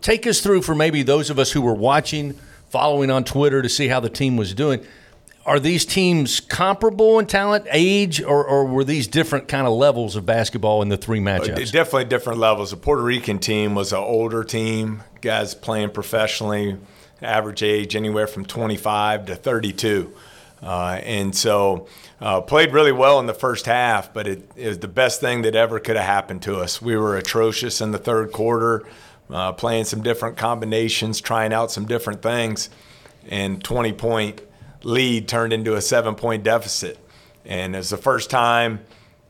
Take 0.00 0.26
us 0.26 0.40
through 0.40 0.62
for 0.62 0.74
maybe 0.74 1.02
those 1.02 1.30
of 1.30 1.38
us 1.38 1.52
who 1.52 1.62
were 1.62 1.74
watching, 1.74 2.34
following 2.68 3.10
on 3.10 3.24
Twitter 3.24 3.62
to 3.62 3.68
see 3.68 3.88
how 3.88 4.00
the 4.00 4.10
team 4.10 4.36
was 4.36 4.54
doing 4.54 4.84
are 5.46 5.60
these 5.60 5.86
teams 5.86 6.40
comparable 6.40 7.20
in 7.20 7.26
talent, 7.26 7.66
age, 7.70 8.20
or, 8.20 8.44
or 8.44 8.64
were 8.66 8.82
these 8.82 9.06
different 9.06 9.46
kind 9.46 9.66
of 9.66 9.72
levels 9.72 10.16
of 10.16 10.26
basketball 10.26 10.82
in 10.82 10.88
the 10.88 10.96
three 10.96 11.20
matchups? 11.20 11.70
Definitely 11.70 12.06
different 12.06 12.40
levels. 12.40 12.72
The 12.72 12.76
Puerto 12.76 13.02
Rican 13.02 13.38
team 13.38 13.76
was 13.76 13.92
an 13.92 14.00
older 14.00 14.42
team, 14.42 15.04
guys 15.20 15.54
playing 15.54 15.90
professionally, 15.90 16.76
average 17.22 17.62
age 17.62 17.94
anywhere 17.94 18.26
from 18.26 18.44
25 18.44 19.26
to 19.26 19.36
32. 19.36 20.12
Uh, 20.62 21.00
and 21.04 21.34
so 21.34 21.86
uh, 22.20 22.40
played 22.40 22.72
really 22.72 22.92
well 22.92 23.20
in 23.20 23.26
the 23.26 23.34
first 23.34 23.66
half, 23.66 24.12
but 24.12 24.26
it, 24.26 24.50
it, 24.56 24.66
was 24.66 24.78
the 24.78 24.88
best 24.88 25.20
thing 25.20 25.42
that 25.42 25.54
ever 25.54 25.78
could 25.78 25.94
have 25.94 26.06
happened 26.06 26.42
to 26.42 26.56
us. 26.56 26.82
We 26.82 26.96
were 26.96 27.16
atrocious 27.16 27.80
in 27.80 27.92
the 27.92 27.98
third 27.98 28.32
quarter, 28.32 28.84
uh, 29.30 29.52
playing 29.52 29.84
some 29.84 30.02
different 30.02 30.36
combinations, 30.36 31.20
trying 31.20 31.52
out 31.52 31.70
some 31.70 31.86
different 31.86 32.20
things, 32.20 32.68
and 33.28 33.62
20 33.62 33.92
point 33.92 34.40
lead 34.86 35.26
turned 35.26 35.52
into 35.52 35.74
a 35.74 35.80
seven 35.80 36.14
point 36.14 36.44
deficit. 36.44 36.96
And 37.44 37.74
it's 37.74 37.90
the 37.90 37.96
first 37.96 38.30
time 38.30 38.80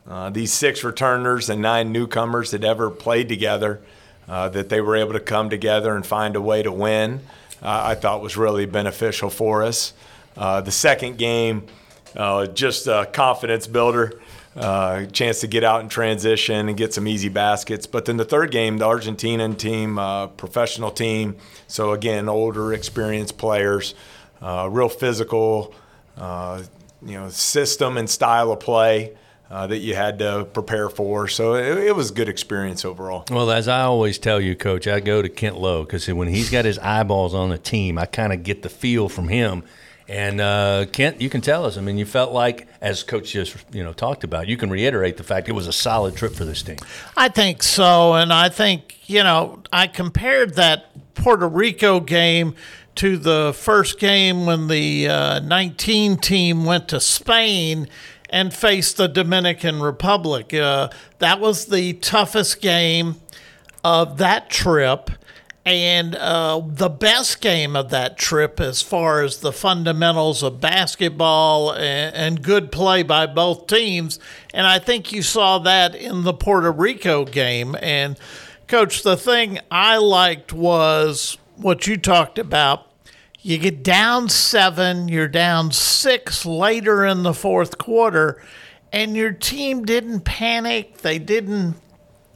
uh, 0.06 0.28
these 0.30 0.52
six 0.52 0.84
returners 0.84 1.48
and 1.48 1.62
nine 1.62 1.92
newcomers 1.92 2.50
had 2.50 2.62
ever 2.62 2.90
played 2.90 3.28
together 3.28 3.80
uh, 4.28 4.50
that 4.50 4.68
they 4.68 4.82
were 4.82 4.96
able 4.96 5.14
to 5.14 5.20
come 5.20 5.48
together 5.48 5.96
and 5.96 6.04
find 6.04 6.36
a 6.36 6.42
way 6.42 6.62
to 6.62 6.70
win. 6.70 7.20
Uh, 7.62 7.80
I 7.84 7.94
thought 7.94 8.20
was 8.20 8.36
really 8.36 8.66
beneficial 8.66 9.30
for 9.30 9.62
us. 9.62 9.94
Uh, 10.36 10.60
the 10.60 10.70
second 10.70 11.16
game, 11.16 11.66
uh, 12.14 12.46
just 12.46 12.86
a 12.86 13.08
confidence 13.10 13.66
builder. 13.66 14.20
Uh, 14.54 15.04
chance 15.06 15.40
to 15.40 15.46
get 15.46 15.62
out 15.64 15.82
in 15.82 15.88
transition 15.88 16.68
and 16.68 16.78
get 16.78 16.94
some 16.94 17.06
easy 17.06 17.28
baskets. 17.28 17.86
But 17.86 18.06
then 18.06 18.16
the 18.16 18.24
third 18.24 18.50
game, 18.50 18.78
the 18.78 18.86
Argentinian 18.86 19.58
team, 19.58 19.96
professional 20.38 20.90
team, 20.90 21.36
so 21.68 21.92
again, 21.92 22.26
older, 22.26 22.72
experienced 22.72 23.36
players, 23.36 23.94
uh, 24.42 24.68
real 24.70 24.88
physical, 24.88 25.75
uh, 26.16 26.62
you 27.03 27.14
know, 27.14 27.29
system 27.29 27.96
and 27.96 28.09
style 28.09 28.53
of 28.53 28.61
play. 28.61 29.16
Uh, 29.49 29.64
that 29.64 29.79
you 29.79 29.94
had 29.94 30.18
to 30.18 30.44
prepare 30.53 30.88
for. 30.88 31.29
So 31.29 31.55
it, 31.55 31.79
it, 31.79 31.94
was 31.94 32.11
a 32.11 32.14
good 32.14 32.29
experience 32.29 32.85
overall. 32.85 33.25
Well, 33.31 33.53
as 33.53 33.68
I 33.68 33.83
always 33.83 34.18
tell 34.18 34.40
you, 34.40 34.57
Coach, 34.57 34.88
I 34.88 34.99
go 34.99 35.22
to 35.22 35.29
Kent 35.29 35.57
Lowe 35.57 35.85
because 35.85 36.09
when 36.09 36.27
he's 36.27 36.51
got 36.51 36.64
his 36.64 36.81
eyeballs 36.81 37.33
on 37.33 37.51
the 37.51 37.57
team, 37.57 37.96
I 37.96 38.07
kind 38.07 38.33
of 38.33 38.42
get 38.42 38.62
the 38.62 38.68
feel 38.68 39.09
from 39.09 39.29
him. 39.29 39.62
And 40.09 40.40
uh, 40.40 40.87
Kent, 40.92 41.20
you 41.20 41.29
can 41.29 41.40
tell 41.40 41.64
us. 41.64 41.77
I 41.77 41.81
mean, 41.81 41.99
you 41.99 42.07
felt 42.07 42.33
like, 42.33 42.68
as 42.81 43.03
Coach 43.03 43.33
just 43.33 43.57
you 43.72 43.83
know 43.83 43.92
talked 43.92 44.22
about, 44.22 44.46
you 44.46 44.57
can 44.57 44.70
reiterate 44.70 45.16
the 45.16 45.25
fact 45.25 45.49
it 45.49 45.53
was 45.53 45.66
a 45.66 45.72
solid 45.72 46.16
trip 46.16 46.35
for 46.35 46.44
this 46.44 46.62
team. 46.62 46.77
I 47.16 47.29
think 47.29 47.62
so, 47.62 48.14
and 48.14 48.33
I 48.33 48.49
think 48.49 48.99
you 49.09 49.25
know 49.25 49.62
I 49.72 49.88
compared 49.88 50.55
that 50.55 51.14
Puerto 51.14 51.49
Rico 51.49 51.99
game 51.99 52.55
to 52.96 53.16
the 53.16 53.54
first 53.56 53.98
game 53.98 54.46
when 54.46 54.68
the 54.68 55.09
uh, 55.09 55.40
19 55.40 56.16
team 56.18 56.64
went 56.64 56.88
to 56.88 57.00
Spain 57.00 57.88
and 58.30 58.52
faced 58.52 58.96
the 58.96 59.06
Dominican 59.06 59.80
Republic. 59.80 60.52
Uh, 60.52 60.88
that 61.18 61.40
was 61.40 61.66
the 61.66 61.94
toughest 61.94 62.61
game 62.61 63.16
of 63.85 64.18
that 64.18 64.50
trip. 64.50 65.11
And 65.64 66.14
uh, 66.14 66.62
the 66.64 66.88
best 66.88 67.40
game 67.40 67.74
of 67.74 67.90
that 67.90 68.16
trip, 68.16 68.61
as 68.61 68.82
far 68.82 69.22
as 69.22 69.38
the 69.38 69.52
fundamentals 69.52 70.44
of 70.44 70.61
basketball 70.61 71.72
and, 71.72 72.14
and, 72.14 72.42
good 72.42 72.70
play 72.70 73.02
by 73.02 73.26
both 73.26 73.66
teams. 73.66 74.20
And 74.54 74.64
I 74.64 74.78
think 74.78 75.11
you 75.11 75.22
saw 75.22 75.59
that 75.59 75.96
in 75.96 76.22
the 76.22 76.32
Puerto 76.32 76.70
Rico 76.70 77.24
game. 77.24 77.74
And, 77.82 78.16
Coach, 78.68 79.02
the 79.02 79.16
thing 79.16 79.59
I 79.68 79.96
liked 79.96 80.52
was 80.52 81.37
what 81.56 81.86
you 81.86 81.96
talked 81.96 82.38
about 82.38 82.86
you 83.46 83.58
get 83.58 83.84
down 83.84 84.28
seven, 84.28 85.06
you're 85.06 85.28
down 85.28 85.70
six 85.70 86.44
later 86.44 87.04
in 87.04 87.22
the 87.22 87.32
fourth 87.32 87.78
quarter, 87.78 88.42
and 88.92 89.14
your 89.14 89.30
team 89.30 89.84
didn't 89.84 90.22
panic. 90.22 90.98
They 90.98 91.20
didn't, 91.20 91.76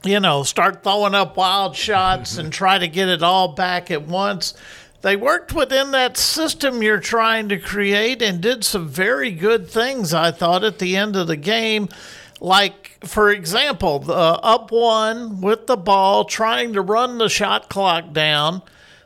you 0.04 0.20
know, 0.20 0.44
start 0.44 0.84
throwing 0.84 1.16
up 1.16 1.36
wild 1.36 1.74
shots 1.74 2.38
and 2.38 2.52
try 2.52 2.78
to 2.78 2.86
get 2.86 3.08
it 3.08 3.24
all 3.24 3.48
back 3.54 3.90
at 3.90 4.06
once. 4.06 4.54
They 5.02 5.16
worked 5.16 5.52
within 5.52 5.90
that 5.90 6.16
system 6.16 6.80
you're 6.80 7.00
trying 7.00 7.48
to 7.48 7.58
create 7.58 8.22
and 8.22 8.40
did 8.40 8.62
some 8.62 8.88
very 8.88 9.32
good 9.32 9.68
things, 9.68 10.14
I 10.14 10.30
thought, 10.30 10.62
at 10.62 10.78
the 10.78 10.96
end 10.96 11.16
of 11.16 11.26
the 11.26 11.36
game. 11.36 11.88
Like, 12.40 12.98
for 13.04 13.32
example, 13.32 13.98
the 13.98 14.14
up 14.14 14.70
one 14.70 15.40
with 15.40 15.66
the 15.66 15.76
ball, 15.76 16.24
trying 16.24 16.72
to 16.74 16.82
run 16.82 17.18
the 17.18 17.28
shot 17.28 17.68
clock 17.68 18.12
down 18.12 18.62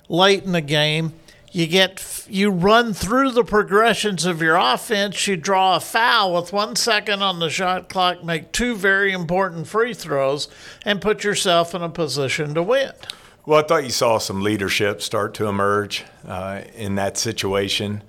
late 0.09 0.45
in 0.45 0.53
the 0.53 0.61
game. 0.61 1.13
You 1.55 1.69
get 1.69 2.27
you 2.29 2.51
run 2.51 2.95
through 2.95 3.31
the 3.31 3.45
progressions 3.45 4.25
of 4.25 4.43
your 4.43 4.57
offense. 4.57 5.29
You 5.29 5.37
draw 5.37 5.77
a 5.77 5.81
foul 5.81 6.35
with 6.35 6.53
one 6.53 6.75
second 6.75 7.23
on 7.23 7.39
the 7.39 7.49
shot 7.49 7.89
clock 7.89 8.25
make 8.25 8.51
two 8.51 8.75
very 8.75 9.13
important 9.13 9.69
free 9.69 9.95
throws 9.95 10.49
and 10.85 11.01
put 11.01 11.23
yourself 11.23 11.73
in 11.73 11.83
a 11.83 11.89
position 11.89 12.55
to 12.55 12.63
win. 12.63 12.91
Well 13.47 13.61
i 13.61 13.63
thought 13.63 13.85
you 13.85 13.91
saw 13.91 14.19
some 14.19 14.43
leadership 14.43 15.01
start 15.01 15.35
to 15.35 15.47
emerge 15.47 16.05
uh, 16.27 16.63
in 16.75 16.97
that 16.97 17.17
situation. 17.17 18.03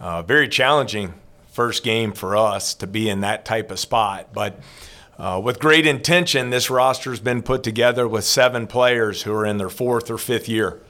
Uh, 0.00 0.22
very 0.22 0.48
challenging 0.48 1.14
first 1.52 1.84
game 1.84 2.12
for 2.12 2.36
us 2.36 2.74
to 2.74 2.88
be 2.88 3.08
in 3.08 3.20
that 3.20 3.44
type 3.44 3.70
of 3.70 3.78
spot 3.78 4.30
but 4.32 4.60
uh, 5.18 5.40
with 5.42 5.58
great 5.58 5.84
intention, 5.84 6.50
this 6.50 6.70
roster 6.70 7.10
has 7.10 7.18
been 7.18 7.42
put 7.42 7.64
together 7.64 8.06
with 8.06 8.22
seven 8.22 8.68
players 8.68 9.22
who 9.22 9.32
are 9.32 9.44
in 9.44 9.58
their 9.58 9.68
fourth 9.68 10.12
or 10.12 10.16
fifth 10.16 10.48
year 10.48 10.80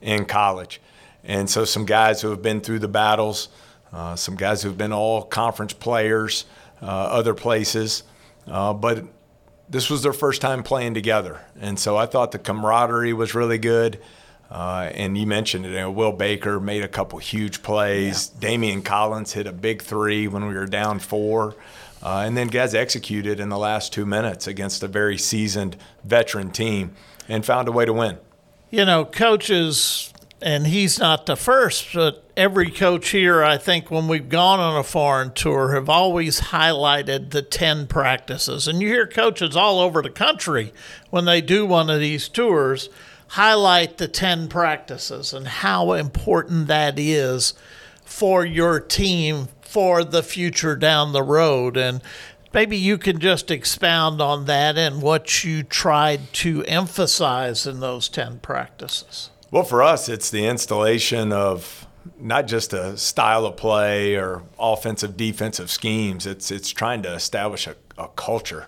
in 0.00 0.24
college. 0.24 0.80
And 1.24 1.50
so 1.50 1.64
some 1.64 1.84
guys 1.84 2.22
who 2.22 2.30
have 2.30 2.42
been 2.42 2.60
through 2.60 2.78
the 2.80 2.88
battles, 2.88 3.48
uh, 3.92 4.16
some 4.16 4.36
guys 4.36 4.62
who 4.62 4.68
have 4.68 4.78
been 4.78 4.92
all 4.92 5.22
conference 5.22 5.72
players, 5.72 6.44
uh, 6.82 6.86
other 6.86 7.34
places, 7.34 8.04
uh, 8.46 8.72
but 8.72 9.04
this 9.68 9.90
was 9.90 10.02
their 10.02 10.12
first 10.12 10.40
time 10.40 10.62
playing 10.62 10.94
together. 10.94 11.40
And 11.60 11.78
so 11.78 11.96
I 11.96 12.06
thought 12.06 12.32
the 12.32 12.38
camaraderie 12.38 13.12
was 13.12 13.34
really 13.34 13.58
good. 13.58 14.00
Uh, 14.48 14.90
and 14.94 15.18
you 15.18 15.26
mentioned 15.26 15.66
it. 15.66 15.70
You 15.70 15.76
know, 15.76 15.90
Will 15.90 16.12
Baker 16.12 16.60
made 16.60 16.84
a 16.84 16.88
couple 16.88 17.18
huge 17.18 17.62
plays. 17.62 18.30
Yeah. 18.40 18.48
Daimion 18.48 18.84
Collins 18.84 19.32
hit 19.32 19.48
a 19.48 19.52
big 19.52 19.82
three 19.82 20.28
when 20.28 20.46
we 20.46 20.54
were 20.54 20.66
down 20.66 21.00
four. 21.00 21.56
Uh, 22.02 22.22
and 22.24 22.36
then 22.36 22.46
guys 22.46 22.74
executed 22.74 23.40
in 23.40 23.48
the 23.48 23.58
last 23.58 23.92
two 23.92 24.06
minutes 24.06 24.46
against 24.46 24.84
a 24.84 24.88
very 24.88 25.18
seasoned 25.18 25.76
veteran 26.04 26.50
team 26.50 26.94
and 27.28 27.44
found 27.44 27.66
a 27.66 27.72
way 27.72 27.84
to 27.84 27.92
win. 27.92 28.18
You 28.70 28.84
know, 28.84 29.04
coaches, 29.04 30.12
and 30.42 30.66
he's 30.66 30.98
not 30.98 31.26
the 31.26 31.36
first, 31.36 31.94
but 31.94 32.24
every 32.36 32.70
coach 32.70 33.10
here, 33.10 33.42
I 33.42 33.58
think, 33.58 33.90
when 33.90 34.08
we've 34.08 34.28
gone 34.28 34.58
on 34.58 34.76
a 34.76 34.82
foreign 34.82 35.32
tour, 35.32 35.72
have 35.74 35.88
always 35.88 36.40
highlighted 36.40 37.30
the 37.30 37.42
10 37.42 37.86
practices. 37.86 38.66
And 38.66 38.82
you 38.82 38.88
hear 38.88 39.06
coaches 39.06 39.56
all 39.56 39.78
over 39.78 40.02
the 40.02 40.10
country 40.10 40.72
when 41.10 41.24
they 41.26 41.40
do 41.40 41.64
one 41.64 41.88
of 41.88 42.00
these 42.00 42.28
tours 42.28 42.88
highlight 43.28 43.98
the 43.98 44.08
10 44.08 44.48
practices 44.48 45.32
and 45.32 45.46
how 45.48 45.92
important 45.92 46.66
that 46.68 46.98
is 46.98 47.54
for 48.04 48.44
your 48.44 48.78
team 48.78 49.48
for 49.60 50.04
the 50.04 50.22
future 50.22 50.76
down 50.76 51.12
the 51.12 51.22
road. 51.22 51.76
And 51.76 52.00
maybe 52.52 52.76
you 52.76 52.98
can 52.98 53.18
just 53.18 53.50
expound 53.50 54.20
on 54.20 54.46
that 54.46 54.76
and 54.76 55.02
what 55.02 55.44
you 55.44 55.62
tried 55.62 56.32
to 56.34 56.64
emphasize 56.64 57.66
in 57.66 57.80
those 57.80 58.08
10 58.08 58.40
practices. 58.40 59.30
Well, 59.50 59.64
for 59.64 59.82
us, 59.82 60.08
it's 60.08 60.30
the 60.30 60.46
installation 60.46 61.32
of 61.32 61.86
not 62.18 62.46
just 62.46 62.72
a 62.72 62.96
style 62.96 63.46
of 63.46 63.56
play 63.56 64.16
or 64.16 64.42
offensive 64.58 65.16
defensive 65.16 65.70
schemes. 65.70 66.26
It's 66.26 66.50
it's 66.50 66.70
trying 66.70 67.02
to 67.02 67.12
establish 67.12 67.66
a, 67.66 67.76
a 67.98 68.08
culture, 68.08 68.66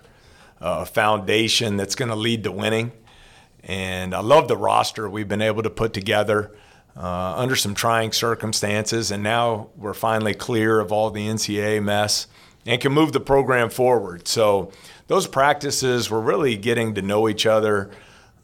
a 0.59 0.85
foundation 0.85 1.77
that's 1.77 1.95
going 1.95 2.09
to 2.09 2.15
lead 2.15 2.43
to 2.43 2.51
winning. 2.51 2.91
And 3.63 4.13
I 4.13 4.21
love 4.21 4.47
the 4.47 4.57
roster 4.57 5.09
we've 5.09 5.27
been 5.27 5.41
able 5.41 5.63
to 5.63 5.69
put 5.69 5.93
together 5.93 6.51
uh, 6.95 7.35
under 7.35 7.55
some 7.55 7.75
trying 7.75 8.11
circumstances. 8.11 9.11
And 9.11 9.21
now 9.21 9.69
we're 9.75 9.93
finally 9.93 10.33
clear 10.33 10.79
of 10.79 10.91
all 10.91 11.09
the 11.11 11.27
NCAA 11.27 11.83
mess 11.83 12.27
and 12.65 12.81
can 12.81 12.91
move 12.91 13.13
the 13.13 13.19
program 13.19 13.69
forward. 13.69 14.27
So 14.27 14.71
those 15.07 15.27
practices, 15.27 16.09
we're 16.09 16.19
really 16.19 16.55
getting 16.57 16.95
to 16.95 17.01
know 17.01 17.27
each 17.29 17.45
other. 17.45 17.89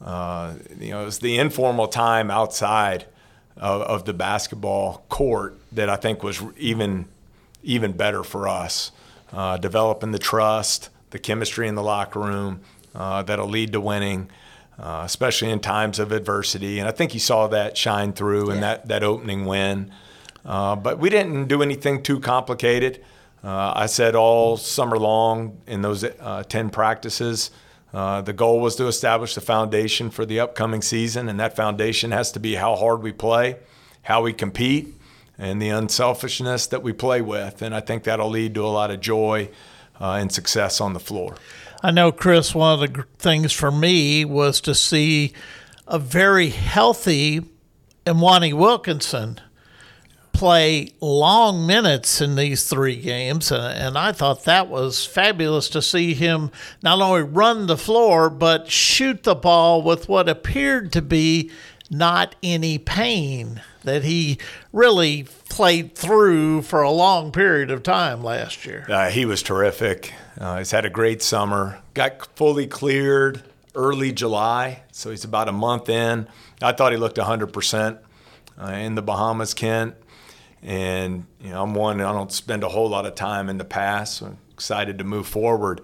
Uh, 0.00 0.54
you 0.78 0.90
know, 0.90 1.06
it's 1.06 1.18
the 1.18 1.38
informal 1.38 1.88
time 1.88 2.30
outside 2.30 3.06
of, 3.56 3.82
of, 3.82 4.04
the 4.04 4.12
basketball 4.12 5.04
court 5.08 5.58
that 5.72 5.88
I 5.88 5.96
think 5.96 6.22
was 6.22 6.42
even 6.58 7.06
even 7.62 7.92
better 7.92 8.22
for 8.22 8.46
us. 8.46 8.92
Uh, 9.32 9.56
developing 9.56 10.12
the 10.12 10.18
trust, 10.18 10.90
the 11.10 11.18
chemistry 11.18 11.66
in 11.66 11.74
the 11.74 11.82
locker 11.82 12.20
room 12.20 12.60
uh, 12.94 13.22
that'll 13.22 13.48
lead 13.48 13.72
to 13.72 13.80
winning 13.80 14.28
uh, 14.78 15.02
especially 15.04 15.50
in 15.50 15.60
times 15.60 15.98
of 15.98 16.12
adversity. 16.12 16.78
And 16.78 16.88
I 16.88 16.92
think 16.92 17.14
you 17.14 17.20
saw 17.20 17.46
that 17.48 17.76
shine 17.76 18.12
through 18.12 18.50
in 18.50 18.60
that, 18.60 18.88
that 18.88 19.02
opening 19.02 19.46
win. 19.46 19.90
Uh, 20.44 20.76
but 20.76 20.98
we 20.98 21.08
didn't 21.08 21.46
do 21.46 21.62
anything 21.62 22.02
too 22.02 22.20
complicated. 22.20 23.02
Uh, 23.46 23.72
I 23.76 23.86
said 23.86 24.16
all 24.16 24.56
summer 24.56 24.98
long 24.98 25.62
in 25.68 25.80
those 25.80 26.02
uh, 26.02 26.42
10 26.48 26.70
practices, 26.70 27.52
uh, 27.94 28.20
the 28.20 28.32
goal 28.32 28.58
was 28.58 28.74
to 28.74 28.88
establish 28.88 29.36
the 29.36 29.40
foundation 29.40 30.10
for 30.10 30.26
the 30.26 30.40
upcoming 30.40 30.82
season. 30.82 31.28
And 31.28 31.38
that 31.38 31.54
foundation 31.54 32.10
has 32.10 32.32
to 32.32 32.40
be 32.40 32.56
how 32.56 32.74
hard 32.74 33.02
we 33.02 33.12
play, 33.12 33.58
how 34.02 34.22
we 34.22 34.32
compete, 34.32 34.88
and 35.38 35.62
the 35.62 35.68
unselfishness 35.68 36.66
that 36.66 36.82
we 36.82 36.92
play 36.92 37.20
with. 37.20 37.62
And 37.62 37.72
I 37.72 37.78
think 37.78 38.02
that'll 38.02 38.30
lead 38.30 38.52
to 38.56 38.64
a 38.64 38.66
lot 38.66 38.90
of 38.90 39.00
joy 39.00 39.48
uh, 40.00 40.14
and 40.14 40.32
success 40.32 40.80
on 40.80 40.92
the 40.92 40.98
floor. 40.98 41.36
I 41.84 41.92
know, 41.92 42.10
Chris, 42.10 42.52
one 42.52 42.82
of 42.82 42.92
the 42.92 43.04
things 43.18 43.52
for 43.52 43.70
me 43.70 44.24
was 44.24 44.60
to 44.62 44.74
see 44.74 45.32
a 45.86 46.00
very 46.00 46.48
healthy 46.48 47.42
Mwani 48.04 48.52
Wilkinson 48.52 49.40
play 50.36 50.90
long 51.00 51.66
minutes 51.66 52.20
in 52.20 52.36
these 52.36 52.68
three 52.68 52.96
games. 52.96 53.50
And, 53.50 53.62
and, 53.62 53.98
I 53.98 54.12
thought 54.12 54.44
that 54.44 54.68
was 54.68 55.06
fabulous 55.06 55.70
to 55.70 55.80
see 55.80 56.12
him 56.12 56.50
not 56.82 57.00
only 57.00 57.22
run 57.22 57.66
the 57.66 57.78
floor, 57.78 58.28
but 58.28 58.70
shoot 58.70 59.22
the 59.22 59.34
ball 59.34 59.80
with 59.80 60.10
what 60.10 60.28
appeared 60.28 60.92
to 60.92 61.00
be 61.00 61.50
not 61.90 62.34
any 62.42 62.76
pain 62.76 63.62
that 63.84 64.04
he 64.04 64.36
really 64.74 65.26
played 65.48 65.94
through 65.94 66.60
for 66.60 66.82
a 66.82 66.90
long 66.90 67.32
period 67.32 67.70
of 67.70 67.82
time 67.82 68.22
last 68.22 68.66
year. 68.66 68.84
Uh, 68.90 69.08
he 69.08 69.24
was 69.24 69.42
terrific. 69.42 70.12
Uh, 70.38 70.58
he's 70.58 70.70
had 70.70 70.84
a 70.84 70.90
great 70.90 71.22
summer. 71.22 71.80
Got 71.94 72.26
fully 72.36 72.66
cleared 72.66 73.42
early 73.74 74.12
July, 74.12 74.82
so 74.92 75.10
he's 75.10 75.24
about 75.24 75.48
a 75.48 75.52
month 75.52 75.88
in. 75.88 76.28
I 76.60 76.72
thought 76.72 76.92
he 76.92 76.98
looked 76.98 77.16
100% 77.16 77.98
uh, 78.60 78.66
in 78.66 78.96
the 78.96 79.02
Bahamas, 79.02 79.54
Kent. 79.54 79.94
And 80.62 81.26
you 81.40 81.50
know, 81.50 81.62
I'm 81.62 81.74
one. 81.74 82.00
I 82.00 82.12
don't 82.12 82.32
spend 82.32 82.64
a 82.64 82.68
whole 82.68 82.88
lot 82.88 83.06
of 83.06 83.14
time 83.14 83.48
in 83.48 83.58
the 83.58 83.64
past. 83.64 84.18
So 84.18 84.26
I'm 84.26 84.38
excited 84.52 84.98
to 84.98 85.04
move 85.04 85.26
forward. 85.26 85.80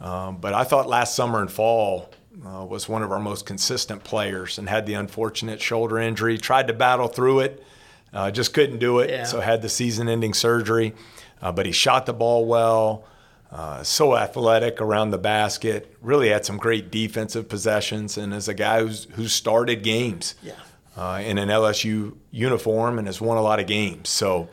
Um, 0.00 0.38
but 0.38 0.54
I 0.54 0.64
thought 0.64 0.86
last 0.86 1.14
summer 1.14 1.40
and 1.40 1.50
fall 1.50 2.10
uh, 2.46 2.64
was 2.64 2.88
one 2.88 3.02
of 3.02 3.10
our 3.10 3.18
most 3.18 3.46
consistent 3.46 4.04
players 4.04 4.58
and 4.58 4.68
had 4.68 4.86
the 4.86 4.94
unfortunate 4.94 5.60
shoulder 5.60 5.98
injury. 5.98 6.38
Tried 6.38 6.68
to 6.68 6.74
battle 6.74 7.08
through 7.08 7.40
it, 7.40 7.64
uh, 8.12 8.30
just 8.30 8.54
couldn't 8.54 8.78
do 8.78 9.00
it. 9.00 9.10
Yeah. 9.10 9.24
So 9.24 9.40
had 9.40 9.62
the 9.62 9.68
season-ending 9.68 10.34
surgery. 10.34 10.94
Uh, 11.40 11.52
but 11.52 11.66
he 11.66 11.72
shot 11.72 12.06
the 12.06 12.12
ball 12.12 12.46
well. 12.46 13.04
Uh, 13.50 13.82
so 13.82 14.16
athletic 14.16 14.80
around 14.80 15.10
the 15.10 15.18
basket. 15.18 15.96
Really 16.02 16.28
had 16.28 16.44
some 16.44 16.58
great 16.58 16.90
defensive 16.90 17.48
possessions, 17.48 18.18
and 18.18 18.34
as 18.34 18.46
a 18.46 18.54
guy 18.54 18.82
who's 18.82 19.06
who's 19.12 19.32
started 19.32 19.82
games 19.82 20.34
yeah. 20.42 20.52
Uh, 20.98 21.22
in 21.24 21.38
an 21.38 21.48
LSU 21.48 22.16
uniform 22.32 22.98
and 22.98 23.06
has 23.06 23.20
won 23.20 23.38
a 23.38 23.42
lot 23.42 23.60
of 23.60 23.68
games. 23.68 24.08
So 24.08 24.48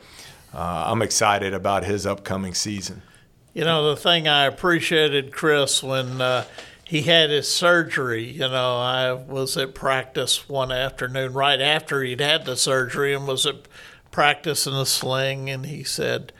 uh, 0.54 0.84
I'm 0.86 1.02
excited 1.02 1.52
about 1.52 1.84
his 1.84 2.06
upcoming 2.06 2.54
season. 2.54 3.02
You 3.52 3.64
know, 3.64 3.90
the 3.90 3.96
thing 4.00 4.28
I 4.28 4.44
appreciated, 4.44 5.32
Chris, 5.32 5.82
when 5.82 6.20
uh, 6.20 6.44
he 6.86 7.02
had 7.02 7.30
his 7.30 7.48
surgery. 7.48 8.24
You 8.24 8.48
know, 8.48 8.78
I 8.78 9.12
was 9.12 9.56
at 9.56 9.74
practice 9.74 10.48
one 10.48 10.70
afternoon 10.70 11.32
right 11.32 11.60
after 11.60 12.02
he'd 12.02 12.20
had 12.20 12.44
the 12.44 12.56
surgery 12.56 13.12
and 13.12 13.26
was 13.26 13.44
at 13.44 13.66
practice 14.12 14.68
in 14.68 14.74
a 14.74 14.86
sling, 14.86 15.50
and 15.50 15.66
he 15.66 15.82
said 15.82 16.32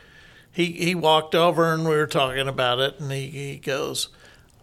he 0.52 0.66
he 0.72 0.94
walked 0.94 1.34
over 1.34 1.74
and 1.74 1.82
we 1.82 1.96
were 1.96 2.06
talking 2.06 2.46
about 2.46 2.78
it, 2.78 3.00
and 3.00 3.10
he, 3.10 3.26
he 3.26 3.56
goes, 3.56 4.08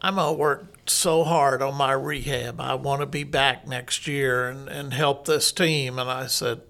"I'm 0.02 0.16
gonna 0.16 0.32
work 0.32 0.73
so 0.90 1.24
hard 1.24 1.62
on 1.62 1.76
my 1.76 1.94
rehab. 1.94 2.60
I 2.60 2.76
want 2.76 3.02
to 3.02 3.06
be 3.06 3.24
back 3.24 3.68
next 3.68 4.08
year 4.08 4.50
and 4.50 4.68
and 4.68 4.94
help 4.94 5.26
this 5.26 5.52
team." 5.52 6.00
And 6.00 6.10
I 6.10 6.28
said, 6.28 6.62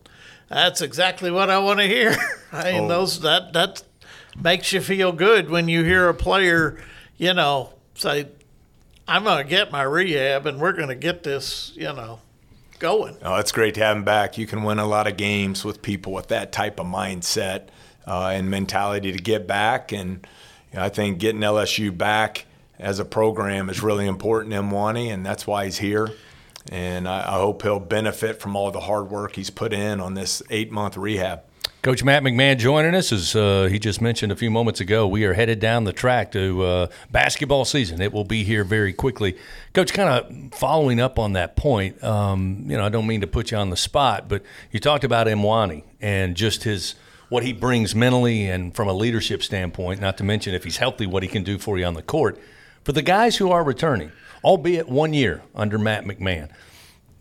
"That's 0.49 0.81
exactly 0.81 1.31
what 1.31 1.49
I 1.49 1.59
want 1.59 1.79
to 1.79 1.87
hear." 1.87 2.15
I 2.51 2.73
mean, 2.73 2.83
oh. 2.85 2.87
those 2.87 3.21
that 3.21 3.53
that 3.53 3.83
makes 4.41 4.73
you 4.73 4.81
feel 4.81 5.11
good 5.11 5.49
when 5.49 5.67
you 5.67 5.83
hear 5.83 6.09
a 6.09 6.13
player, 6.13 6.79
you 7.17 7.33
know, 7.33 7.73
say, 7.95 8.27
"I'm 9.07 9.23
gonna 9.23 9.43
get 9.43 9.71
my 9.71 9.83
rehab, 9.83 10.45
and 10.45 10.59
we're 10.59 10.73
gonna 10.73 10.95
get 10.95 11.23
this," 11.23 11.71
you 11.75 11.93
know 11.93 12.19
going. 12.83 13.15
Oh, 13.21 13.35
it's 13.35 13.53
great 13.53 13.75
to 13.75 13.81
have 13.81 13.95
him 13.95 14.03
back. 14.03 14.37
You 14.37 14.45
can 14.45 14.63
win 14.63 14.77
a 14.77 14.85
lot 14.85 15.07
of 15.07 15.15
games 15.15 15.63
with 15.63 15.81
people 15.81 16.11
with 16.11 16.27
that 16.27 16.51
type 16.51 16.81
of 16.81 16.85
mindset 16.85 17.69
uh, 18.05 18.27
and 18.27 18.49
mentality 18.49 19.13
to 19.13 19.17
get 19.17 19.47
back. 19.47 19.93
And 19.93 20.27
you 20.71 20.77
know, 20.77 20.83
I 20.83 20.89
think 20.89 21.17
getting 21.17 21.39
LSU 21.39 21.97
back 21.97 22.45
as 22.79 22.99
a 22.99 23.05
program 23.05 23.69
is 23.69 23.81
really 23.81 24.07
important 24.07 24.53
in 24.53 24.69
Mwani, 24.69 25.13
and 25.13 25.25
that's 25.25 25.45
why 25.47 25.65
he's 25.65 25.77
here. 25.77 26.09
And 26.71 27.07
I, 27.07 27.21
I 27.21 27.39
hope 27.39 27.61
he'll 27.61 27.79
benefit 27.79 28.39
from 28.41 28.55
all 28.55 28.71
the 28.71 28.79
hard 28.79 29.09
work 29.09 29.35
he's 29.35 29.49
put 29.49 29.73
in 29.73 29.99
on 29.99 30.13
this 30.13 30.41
eight 30.49 30.71
month 30.71 30.97
rehab. 30.97 31.41
Coach 31.81 32.01
Matt 32.01 32.23
McMahon 32.23 32.57
joining 32.57 32.95
us 32.95 33.11
as 33.11 33.35
uh, 33.35 33.67
he 33.69 33.77
just 33.77 33.99
mentioned 33.99 34.31
a 34.31 34.37
few 34.37 34.49
moments 34.49 34.79
ago. 34.79 35.05
We 35.05 35.25
are 35.25 35.33
headed 35.33 35.59
down 35.59 35.83
the 35.83 35.91
track 35.91 36.31
to 36.31 36.63
uh, 36.63 36.87
basketball 37.11 37.65
season. 37.65 38.01
It 38.01 38.13
will 38.13 38.23
be 38.23 38.45
here 38.45 38.63
very 38.63 38.93
quickly. 38.93 39.35
Coach, 39.73 39.91
kind 39.91 40.07
of 40.07 40.57
following 40.57 41.01
up 41.01 41.19
on 41.19 41.33
that 41.33 41.57
point, 41.57 42.01
um, 42.01 42.63
you 42.67 42.77
know, 42.77 42.85
I 42.85 42.89
don't 42.89 43.05
mean 43.05 43.19
to 43.19 43.27
put 43.27 43.51
you 43.51 43.57
on 43.57 43.69
the 43.69 43.75
spot, 43.75 44.29
but 44.29 44.43
you 44.71 44.79
talked 44.79 45.03
about 45.03 45.27
Mwani 45.27 45.83
and 45.99 46.37
just 46.37 46.63
his 46.63 46.95
what 47.27 47.43
he 47.43 47.51
brings 47.51 47.93
mentally 47.93 48.47
and 48.47 48.73
from 48.73 48.87
a 48.87 48.93
leadership 48.93 49.43
standpoint, 49.43 49.99
not 49.99 50.17
to 50.19 50.23
mention 50.23 50.53
if 50.53 50.63
he's 50.63 50.77
healthy, 50.77 51.05
what 51.05 51.21
he 51.21 51.27
can 51.27 51.43
do 51.43 51.57
for 51.57 51.77
you 51.77 51.83
on 51.83 51.95
the 51.95 52.01
court. 52.01 52.39
For 52.83 52.91
the 52.91 53.01
guys 53.01 53.37
who 53.37 53.49
are 53.49 53.63
returning, 53.63 54.11
albeit 54.43 54.89
one 54.89 55.13
year 55.13 55.41
under 55.55 55.77
Matt 55.77 56.03
McMahon, 56.03 56.49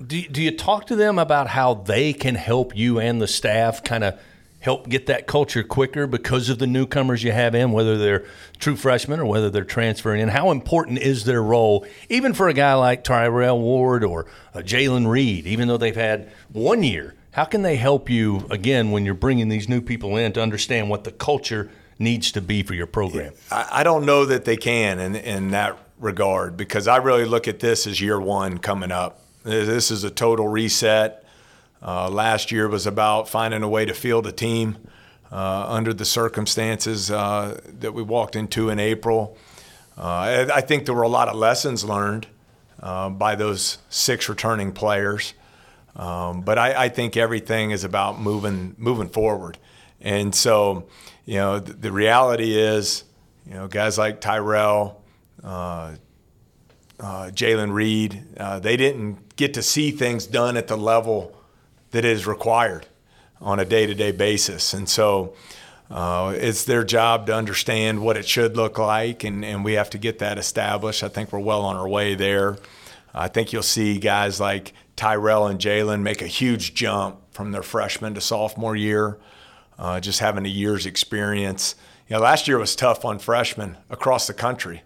do, 0.05 0.21
do 0.23 0.43
you 0.43 0.51
talk 0.51 0.87
to 0.89 0.97
them 0.97 1.19
about 1.19 1.47
how 1.47 1.75
they 1.75 2.13
can 2.13 2.35
help 2.35 2.77
you 2.77 2.99
and 2.99 3.23
the 3.23 3.29
staff 3.29 3.85
kind 3.85 4.03
of 4.03 4.19
help 4.59 4.89
get 4.89 5.07
that 5.07 5.29
culture 5.29 5.63
quicker 5.63 6.09
because 6.09 6.49
of 6.49 6.59
the 6.59 6.67
newcomers 6.67 7.23
you 7.23 7.31
have 7.31 7.55
in, 7.55 7.71
whether 7.71 7.97
they're 7.97 8.25
true 8.59 8.75
freshmen 8.75 9.21
or 9.21 9.27
whether 9.27 9.51
they're 9.51 9.65
transferring 9.65 10.21
in? 10.21 10.29
How 10.29 10.51
important 10.51 10.99
is 10.99 11.25
their 11.25 11.43
role, 11.43 11.87
even 12.09 12.35
for 12.35 12.49
a 12.49 12.55
guy 12.55 12.75
like 12.75 13.05
Tyrell 13.05 13.61
Ward 13.61 14.03
or 14.03 14.27
uh, 14.55 14.59
Jalen 14.59 15.09
Reed, 15.09 15.47
even 15.47 15.69
though 15.69 15.77
they've 15.77 15.95
had 15.95 16.33
one 16.53 16.83
year 16.83 17.15
how 17.33 17.47
can 17.47 17.63
they 17.63 17.77
help 17.77 18.11
you 18.11 18.47
again 18.51 18.91
when 18.91 19.07
you're 19.07 19.15
bringing 19.15 19.49
these 19.49 19.69
new 19.69 19.81
people 19.81 20.17
in 20.17 20.33
to 20.35 20.43
understand 20.43 20.91
what 20.91 21.05
the 21.05 21.13
culture 21.13 21.71
needs 22.03 22.33
to 22.33 22.41
be 22.41 22.63
for 22.63 22.75
your 22.75 22.87
program? 22.87 23.33
I, 23.51 23.83
don't 23.83 24.05
know 24.05 24.25
that 24.27 24.45
they 24.45 24.57
can 24.57 24.99
in, 24.99 25.15
in 25.17 25.51
that 25.53 25.79
regard 25.99 26.57
because 26.57 26.89
I 26.89 26.97
really 26.97 27.25
look 27.25 27.49
at 27.49 27.61
this 27.61 27.87
as 27.87 28.01
year 28.01 28.21
one 28.21 28.59
coming 28.59 28.91
up. 28.93 29.21
This 29.45 29.91
is 29.91 30.05
a 30.05 30.11
total 30.11 30.49
reset. 30.49 31.25
Uh, 31.81 32.09
last 32.09 32.53
year 32.53 32.69
was 32.69 32.87
about 32.87 33.29
finding 33.29 33.63
a 33.63 33.69
way 33.69 33.85
to 33.85 33.95
field 33.95 34.27
a 34.27 34.33
team 34.33 34.77
uh, 35.33 35.67
under 35.69 35.93
the 35.95 36.05
circumstances 36.05 37.11
uh, 37.11 37.61
that 37.81 37.93
we 37.93 38.03
walked 38.03 38.37
into 38.37 38.69
in 38.69 38.79
April. 38.79 39.37
Uh, 39.97 40.47
I, 40.53 40.61
think 40.61 40.87
there 40.87 40.95
were 40.95 41.03
a 41.03 41.09
lot 41.09 41.29
of 41.29 41.35
lessons 41.35 41.85
learned 41.85 42.27
uh, 42.81 43.11
by 43.11 43.35
those 43.35 43.79
six 43.89 44.29
returning 44.29 44.73
players. 44.73 45.35
Um, 45.97 46.43
but 46.43 46.59
I, 46.59 46.85
I, 46.85 46.89
think 46.89 47.17
everything 47.17 47.71
is 47.71 47.85
about 47.85 48.19
moving 48.19 48.75
moving 48.79 49.09
forward. 49.09 49.59
And 50.01 50.35
so, 50.35 50.89
you 51.25 51.37
know, 51.37 51.59
the, 51.59 51.73
the 51.73 51.93
reality 51.93 52.57
is, 52.59 53.05
you 53.47 53.55
know, 53.55 53.69
guys 53.69 53.99
like 53.99 54.21
Tyrell, 54.21 55.03
uh, 55.43 55.95
uh, 57.01 57.31
Jalen 57.33 57.73
Reed, 57.73 58.23
uh, 58.37 58.59
they 58.61 58.77
didn't 58.77 59.37
get 59.37 59.55
to 59.55 59.63
see 59.63 59.91
things 59.91 60.27
done 60.27 60.57
at 60.57 60.69
the 60.69 60.77
level 60.77 61.37
that 61.91 62.05
is 62.05 62.27
required 62.27 62.87
on 63.41 63.59
a 63.59 63.65
day 63.65 63.87
to 63.87 63.95
day 63.95 64.13
basis. 64.13 64.73
And 64.73 64.89
so 64.89 65.35
uh, 65.91 66.35
it's 66.37 66.65
their 66.65 66.85
job 66.85 67.27
to 67.27 67.35
understand 67.35 68.01
what 68.01 68.17
it 68.17 68.27
should 68.27 68.57
look 68.57 68.79
like, 68.79 69.25
and, 69.25 69.45
and 69.45 69.65
we 69.65 69.75
have 69.75 69.91
to 69.91 69.99
get 69.99 70.21
that 70.21 70.39
established. 70.39 71.03
I 71.03 71.09
think 71.09 71.33
we're 71.33 71.41
well 71.41 71.63
on 71.63 71.77
our 71.77 71.89
way 71.89 72.15
there. 72.15 72.57
I 73.15 73.29
think 73.29 73.53
you'll 73.53 73.63
see 73.63 73.99
guys 73.99 74.41
like 74.41 74.73
Tyrell 74.97 75.49
and 75.49 75.59
Jalen 75.59 76.01
make 76.01 76.23
a 76.23 76.27
huge 76.27 76.73
jump 76.75 77.19
from 77.33 77.53
their 77.53 77.63
freshman 77.63 78.15
to 78.15 78.21
sophomore 78.21 78.75
year, 78.75 79.19
uh, 79.83 79.99
just 79.99 80.21
having 80.21 80.47
a 80.47 80.49
year's 80.49 80.87
experience. 80.87 81.75
You 82.09 82.15
know, 82.15 82.23
last 82.23 82.47
year 82.47 82.57
was 82.57 82.77
tough 82.77 83.05
on 83.05 83.19
freshmen 83.19 83.77
across 83.91 84.29
the 84.29 84.33
country. 84.33 84.83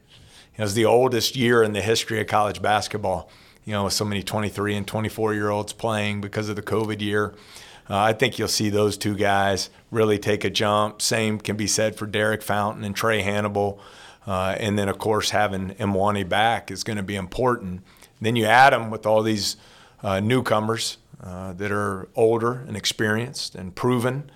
It 0.57 0.63
was 0.63 0.73
the 0.73 0.87
oldest 0.87 1.37
year 1.37 1.63
in 1.63 1.75
the 1.75 1.83
history 1.83 2.19
of 2.19 2.27
college 2.27 2.63
basketball. 2.63 3.31
You 3.67 3.73
know, 3.73 3.85
with 3.85 3.93
so 3.93 4.07
many 4.07 4.23
23 4.23 4.75
and 4.75 4.87
24 4.87 5.35
year 5.35 5.51
olds 5.51 5.75
playing 5.75 6.23
because 6.23 6.49
of 6.49 6.57
the 6.57 6.63
COVID 6.63 7.03
year. 7.03 7.35
Uh, 7.91 7.99
I 7.99 8.15
think 8.15 8.39
you'll 8.39 8.49
see 8.49 8.71
those 8.71 8.97
two 8.97 9.15
guys 9.15 9.69
really 9.91 10.19
take 10.19 10.45
a 10.45 10.51
jump. 10.51 11.03
Same 11.03 11.39
can 11.39 11.57
be 11.57 11.67
said 11.67 11.97
for 11.97 12.07
Derek 12.07 12.43
Fountain 12.43 12.83
and 12.83 12.97
Trae 12.97 13.23
Hannibal. 13.23 13.79
Uh, 14.27 14.57
and 14.59 14.79
then, 14.79 14.89
of 14.89 14.99
course, 14.99 15.31
having 15.31 15.71
Mwani 15.75 16.27
back 16.27 16.71
is 16.71 16.85
going 16.85 16.97
to 16.97 17.03
be 17.03 17.17
important. 17.17 17.83
Then 18.21 18.35
you 18.35 18.47
add 18.47 18.73
them 18.73 18.91
with 18.91 19.05
all 19.05 19.23
these 19.23 19.57
uh, 20.03 20.21
newcomers 20.21 20.97
uh, 21.23 21.53
that 21.53 21.71
are 21.71 22.09
older 22.17 22.65
and 22.67 22.77
experienced 22.77 23.55
and 23.55 23.75
proven. 23.75 24.31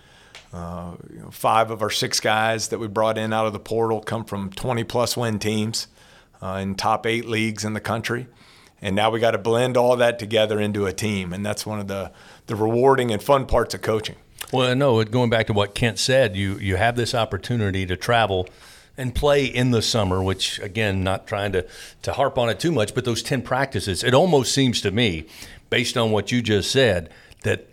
Uh, 0.53 0.96
you 1.12 1.20
know, 1.20 1.30
five 1.30 1.70
of 1.70 1.80
our 1.80 1.90
six 1.90 2.18
guys 2.18 2.68
that 2.68 2.78
we 2.78 2.88
brought 2.88 3.16
in 3.16 3.32
out 3.32 3.46
of 3.46 3.53
the 3.53 3.61
portal 3.61 4.01
come 4.01 4.24
from 4.24 4.51
20 4.51 4.82
plus 4.84 5.16
win 5.16 5.38
teams 5.38 5.86
uh, 6.42 6.59
in 6.61 6.74
top 6.74 7.07
eight 7.07 7.24
leagues 7.26 7.64
in 7.64 7.72
the 7.72 7.80
country. 7.80 8.26
And 8.82 8.96
now 8.96 9.11
we 9.11 9.20
got 9.20 9.32
to 9.32 9.38
blend 9.38 9.76
all 9.76 9.96
that 9.96 10.18
together 10.18 10.59
into 10.59 10.86
a 10.86 10.92
team. 10.92 11.32
And 11.32 11.44
that's 11.44 11.66
one 11.66 11.78
of 11.78 11.86
the, 11.86 12.12
the 12.46 12.57
rewarding 12.57 13.11
and 13.11 13.22
fun 13.22 13.46
parts 13.46 13.74
of 13.74 13.82
coaching. 13.82 14.16
Well, 14.53 14.74
no, 14.74 15.05
going 15.05 15.30
back 15.30 15.46
to 15.48 15.53
what 15.53 15.74
Kent 15.74 15.98
said, 15.98 16.34
you, 16.34 16.59
you 16.59 16.76
have 16.76 16.96
this 16.96 17.14
opportunity 17.14 17.86
to 17.86 17.96
travel 17.96 18.48
and 18.96 19.14
play 19.14 19.44
in 19.44 19.70
the 19.70 19.82
summer, 19.82 20.22
which, 20.22 20.59
again, 20.59 21.05
not 21.05 21.26
trying 21.26 21.53
to, 21.53 21.66
to 22.03 22.12
harp 22.12 22.36
on 22.36 22.48
it 22.48 22.59
too 22.59 22.72
much, 22.72 22.94
but 22.94 23.05
those 23.05 23.22
10 23.22 23.42
practices, 23.42 24.03
it 24.03 24.14
almost 24.14 24.53
seems 24.53 24.80
to 24.80 24.90
me, 24.90 25.26
based 25.68 25.96
on 25.96 26.11
what 26.11 26.32
you 26.32 26.42
just 26.42 26.70
said, 26.70 27.11
that 27.44 27.69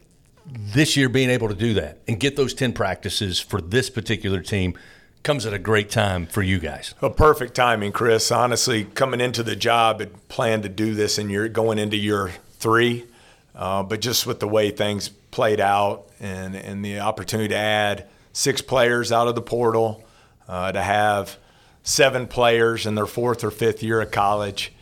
this 0.50 0.96
year 0.96 1.10
being 1.10 1.30
able 1.30 1.50
to 1.50 1.56
do 1.56 1.74
that 1.76 2.00
and 2.08 2.20
get 2.20 2.36
those 2.36 2.54
10 2.54 2.74
practices 2.74 3.40
for 3.40 3.62
this 3.62 3.90
particular 3.90 4.42
team 4.42 4.78
comes 5.24 5.46
at 5.46 5.54
a 5.54 5.60
great 5.60 5.90
time 5.90 6.26
for 6.26 6.42
you 6.42 6.58
guys. 6.58 6.96
A 7.02 7.10
perfect 7.10 7.54
timing, 7.54 7.92
Chris. 7.92 8.32
Honestly, 8.32 8.86
coming 8.86 9.20
into 9.20 9.44
the 9.44 9.56
job, 9.56 10.00
had 10.00 10.28
planned 10.30 10.64
to 10.64 10.70
do 10.70 10.94
this 10.94 11.18
and 11.18 11.30
you're 11.30 11.50
going 11.50 11.80
into 11.80 11.98
year 11.98 12.32
three, 12.60 13.06
uh, 13.54 13.84
but 13.84 14.00
just 14.00 14.26
with 14.26 14.40
the 14.40 14.48
way 14.48 14.72
things 14.72 15.10
played 15.10 15.60
out 15.60 16.08
and 16.20 16.56
and 16.56 16.84
the 16.84 17.00
opportunity 17.00 17.50
to 17.50 17.58
add 17.58 18.08
six 18.32 18.62
players 18.62 19.12
out 19.12 19.28
of 19.28 19.36
the 19.36 19.42
portal, 19.42 20.04
uh, 20.48 20.72
to 20.72 20.82
have 20.82 21.38
seven 21.84 22.28
players 22.28 22.86
in 22.86 22.96
their 22.96 23.06
fourth 23.06 23.44
or 23.44 23.52
fifth 23.52 23.84
year 23.84 24.02
of 24.02 24.12
college. 24.12 24.74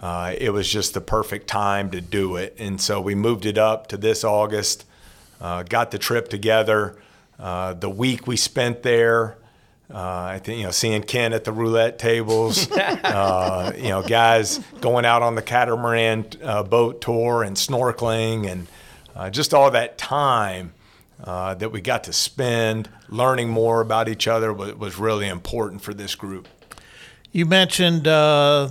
Uh, 0.00 0.34
it 0.38 0.50
was 0.50 0.68
just 0.70 0.94
the 0.94 1.00
perfect 1.00 1.46
time 1.46 1.90
to 1.90 2.00
do 2.00 2.36
it. 2.36 2.56
And 2.58 2.80
so 2.80 3.00
we 3.00 3.14
moved 3.14 3.44
it 3.44 3.58
up 3.58 3.88
to 3.88 3.96
this 3.96 4.24
August, 4.24 4.86
uh, 5.40 5.62
got 5.62 5.90
the 5.90 5.98
trip 5.98 6.28
together. 6.28 6.96
Uh, 7.38 7.72
the 7.74 7.88
week 7.88 8.26
we 8.26 8.36
spent 8.36 8.82
there, 8.82 9.38
uh, 9.92 10.22
I 10.34 10.38
think 10.38 10.58
you 10.58 10.64
know 10.64 10.70
seeing 10.70 11.02
Ken 11.02 11.32
at 11.32 11.44
the 11.44 11.52
roulette 11.52 11.98
tables, 11.98 12.70
uh, 12.72 13.72
you 13.76 13.88
know 13.88 14.02
guys 14.02 14.58
going 14.80 15.04
out 15.04 15.22
on 15.22 15.34
the 15.34 15.42
catamaran 15.42 16.26
uh, 16.42 16.62
boat 16.62 17.00
tour 17.00 17.42
and 17.42 17.56
snorkeling, 17.56 18.48
and 18.48 18.68
uh, 19.16 19.30
just 19.30 19.52
all 19.52 19.70
that 19.72 19.98
time 19.98 20.72
uh, 21.24 21.54
that 21.54 21.72
we 21.72 21.80
got 21.80 22.04
to 22.04 22.12
spend 22.12 22.88
learning 23.08 23.48
more 23.48 23.80
about 23.80 24.08
each 24.08 24.28
other 24.28 24.52
was, 24.52 24.74
was 24.74 24.96
really 24.96 25.26
important 25.26 25.82
for 25.82 25.92
this 25.92 26.14
group. 26.14 26.46
You 27.32 27.46
mentioned. 27.46 28.06
Uh, 28.06 28.70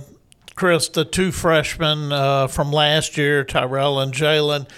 Chris, 0.56 0.88
the 0.90 1.06
two 1.06 1.32
freshmen 1.32 2.10
from 2.48 2.70
last 2.70 3.16
year, 3.16 3.44
Tyrell 3.44 3.98
and 3.98 4.12
Jalen. 4.12 4.68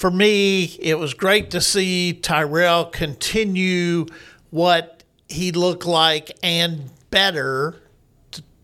For 0.00 0.10
me, 0.10 0.64
it 0.80 0.98
was 0.98 1.12
great 1.12 1.50
to 1.50 1.60
see 1.60 2.14
Tyrell 2.14 2.86
continue 2.86 4.06
what 4.48 5.04
he 5.28 5.52
looked 5.52 5.84
like 5.84 6.30
and 6.42 6.88
better 7.10 7.82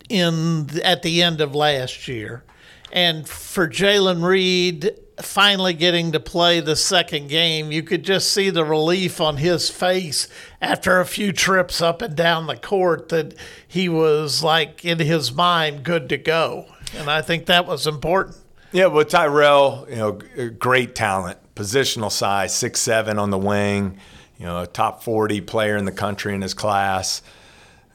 in 0.08 0.70
at 0.82 1.02
the 1.02 1.22
end 1.22 1.42
of 1.42 1.54
last 1.54 2.08
year. 2.08 2.42
And 2.90 3.28
for 3.28 3.68
Jalen 3.68 4.24
Reed 4.24 4.98
finally 5.20 5.74
getting 5.74 6.12
to 6.12 6.20
play 6.20 6.60
the 6.60 6.74
second 6.74 7.28
game, 7.28 7.70
you 7.70 7.82
could 7.82 8.02
just 8.02 8.32
see 8.32 8.48
the 8.48 8.64
relief 8.64 9.20
on 9.20 9.36
his 9.36 9.68
face 9.68 10.28
after 10.62 11.00
a 11.00 11.04
few 11.04 11.32
trips 11.32 11.82
up 11.82 12.00
and 12.00 12.16
down 12.16 12.46
the 12.46 12.56
court 12.56 13.10
that 13.10 13.34
he 13.68 13.90
was 13.90 14.42
like 14.42 14.86
in 14.86 14.98
his 15.00 15.34
mind 15.34 15.82
good 15.82 16.08
to 16.08 16.16
go. 16.16 16.64
And 16.96 17.10
I 17.10 17.20
think 17.20 17.44
that 17.44 17.66
was 17.66 17.86
important. 17.86 18.38
Yeah, 18.76 18.86
well, 18.88 19.06
Tyrell, 19.06 19.86
you 19.88 19.96
know, 19.96 20.12
great 20.50 20.94
talent, 20.94 21.38
positional 21.54 22.12
size, 22.12 22.54
six 22.54 22.78
seven 22.78 23.18
on 23.18 23.30
the 23.30 23.38
wing 23.38 23.98
you 24.38 24.44
know, 24.44 24.60
a 24.60 24.66
top 24.66 25.02
40 25.02 25.40
player 25.42 25.76
in 25.76 25.84
the 25.84 25.92
country 25.92 26.34
in 26.34 26.42
his 26.42 26.54
class. 26.54 27.22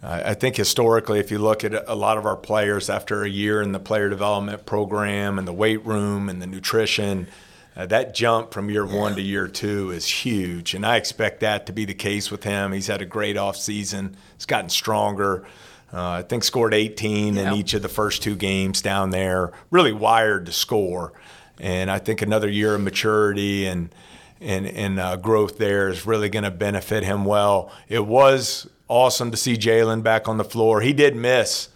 Uh, 0.01 0.23
I 0.25 0.33
think 0.33 0.55
historically, 0.55 1.19
if 1.19 1.29
you 1.29 1.37
look 1.37 1.63
at 1.63 1.87
a 1.87 1.93
lot 1.93 2.17
of 2.17 2.25
our 2.25 2.35
players 2.35 2.89
after 2.89 3.23
a 3.23 3.29
year 3.29 3.61
in 3.61 3.71
the 3.71 3.79
player 3.79 4.09
development 4.09 4.65
program 4.65 5.37
and 5.37 5.47
the 5.47 5.53
weight 5.53 5.85
room 5.85 6.29
and 6.29 6.41
the 6.41 6.47
nutrition, 6.47 7.27
uh, 7.75 7.85
that 7.85 8.15
jump 8.15 8.51
from 8.51 8.69
year 8.69 8.85
one 8.85 9.15
to 9.15 9.21
year 9.21 9.47
two 9.47 9.91
is 9.91 10.07
huge. 10.07 10.73
And 10.73 10.83
I 10.83 10.97
expect 10.97 11.41
that 11.41 11.67
to 11.67 11.73
be 11.73 11.85
the 11.85 11.93
case 11.93 12.31
with 12.31 12.43
him. 12.43 12.71
He's 12.71 12.87
had 12.87 13.01
a 13.01 13.05
great 13.05 13.35
offseason, 13.35 14.15
he's 14.35 14.47
gotten 14.47 14.69
stronger. 14.69 15.45
Uh, 15.93 16.09
I 16.09 16.21
think 16.21 16.43
scored 16.43 16.73
18 16.73 17.37
in 17.37 17.53
each 17.53 17.73
of 17.73 17.81
the 17.81 17.89
first 17.89 18.23
two 18.23 18.35
games 18.35 18.81
down 18.81 19.09
there, 19.09 19.51
really 19.71 19.91
wired 19.91 20.45
to 20.45 20.51
score. 20.53 21.11
And 21.59 21.91
I 21.91 21.99
think 21.99 22.21
another 22.21 22.49
year 22.49 22.75
of 22.75 22.81
maturity 22.81 23.65
and 23.65 23.93
and, 24.39 24.65
and 24.65 24.99
uh, 24.99 25.17
growth 25.17 25.59
there 25.59 25.87
is 25.89 26.05
really 26.07 26.27
going 26.27 26.43
to 26.43 26.51
benefit 26.51 27.03
him 27.03 27.25
well. 27.25 27.71
It 27.87 28.05
was 28.05 28.67
awesome 28.87 29.29
to 29.29 29.37
see 29.37 29.55
Jalen 29.55 30.01
back 30.01 30.27
on 30.27 30.37
the 30.37 30.43
floor. 30.43 30.81
He 30.81 30.93
did 30.93 31.15
miss 31.15 31.69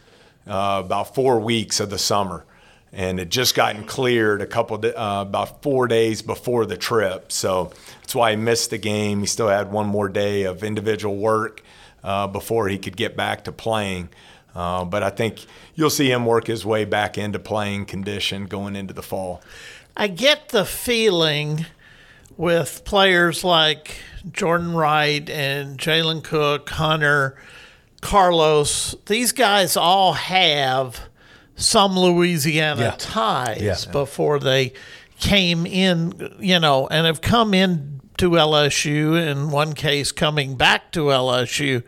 uh, 0.48 0.82
about 0.84 1.14
four 1.14 1.40
weeks 1.40 1.80
of 1.80 1.92
the 1.92 2.00
summer, 2.00 2.44
and 2.92 3.20
it 3.20 3.30
just 3.30 3.54
gotten 3.54 3.84
cleared 3.84 4.42
a 4.42 4.48
couple 4.48 4.84
uh, 4.84 5.22
about 5.22 5.62
four 5.62 5.88
days 5.88 6.24
before 6.24 6.66
the 6.66 6.76
trip. 6.76 7.32
So 7.32 7.72
that's 8.02 8.16
why 8.16 8.32
he 8.32 8.38
missed 8.38 8.72
the 8.72 8.80
game. 8.80 9.20
He 9.20 9.28
still 9.28 9.50
had 9.50 9.72
one 9.72 9.86
more 9.86 10.10
day 10.10 10.44
of 10.44 10.64
individual 10.64 11.18
work 11.18 11.62
uh, 12.06 12.28
before 12.28 12.70
he 12.70 12.78
could 12.78 12.96
get 12.96 13.18
back 13.18 13.44
to 13.44 13.52
playing. 13.52 14.08
Uh, 14.54 14.86
but 14.86 15.04
I 15.04 15.10
think 15.10 15.46
you'll 15.74 15.90
see 15.90 16.10
him 16.10 16.26
work 16.26 16.48
his 16.48 16.66
way 16.66 16.86
back 16.86 17.18
into 17.18 17.40
playing 17.40 17.88
condition 17.88 18.46
going 18.46 18.78
into 18.78 18.94
the 18.94 19.04
fall. 19.04 19.42
I 19.98 20.08
get 20.08 20.50
the 20.50 20.64
feeling 20.64 21.66
with 22.38 22.84
players 22.86 23.44
like 23.44 23.98
Jordan 24.32 24.74
Wright 24.74 25.30
and 25.30 25.78
Jalen 25.78 26.24
Cook, 26.24 26.70
Hunter, 26.70 27.38
Carlos, 28.02 28.96
these 29.08 29.32
guys 29.32 29.76
all 29.76 30.14
have 30.14 31.00
some 31.56 31.98
Louisiana 31.98 32.82
yeah. 32.82 32.96
ties 32.98 33.62
yeah. 33.62 33.92
before 33.92 34.40
they 34.40 34.74
came 35.20 35.66
in, 35.66 36.36
you 36.40 36.60
know, 36.60 36.88
and 36.88 37.06
have 37.08 37.22
come 37.22 37.54
in 37.54 37.95
to 38.18 38.32
LSU, 38.32 39.22
in 39.22 39.52
one 39.52 39.74
case 39.74 40.12
coming 40.12 40.56
back 40.56 40.92
to 40.94 41.06
LSU. 41.06 41.84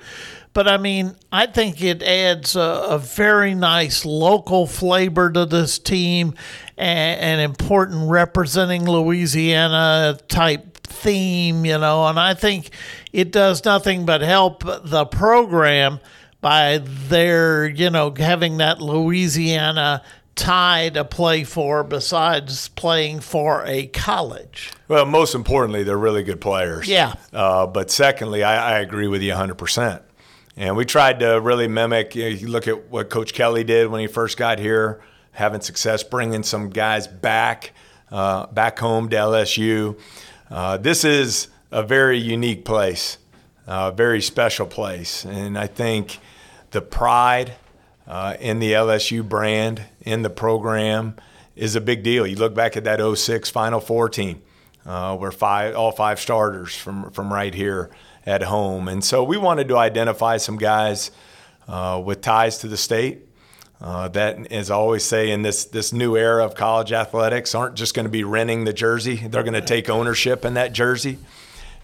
But 0.53 0.67
I 0.67 0.77
mean, 0.77 1.15
I 1.31 1.45
think 1.45 1.83
it 1.83 2.01
adds 2.01 2.55
a, 2.55 2.59
a 2.89 2.97
very 2.97 3.53
nice 3.53 4.05
local 4.05 4.65
flavor 4.65 5.31
to 5.31 5.45
this 5.45 5.77
team 5.77 6.33
and, 6.75 7.21
and 7.21 7.41
important 7.41 8.09
representing 8.09 8.85
Louisiana 8.85 10.17
type 10.27 10.77
theme, 10.77 11.63
you 11.63 11.77
know, 11.77 12.07
and 12.07 12.19
I 12.19 12.33
think 12.33 12.71
it 13.13 13.31
does 13.31 13.63
nothing 13.65 14.05
but 14.05 14.21
help 14.21 14.63
the 14.65 15.05
program 15.05 15.99
by 16.41 16.79
their, 16.79 17.67
you 17.67 17.89
know, 17.89 18.13
having 18.17 18.57
that 18.57 18.81
Louisiana 18.81 20.03
tie 20.37 20.89
to 20.89 21.03
play 21.03 21.43
for 21.43 21.83
besides 21.83 22.69
playing 22.69 23.19
for 23.19 23.65
a 23.65 23.87
college? 23.87 24.71
Well, 24.87 25.05
most 25.05 25.35
importantly, 25.35 25.83
they're 25.83 25.97
really 25.97 26.23
good 26.23 26.39
players. 26.39 26.87
Yeah. 26.87 27.15
Uh, 27.33 27.67
but 27.67 27.91
secondly, 27.91 28.43
I, 28.43 28.75
I 28.75 28.79
agree 28.79 29.07
with 29.07 29.21
you 29.21 29.33
100%. 29.33 30.01
And 30.55 30.77
we 30.77 30.85
tried 30.85 31.19
to 31.19 31.41
really 31.41 31.67
mimic, 31.67 32.15
you, 32.15 32.23
know, 32.23 32.29
you 32.29 32.47
look 32.47 32.67
at 32.67 32.89
what 32.89 33.09
Coach 33.09 33.33
Kelly 33.33 33.63
did 33.63 33.89
when 33.89 33.99
he 33.99 34.07
first 34.07 34.37
got 34.37 34.59
here, 34.59 35.01
having 35.31 35.61
success 35.61 36.03
bringing 36.03 36.43
some 36.43 36.69
guys 36.69 37.07
back, 37.07 37.73
uh, 38.11 38.47
back 38.47 38.79
home 38.79 39.09
to 39.09 39.15
LSU. 39.15 39.99
Uh, 40.49 40.77
this 40.77 41.03
is 41.03 41.49
a 41.71 41.83
very 41.83 42.17
unique 42.17 42.63
place, 42.63 43.17
a 43.67 43.91
very 43.91 44.21
special 44.21 44.65
place. 44.65 45.25
And 45.25 45.57
I 45.57 45.67
think 45.67 46.19
the 46.71 46.81
pride– 46.81 47.53
uh, 48.07 48.35
in 48.39 48.59
the 48.59 48.71
LSU 48.71 49.27
brand, 49.27 49.83
in 50.01 50.21
the 50.21 50.29
program, 50.29 51.15
is 51.55 51.75
a 51.75 51.81
big 51.81 52.03
deal. 52.03 52.25
You 52.25 52.35
look 52.35 52.55
back 52.55 52.77
at 52.77 52.83
that 52.85 52.99
06 53.17 53.49
Final 53.49 53.79
Four 53.79 54.09
team, 54.09 54.41
uh, 54.85 55.17
where 55.17 55.31
five, 55.31 55.75
all 55.75 55.91
five 55.91 56.19
starters 56.19 56.75
from, 56.75 57.11
from 57.11 57.33
right 57.33 57.53
here 57.53 57.89
at 58.25 58.43
home. 58.43 58.87
And 58.87 59.03
so 59.03 59.23
we 59.23 59.37
wanted 59.37 59.67
to 59.69 59.77
identify 59.77 60.37
some 60.37 60.57
guys 60.57 61.11
uh, 61.67 62.01
with 62.03 62.21
ties 62.21 62.59
to 62.59 62.67
the 62.67 62.77
state. 62.77 63.23
Uh, 63.79 64.07
that, 64.07 64.51
as 64.51 64.71
I 64.71 64.75
always 64.75 65.03
say, 65.03 65.29
in 65.29 65.43
this 65.43 65.65
this 65.65 65.93
new 65.93 66.17
era 66.17 66.43
of 66.43 66.55
college 66.55 66.91
athletics, 66.91 67.53
aren't 67.53 67.75
just 67.75 67.93
going 67.93 68.05
to 68.05 68.11
be 68.11 68.23
renting 68.23 68.63
the 68.63 68.73
jersey; 68.73 69.17
they're 69.17 69.43
going 69.43 69.53
to 69.53 69.61
take 69.61 69.87
ownership 69.87 70.45
in 70.45 70.55
that 70.55 70.73
jersey. 70.73 71.19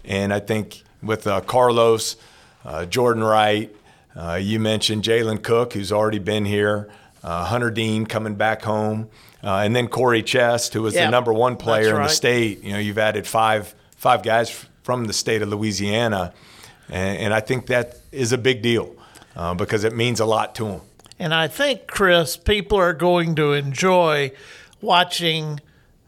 And 0.04 0.34
I 0.34 0.40
think 0.40 0.82
with 1.04 1.28
uh, 1.28 1.40
Carlos, 1.42 2.16
uh, 2.64 2.86
Jordan 2.86 3.22
Wright, 3.22 3.72
uh, 4.16 4.34
you 4.34 4.60
mentioned 4.60 5.02
Jalen 5.02 5.42
Cook, 5.42 5.72
who's 5.72 5.92
already 5.92 6.18
been 6.18 6.44
here, 6.44 6.90
uh, 7.22 7.44
Hunter 7.44 7.70
Dean 7.70 8.06
coming 8.06 8.34
back 8.34 8.62
home, 8.62 9.08
uh, 9.42 9.58
and 9.58 9.74
then 9.74 9.88
Corey 9.88 10.22
Chest, 10.22 10.74
who 10.74 10.82
was 10.82 10.94
the 10.94 11.10
number 11.10 11.32
one 11.32 11.56
player 11.56 11.94
right. 11.94 11.96
in 11.96 12.02
the 12.02 12.08
state. 12.08 12.62
You 12.62 12.72
know, 12.72 12.78
you've 12.78 12.98
added 12.98 13.26
five 13.26 13.74
five 13.96 14.22
guys 14.22 14.66
from 14.82 15.06
the 15.06 15.12
state 15.12 15.42
of 15.42 15.48
Louisiana, 15.48 16.32
and, 16.88 17.18
and 17.18 17.34
I 17.34 17.40
think 17.40 17.66
that 17.66 17.98
is 18.12 18.32
a 18.32 18.38
big 18.38 18.62
deal 18.62 18.94
uh, 19.36 19.54
because 19.54 19.84
it 19.84 19.94
means 19.94 20.20
a 20.20 20.26
lot 20.26 20.54
to 20.56 20.64
them. 20.64 20.80
And 21.18 21.32
I 21.32 21.48
think, 21.48 21.86
Chris, 21.86 22.36
people 22.36 22.78
are 22.78 22.92
going 22.92 23.34
to 23.36 23.52
enjoy 23.52 24.32
watching 24.80 25.60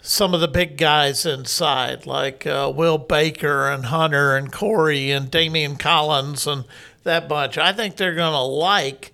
some 0.02 0.34
of 0.34 0.40
the 0.40 0.48
big 0.48 0.76
guys 0.76 1.26
inside, 1.26 2.06
like 2.06 2.46
uh, 2.46 2.72
Will 2.74 2.98
Baker 2.98 3.68
and 3.68 3.86
Hunter 3.86 4.36
and 4.36 4.52
Corey 4.52 5.10
and 5.10 5.30
Daimion 5.30 5.78
Collins 5.78 6.46
and 6.46 6.64
that 7.06 7.28
bunch. 7.28 7.58
I 7.58 7.72
think 7.72 7.96
they're 7.96 8.14
going 8.14 8.32
to 8.32 8.40
like 8.40 9.12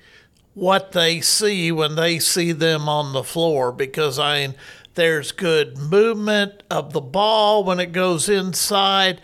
what 0.55 0.93
they 0.93 1.20
see 1.20 1.72
when 1.72 1.95
they 1.95 2.18
see 2.18 2.53
them 2.53 2.88
on 2.88 3.12
the 3.12 3.24
floor 3.24 3.72
because 3.72 4.18
I 4.18 4.40
mean, 4.40 4.55
there's 4.95 5.32
good 5.32 5.78
movement 5.78 6.62
of 6.70 6.93
the 6.93 7.01
ball 7.01 7.64
when 7.64 7.80
it 7.80 7.93
goes 7.93 8.28
inside. 8.28 9.20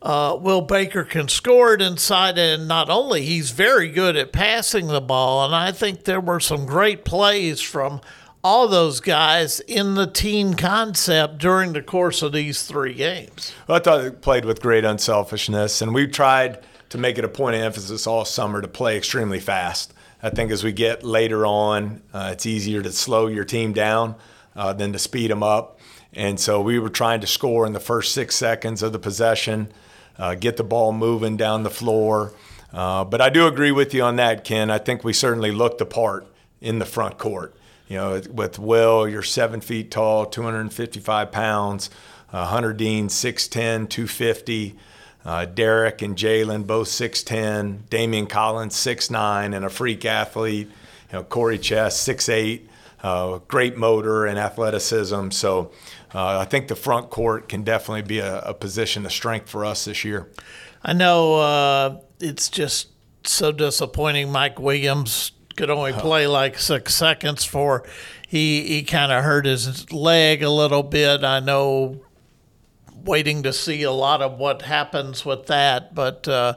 Uh, 0.00 0.36
Will 0.40 0.62
Baker 0.62 1.04
can 1.04 1.28
score 1.28 1.74
it 1.74 1.82
inside, 1.82 2.36
and 2.36 2.66
not 2.66 2.90
only 2.90 3.24
he's 3.24 3.52
very 3.52 3.88
good 3.88 4.16
at 4.16 4.32
passing 4.32 4.88
the 4.88 5.00
ball, 5.00 5.44
and 5.44 5.54
I 5.54 5.70
think 5.70 6.04
there 6.04 6.20
were 6.20 6.40
some 6.40 6.66
great 6.66 7.04
plays 7.04 7.60
from 7.60 8.00
all 8.42 8.66
those 8.66 8.98
guys 8.98 9.60
in 9.60 9.94
the 9.94 10.08
team 10.08 10.54
concept 10.54 11.38
during 11.38 11.72
the 11.72 11.82
course 11.82 12.22
of 12.22 12.32
these 12.32 12.64
three 12.64 12.94
games. 12.94 13.52
Well, 13.68 13.76
I 13.76 13.80
thought 13.80 14.02
they 14.02 14.10
played 14.10 14.44
with 14.44 14.60
great 14.60 14.84
unselfishness, 14.84 15.80
and 15.80 15.94
we 15.94 16.08
tried 16.08 16.58
to 16.92 16.98
make 16.98 17.16
it 17.16 17.24
a 17.24 17.28
point 17.28 17.56
of 17.56 17.62
emphasis 17.62 18.06
all 18.06 18.22
summer 18.22 18.60
to 18.60 18.68
play 18.68 18.98
extremely 18.98 19.40
fast. 19.40 19.94
I 20.22 20.28
think 20.28 20.50
as 20.50 20.62
we 20.62 20.72
get 20.72 21.02
later 21.02 21.46
on, 21.46 22.02
uh, 22.12 22.28
it's 22.32 22.44
easier 22.44 22.82
to 22.82 22.92
slow 22.92 23.28
your 23.28 23.46
team 23.46 23.72
down 23.72 24.14
uh, 24.54 24.74
than 24.74 24.92
to 24.92 24.98
speed 24.98 25.30
them 25.30 25.42
up. 25.42 25.80
And 26.12 26.38
so 26.38 26.60
we 26.60 26.78
were 26.78 26.90
trying 26.90 27.22
to 27.22 27.26
score 27.26 27.64
in 27.64 27.72
the 27.72 27.80
first 27.80 28.12
six 28.12 28.36
seconds 28.36 28.82
of 28.82 28.92
the 28.92 28.98
possession, 28.98 29.72
uh, 30.18 30.34
get 30.34 30.58
the 30.58 30.64
ball 30.64 30.92
moving 30.92 31.38
down 31.38 31.62
the 31.62 31.70
floor. 31.70 32.34
Uh, 32.74 33.06
but 33.06 33.22
I 33.22 33.30
do 33.30 33.46
agree 33.46 33.72
with 33.72 33.94
you 33.94 34.02
on 34.02 34.16
that, 34.16 34.44
Ken. 34.44 34.70
I 34.70 34.76
think 34.76 35.02
we 35.02 35.14
certainly 35.14 35.50
looked 35.50 35.78
the 35.78 35.86
part 35.86 36.26
in 36.60 36.78
the 36.78 36.84
front 36.84 37.16
court. 37.16 37.56
You 37.88 37.96
know, 37.96 38.22
with 38.30 38.58
Will, 38.58 39.08
you're 39.08 39.22
seven 39.22 39.62
feet 39.62 39.90
tall, 39.90 40.26
255 40.26 41.32
pounds. 41.32 41.88
Uh, 42.30 42.44
Hunter 42.44 42.74
Dean, 42.74 43.08
6'10, 43.08 43.88
250. 43.88 44.78
Uh, 45.24 45.44
Derek 45.44 46.02
and 46.02 46.16
Jalen, 46.16 46.66
both 46.66 46.88
6'10. 46.88 47.84
Daimion 47.88 48.28
Collins, 48.28 48.74
6'9, 48.74 49.54
and 49.54 49.64
a 49.64 49.70
freak 49.70 50.04
athlete. 50.04 50.68
You 51.10 51.18
know, 51.18 51.24
Corey 51.24 51.58
Chest, 51.58 52.06
6'8. 52.08 52.62
Uh, 53.02 53.38
great 53.48 53.76
motor 53.76 54.26
and 54.26 54.38
athleticism. 54.38 55.30
So 55.30 55.72
uh, 56.14 56.38
I 56.38 56.44
think 56.44 56.68
the 56.68 56.76
front 56.76 57.10
court 57.10 57.48
can 57.48 57.64
definitely 57.64 58.02
be 58.02 58.20
a, 58.20 58.40
a, 58.40 58.54
position 58.54 59.04
of 59.04 59.12
strength 59.12 59.50
for 59.50 59.64
us 59.64 59.86
this 59.86 60.04
year. 60.04 60.30
I 60.84 60.92
know 60.92 61.34
uh, 61.34 62.00
it's 62.20 62.48
just 62.48 62.88
so 63.24 63.50
disappointing. 63.50 64.30
Mike 64.30 64.60
Williams 64.60 65.32
could 65.56 65.68
only 65.68 65.92
play 65.92 66.26
like 66.26 66.58
six 66.58 66.94
seconds 66.94 67.44
for 67.44 67.84
he 68.26 68.62
he 68.62 68.82
kind 68.82 69.12
of 69.12 69.22
hurt 69.22 69.46
his 69.46 69.92
leg 69.92 70.42
a 70.42 70.50
little 70.50 70.82
bit. 70.82 71.24
I 71.24 71.40
know 71.40 72.00
waiting 73.04 73.42
to 73.42 73.52
see 73.52 73.82
a 73.82 73.92
lot 73.92 74.22
of 74.22 74.38
what 74.38 74.62
happens 74.62 75.24
with 75.24 75.46
that. 75.46 75.94
But 75.94 76.26
uh, 76.28 76.54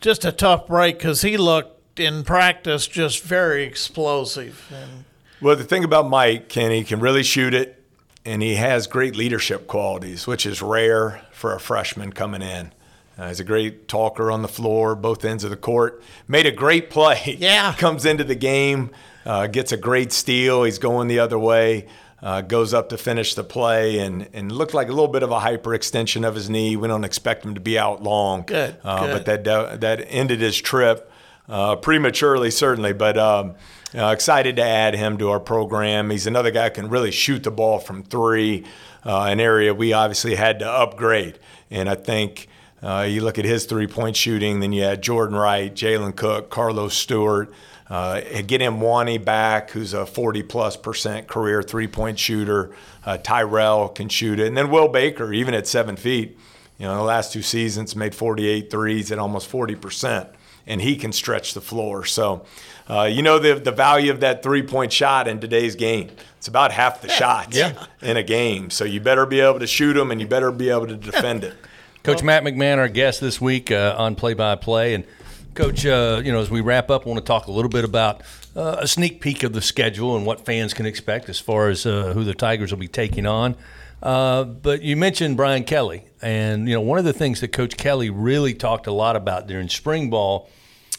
just 0.00 0.24
a 0.24 0.32
tough 0.32 0.66
break 0.66 0.98
because 0.98 1.22
he 1.22 1.36
looked 1.36 2.00
in 2.00 2.24
practice 2.24 2.86
just 2.86 3.22
very 3.22 3.64
explosive. 3.64 4.70
And 4.72 5.04
well, 5.40 5.56
the 5.56 5.64
thing 5.64 5.84
about 5.84 6.08
Mike, 6.08 6.48
Kenny, 6.48 6.78
he 6.78 6.84
can 6.84 7.00
really 7.00 7.22
shoot 7.22 7.54
it, 7.54 7.82
and 8.24 8.42
he 8.42 8.54
has 8.56 8.86
great 8.86 9.16
leadership 9.16 9.66
qualities, 9.66 10.26
which 10.26 10.46
is 10.46 10.62
rare 10.62 11.22
for 11.32 11.54
a 11.54 11.60
freshman 11.60 12.12
coming 12.12 12.42
in. 12.42 12.72
Uh, 13.18 13.28
he's 13.28 13.40
a 13.40 13.44
great 13.44 13.88
talker 13.88 14.30
on 14.30 14.42
the 14.42 14.48
floor, 14.48 14.94
both 14.94 15.24
ends 15.24 15.44
of 15.44 15.50
the 15.50 15.56
court. 15.56 16.02
Made 16.26 16.46
a 16.46 16.50
great 16.50 16.88
play. 16.90 17.36
Yeah. 17.38 17.74
Comes 17.78 18.06
into 18.06 18.24
the 18.24 18.34
game, 18.34 18.90
uh, 19.26 19.48
gets 19.48 19.72
a 19.72 19.76
great 19.76 20.12
steal. 20.12 20.64
He's 20.64 20.78
going 20.78 21.08
the 21.08 21.18
other 21.18 21.38
way 21.38 21.88
uh, 22.22 22.40
goes 22.40 22.72
up 22.72 22.88
to 22.90 22.96
finish 22.96 23.34
the 23.34 23.42
play 23.42 23.98
and, 23.98 24.28
and 24.32 24.52
looked 24.52 24.74
like 24.74 24.88
a 24.88 24.92
little 24.92 25.08
bit 25.08 25.22
of 25.22 25.32
a 25.32 25.40
hyperextension 25.40 26.26
of 26.26 26.36
his 26.36 26.48
knee. 26.48 26.76
We 26.76 26.86
don't 26.86 27.04
expect 27.04 27.44
him 27.44 27.54
to 27.54 27.60
be 27.60 27.78
out 27.78 28.02
long. 28.02 28.44
Good. 28.46 28.76
Uh, 28.84 29.06
good. 29.06 29.12
But 29.12 29.24
that, 29.26 29.48
uh, 29.48 29.76
that 29.78 30.06
ended 30.08 30.40
his 30.40 30.56
trip 30.60 31.10
uh, 31.48 31.76
prematurely, 31.76 32.52
certainly. 32.52 32.92
But 32.92 33.18
um, 33.18 33.54
uh, 33.94 34.06
excited 34.06 34.56
to 34.56 34.62
add 34.62 34.94
him 34.94 35.18
to 35.18 35.30
our 35.30 35.40
program. 35.40 36.10
He's 36.10 36.28
another 36.28 36.52
guy 36.52 36.68
who 36.68 36.74
can 36.74 36.88
really 36.88 37.10
shoot 37.10 37.42
the 37.42 37.50
ball 37.50 37.80
from 37.80 38.04
three, 38.04 38.66
uh, 39.04 39.24
an 39.24 39.40
area 39.40 39.74
we 39.74 39.92
obviously 39.92 40.36
had 40.36 40.60
to 40.60 40.70
upgrade. 40.70 41.38
And 41.70 41.88
I 41.88 41.96
think. 41.96 42.48
Uh, 42.84 43.02
you 43.02 43.20
look 43.20 43.38
at 43.38 43.44
his 43.44 43.64
three 43.64 43.86
point 43.86 44.16
shooting, 44.16 44.58
then 44.58 44.72
you 44.72 44.82
had 44.82 45.00
Jordan 45.00 45.36
Wright, 45.36 45.72
Jalen 45.72 46.16
Cook, 46.16 46.50
Carlos 46.50 46.96
Stewart, 46.96 47.54
uh, 47.92 48.22
get 48.46 48.62
Mwani 48.62 49.22
back, 49.22 49.70
who's 49.70 49.92
a 49.92 50.06
40 50.06 50.44
plus 50.44 50.78
percent 50.78 51.28
career 51.28 51.62
three 51.62 51.86
point 51.86 52.18
shooter. 52.18 52.74
Uh, 53.04 53.18
Tyrell 53.18 53.90
can 53.90 54.08
shoot 54.08 54.40
it. 54.40 54.46
And 54.46 54.56
then 54.56 54.70
Will 54.70 54.88
Baker, 54.88 55.30
even 55.30 55.52
at 55.52 55.66
seven 55.66 55.96
feet, 55.96 56.38
you 56.78 56.86
know, 56.86 56.96
the 56.96 57.02
last 57.02 57.34
two 57.34 57.42
seasons 57.42 57.94
made 57.94 58.14
48 58.14 58.70
threes 58.70 59.12
at 59.12 59.18
almost 59.18 59.46
40 59.46 59.74
percent. 59.74 60.30
And 60.66 60.80
he 60.80 60.96
can 60.96 61.12
stretch 61.12 61.52
the 61.52 61.60
floor. 61.60 62.06
So, 62.06 62.46
uh, 62.88 63.10
you 63.12 63.20
know, 63.20 63.38
the, 63.38 63.56
the 63.56 63.72
value 63.72 64.10
of 64.10 64.20
that 64.20 64.42
three 64.42 64.62
point 64.62 64.90
shot 64.90 65.28
in 65.28 65.38
today's 65.40 65.74
game. 65.76 66.12
It's 66.38 66.48
about 66.48 66.72
half 66.72 67.02
the 67.02 67.10
shots 67.10 67.58
yeah. 67.58 67.84
in 68.00 68.16
a 68.16 68.22
game. 68.22 68.70
So 68.70 68.86
you 68.86 69.00
better 69.00 69.26
be 69.26 69.40
able 69.40 69.60
to 69.60 69.66
shoot 69.66 69.92
them 69.92 70.10
and 70.10 70.18
you 70.18 70.26
better 70.26 70.50
be 70.50 70.70
able 70.70 70.86
to 70.86 70.96
defend 70.96 71.44
it. 71.44 71.54
Coach 72.04 72.22
Matt 72.22 72.42
McMahon, 72.42 72.78
our 72.78 72.88
guest 72.88 73.20
this 73.20 73.38
week 73.38 73.70
uh, 73.70 73.94
on 73.98 74.14
Play 74.14 74.32
by 74.32 74.56
Play. 74.56 74.94
And 74.94 75.04
Coach, 75.54 75.84
uh, 75.84 76.22
you 76.24 76.32
know, 76.32 76.40
as 76.40 76.50
we 76.50 76.62
wrap 76.62 76.90
up, 76.90 77.06
I 77.06 77.10
want 77.10 77.20
to 77.20 77.26
talk 77.26 77.46
a 77.46 77.52
little 77.52 77.68
bit 77.68 77.84
about 77.84 78.22
uh, 78.56 78.76
a 78.80 78.88
sneak 78.88 79.20
peek 79.20 79.42
of 79.42 79.52
the 79.52 79.60
schedule 79.60 80.16
and 80.16 80.24
what 80.24 80.46
fans 80.46 80.72
can 80.72 80.86
expect 80.86 81.28
as 81.28 81.38
far 81.38 81.68
as 81.68 81.84
uh, 81.84 82.14
who 82.14 82.24
the 82.24 82.32
Tigers 82.32 82.70
will 82.70 82.78
be 82.78 82.88
taking 82.88 83.26
on. 83.26 83.56
Uh, 84.02 84.44
but 84.44 84.80
you 84.80 84.96
mentioned 84.96 85.36
Brian 85.36 85.64
Kelly, 85.64 86.06
and 86.22 86.66
you 86.66 86.74
know, 86.74 86.80
one 86.80 86.98
of 86.98 87.04
the 87.04 87.12
things 87.12 87.40
that 87.42 87.48
Coach 87.48 87.76
Kelly 87.76 88.08
really 88.08 88.54
talked 88.54 88.86
a 88.86 88.92
lot 88.92 89.14
about 89.14 89.46
during 89.46 89.68
spring 89.68 90.08
ball, 90.08 90.48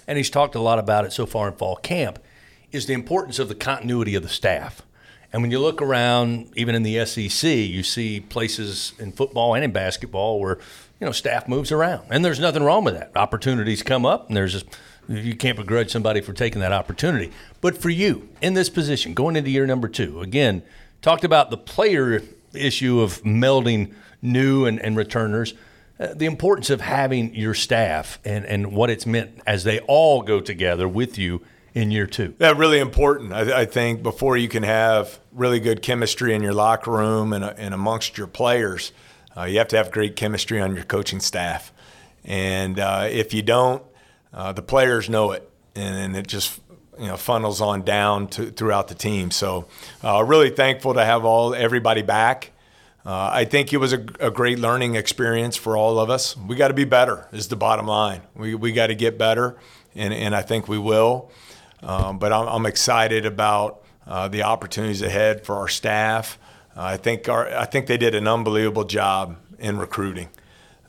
and 0.08 0.20
he's 0.20 0.30
talked 0.30 0.54
a 0.54 0.62
lot 0.62 0.78
about 0.78 1.04
it 1.04 1.12
so 1.12 1.26
far 1.26 1.48
in 1.48 1.56
fall 1.56 1.76
camp, 1.78 2.20
is 2.72 2.86
the 2.86 2.94
importance 2.94 3.40
of 3.40 3.50
the 3.50 3.56
continuity 3.56 4.14
of 4.14 4.22
the 4.22 4.30
staff. 4.30 4.84
And 5.34 5.42
when 5.42 5.50
you 5.50 5.58
look 5.58 5.82
around, 5.82 6.52
even 6.56 6.76
in 6.76 6.84
the 6.84 7.04
SEC, 7.08 7.50
you 7.50 7.82
see 7.82 8.20
places 8.20 8.94
in 9.00 9.12
football 9.12 9.56
and 9.56 9.64
in 9.64 9.72
basketball 9.72 10.40
where 10.40 10.60
you 11.04 11.08
know, 11.08 11.12
staff 11.12 11.50
moves 11.50 11.70
around, 11.70 12.08
and 12.12 12.24
there's 12.24 12.40
nothing 12.40 12.64
wrong 12.64 12.86
with 12.86 12.94
that. 12.94 13.12
Opportunities 13.18 13.84
come 13.84 14.06
up, 14.06 14.30
and 14.30 14.38
there's 14.38 14.54
just 14.54 14.66
you 15.10 15.36
can't 15.36 15.58
begrudge 15.58 15.92
somebody 15.92 16.22
for 16.22 16.32
taking 16.32 16.62
that 16.62 16.72
opportunity. 16.72 17.30
But 17.60 17.78
for 17.78 17.90
you 17.90 18.30
in 18.42 18.54
this 18.54 18.70
position, 18.70 19.14
going 19.14 19.36
into 19.36 19.50
year 19.50 19.68
number 19.68 19.90
two, 19.90 20.22
again, 20.22 20.64
talked 21.02 21.26
about 21.26 21.50
the 21.50 21.58
player 21.58 22.24
issue 22.54 23.02
of 23.02 23.22
melding 23.24 23.94
new 24.22 24.66
and, 24.66 24.80
and 24.80 24.96
returners. 24.96 25.56
Uh, 26.00 26.14
the 26.14 26.26
importance 26.26 26.70
of 26.70 26.80
having 26.80 27.36
your 27.36 27.54
staff 27.54 28.18
and, 28.24 28.46
and 28.46 28.72
what 28.72 28.90
it's 28.90 29.06
meant 29.06 29.42
as 29.46 29.66
they 29.66 29.80
all 29.82 30.22
go 30.22 30.40
together 30.40 30.88
with 30.88 31.18
you 31.18 31.42
in 31.74 31.92
year 31.92 32.08
two. 32.08 32.34
Yeah, 32.40 32.54
really 32.56 32.80
important. 32.80 33.34
I, 33.34 33.62
I 33.62 33.66
think 33.66 34.04
before 34.04 34.38
you 34.38 34.48
can 34.48 34.64
have 34.64 35.20
really 35.34 35.60
good 35.60 35.82
chemistry 35.82 36.34
in 36.34 36.42
your 36.42 36.54
locker 36.54 36.92
room 36.92 37.34
and, 37.34 37.44
and 37.44 37.74
amongst 37.74 38.18
your 38.18 38.28
players, 38.28 38.94
uh, 39.38 39.44
you 39.44 39.58
have 39.58 39.68
to 39.70 39.78
have 39.78 39.92
great 39.92 40.16
chemistry 40.16 40.60
on 40.60 40.76
your 40.76 40.84
coaching 40.84 41.20
staff. 41.20 41.72
And 42.26 42.80
uh, 42.80 43.08
if 43.10 43.34
you 43.34 43.42
don't, 43.42 43.84
uh, 44.34 44.54
the 44.54 44.62
players 44.62 45.10
know 45.10 45.32
it, 45.32 45.50
and, 45.76 46.16
it 46.16 46.28
just 46.28 46.60
you 47.00 47.08
know 47.08 47.18
funnels 47.18 47.62
on 47.62 47.82
down 47.82 48.28
to, 48.28 48.52
throughout 48.52 48.88
the 48.88 48.96
team. 48.96 49.32
So, 49.32 49.68
uh, 50.04 50.24
really 50.24 50.50
thankful 50.50 50.94
to 50.94 51.04
have 51.04 51.26
all 51.26 51.54
everybody 51.54 52.02
back. 52.02 52.52
Uh, 53.06 53.30
I 53.34 53.46
think 53.46 53.74
it 53.74 53.78
was 53.78 53.92
a, 53.92 54.06
a, 54.22 54.32
great 54.32 54.60
learning 54.60 54.96
experience 54.96 55.58
for 55.58 55.76
all 55.76 56.00
of 56.00 56.10
us. 56.10 56.38
We 56.38 56.56
got 56.56 56.70
to 56.70 56.74
be 56.74 56.86
better, 56.86 57.28
is 57.34 57.50
the 57.50 57.58
bottom 57.58 57.86
line. 57.86 58.22
We, 58.34 58.56
we 58.56 58.72
got 58.72 58.88
to 58.88 58.96
get 58.96 59.18
better, 59.18 59.58
and, 59.94 60.14
and 60.14 60.34
I 60.34 60.42
think 60.42 60.70
we 60.70 60.78
will. 60.78 61.30
Um, 61.82 62.18
but 62.18 62.32
I'm, 62.32 62.48
I'm, 62.48 62.66
excited 62.66 63.26
about 63.26 63.84
uh, 64.08 64.30
the 64.30 64.44
opportunities 64.44 65.02
ahead 65.02 65.46
for 65.46 65.58
our 65.58 65.68
staff. 65.68 66.40
Uh, 66.76 66.82
I 66.84 66.98
think 66.98 67.30
our, 67.30 67.48
I 67.56 67.66
think 67.66 67.88
they 67.88 67.98
did 67.98 68.16
an 68.16 68.28
unbelievable 68.28 68.86
job 68.86 69.38
in 69.60 69.78
recruiting. 69.78 70.30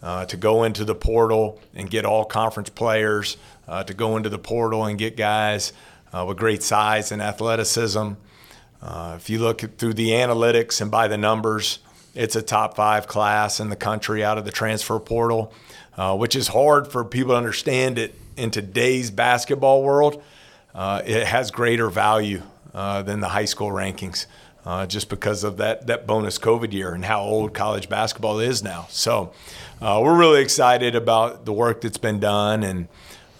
Uh, 0.04 0.26
to 0.26 0.36
go 0.36 0.64
into 0.64 0.84
the 0.84 0.94
portal 0.94 1.58
and 1.74 1.88
get 1.88 2.04
all 2.04 2.26
conference 2.26 2.68
players, 2.68 3.38
uh, 3.66 3.82
to 3.84 3.94
go 3.94 4.18
into 4.18 4.28
the 4.28 4.38
portal 4.38 4.84
and 4.84 4.98
get 4.98 5.16
guys 5.16 5.72
uh, 6.12 6.22
with 6.28 6.36
great 6.36 6.62
size 6.62 7.10
and 7.10 7.22
athleticism. 7.22 8.12
Uh, 8.82 9.14
if 9.16 9.30
you 9.30 9.38
look 9.38 9.62
through 9.78 9.94
the 9.94 10.10
analytics 10.10 10.82
and 10.82 10.90
by 10.90 11.08
the 11.08 11.16
numbers, 11.16 11.78
it's 12.14 12.36
a 12.36 12.42
top 12.42 12.76
five 12.76 13.06
class 13.06 13.60
in 13.60 13.70
the 13.70 13.76
country 13.76 14.22
out 14.22 14.36
of 14.36 14.44
the 14.44 14.50
transfer 14.50 14.98
portal, 14.98 15.54
uh, 15.96 16.14
which 16.14 16.36
is 16.36 16.48
hard 16.48 16.86
for 16.86 17.02
people 17.02 17.32
to 17.32 17.38
understand 17.38 17.98
it 17.98 18.14
in 18.36 18.50
today's 18.50 19.10
basketball 19.10 19.82
world. 19.82 20.22
It 20.74 21.26
has 21.26 21.50
greater 21.50 21.88
value 21.88 22.42
than 22.74 23.20
the 23.20 23.28
high 23.28 23.46
school 23.46 23.70
rankings. 23.70 24.26
Uh, 24.66 24.86
just 24.86 25.10
because 25.10 25.44
of 25.44 25.58
that, 25.58 25.86
that 25.86 26.06
bonus 26.06 26.38
COVID 26.38 26.72
year 26.72 26.94
and 26.94 27.04
how 27.04 27.20
old 27.20 27.52
college 27.52 27.88
basketball 27.90 28.38
is 28.40 28.62
now. 28.62 28.86
So 28.88 29.30
uh, 29.82 30.00
we're 30.02 30.18
really 30.18 30.40
excited 30.40 30.94
about 30.94 31.44
the 31.44 31.52
work 31.52 31.82
that's 31.82 31.98
been 31.98 32.18
done, 32.18 32.62
and 32.62 32.88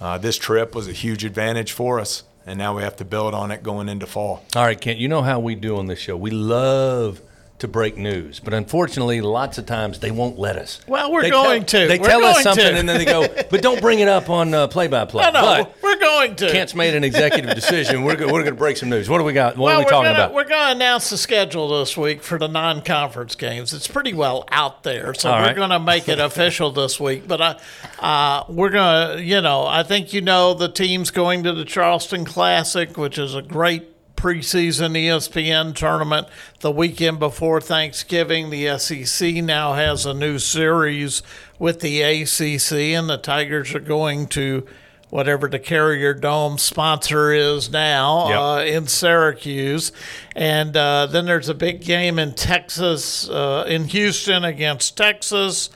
uh, 0.03 0.18
this 0.18 0.37
trip 0.37 0.75
was 0.75 0.87
a 0.87 0.93
huge 0.93 1.25
advantage 1.25 1.72
for 1.72 1.99
us. 1.99 2.25
And 2.45 2.59
now 2.59 2.77
we 2.77 2.83
have 2.83 2.97
to 2.97 3.07
build 3.07 3.33
on 3.33 3.51
it 3.51 3.62
going 3.62 3.89
into 3.89 4.07
fall. 4.07 4.45
All 4.55 4.64
right, 4.64 4.79
Kent, 4.79 4.99
you 4.99 5.09
know 5.09 5.22
how 5.22 5.41
we 5.41 5.55
do 5.55 5.79
on 5.79 5.87
this 5.87 5.99
show. 5.99 6.14
We 6.14 6.31
love– 6.31 7.22
to 7.59 7.69
break 7.69 7.97
news. 7.97 8.41
But 8.41 8.53
unfortunately, 8.53 9.21
lots 9.21 9.59
of 9.59 9.67
times 9.67 10.01
they 10.01 10.11
won't 10.11 10.39
let 10.39 10.57
us. 10.57 10.81
Well, 10.89 11.13
we're 11.13 11.23
they 11.23 11.31
going 11.31 11.65
tell, 11.65 11.83
to. 11.83 11.89
They 11.89 11.99
we're 11.99 12.09
tell 12.09 12.25
us 12.25 12.43
something 12.43 12.65
to. 12.65 12.77
and 12.77 12.89
then 12.89 12.99
they 12.99 13.05
go, 13.05 13.27
but 13.51 13.63
don't 13.63 13.81
bring 13.81 14.01
it 14.01 14.09
up 14.09 14.29
on 14.29 14.69
play 14.69 14.89
by 14.89 15.05
play. 15.05 15.25
No, 15.25 15.31
no, 15.31 15.41
but 15.41 15.77
we're 15.83 15.99
going 15.99 16.35
to. 16.37 16.51
Kent's 16.51 16.75
made 16.75 16.95
an 16.95 17.05
executive 17.05 17.55
decision. 17.55 18.03
We're, 18.03 18.17
go, 18.17 18.27
we're 18.27 18.43
going 18.43 18.47
to 18.47 18.53
break 18.53 18.77
some 18.77 18.91
news. 18.91 19.09
What 19.09 19.19
do 19.19 19.25
we 19.25 19.33
got? 19.33 19.57
What 19.57 19.67
well, 19.67 19.77
are 19.77 19.85
we 19.85 19.85
talking 19.85 20.13
gonna, 20.13 20.25
about? 20.25 20.35
We're 20.35 20.49
going 20.49 20.69
to 20.69 20.73
announce 20.73 21.11
the 21.11 21.17
schedule 21.17 21.79
this 21.79 21.97
week 21.97 22.23
for 22.23 22.39
the 22.39 22.49
non 22.49 22.83
conference 22.83 23.37
games. 23.37 23.73
It's 23.73 23.89
pretty 23.89 24.15
well 24.15 24.45
out 24.51 24.83
there. 24.83 25.15
So 25.15 25.31
All 25.31 25.39
we're 25.39 25.47
right. 25.47 25.57
going 25.57 25.71
to 25.71 25.81
make 25.81 26.09
it 26.09 26.19
official 26.19 26.73
this 26.73 26.99
week. 26.99 27.29
But 27.29 27.41
I, 27.41 27.61
uh, 28.01 28.45
we're 28.49 28.71
going 28.71 29.19
to, 29.19 29.23
you 29.23 29.41
know, 29.41 29.65
I 29.65 29.85
think 29.85 30.13
you 30.13 30.21
know 30.21 30.55
the 30.55 30.69
team's 30.69 31.11
going 31.11 31.45
to 31.45 31.53
the 31.53 31.65
Charleston 31.65 32.25
Classic, 32.25 32.97
which 32.99 33.17
is 33.17 33.35
a 33.35 33.43
great 33.43 33.94
preseason 34.25 34.97
ESPN 34.97 35.75
tournament 35.75 36.27
the 36.61 36.70
weekend 36.70 37.18
before 37.18 37.61
Thanksgiving. 37.61 38.49
The 38.49 38.79
SEC 38.79 39.35
now 39.35 39.75
has 39.75 40.07
a 40.07 40.14
new 40.14 40.39
series 40.39 41.22
with 41.59 41.81
the 41.81 42.01
ACC, 42.01 42.72
and 42.97 43.07
the 43.11 43.18
Tigers 43.18 43.75
are 43.75 43.81
going 43.81 44.27
to 44.29 44.66
whatever 45.11 45.47
the 45.47 45.59
Carrier 45.59 46.14
Dome 46.14 46.57
sponsor 46.57 47.35
is 47.35 47.70
now 47.70 48.29
Yep. 48.29 48.39
uh, 48.39 48.77
in 48.79 48.87
Syracuse. 48.87 49.93
And 50.35 50.75
uh, 50.75 51.05
then 51.05 51.27
there's 51.27 51.51
a 51.51 51.55
big 51.55 51.83
game 51.83 52.18
in 52.18 52.33
Texas, 52.33 53.29
uh, 53.29 53.66
in 53.68 53.85
Houston 53.85 54.43
against 54.43 54.97
Texas. 54.97 55.68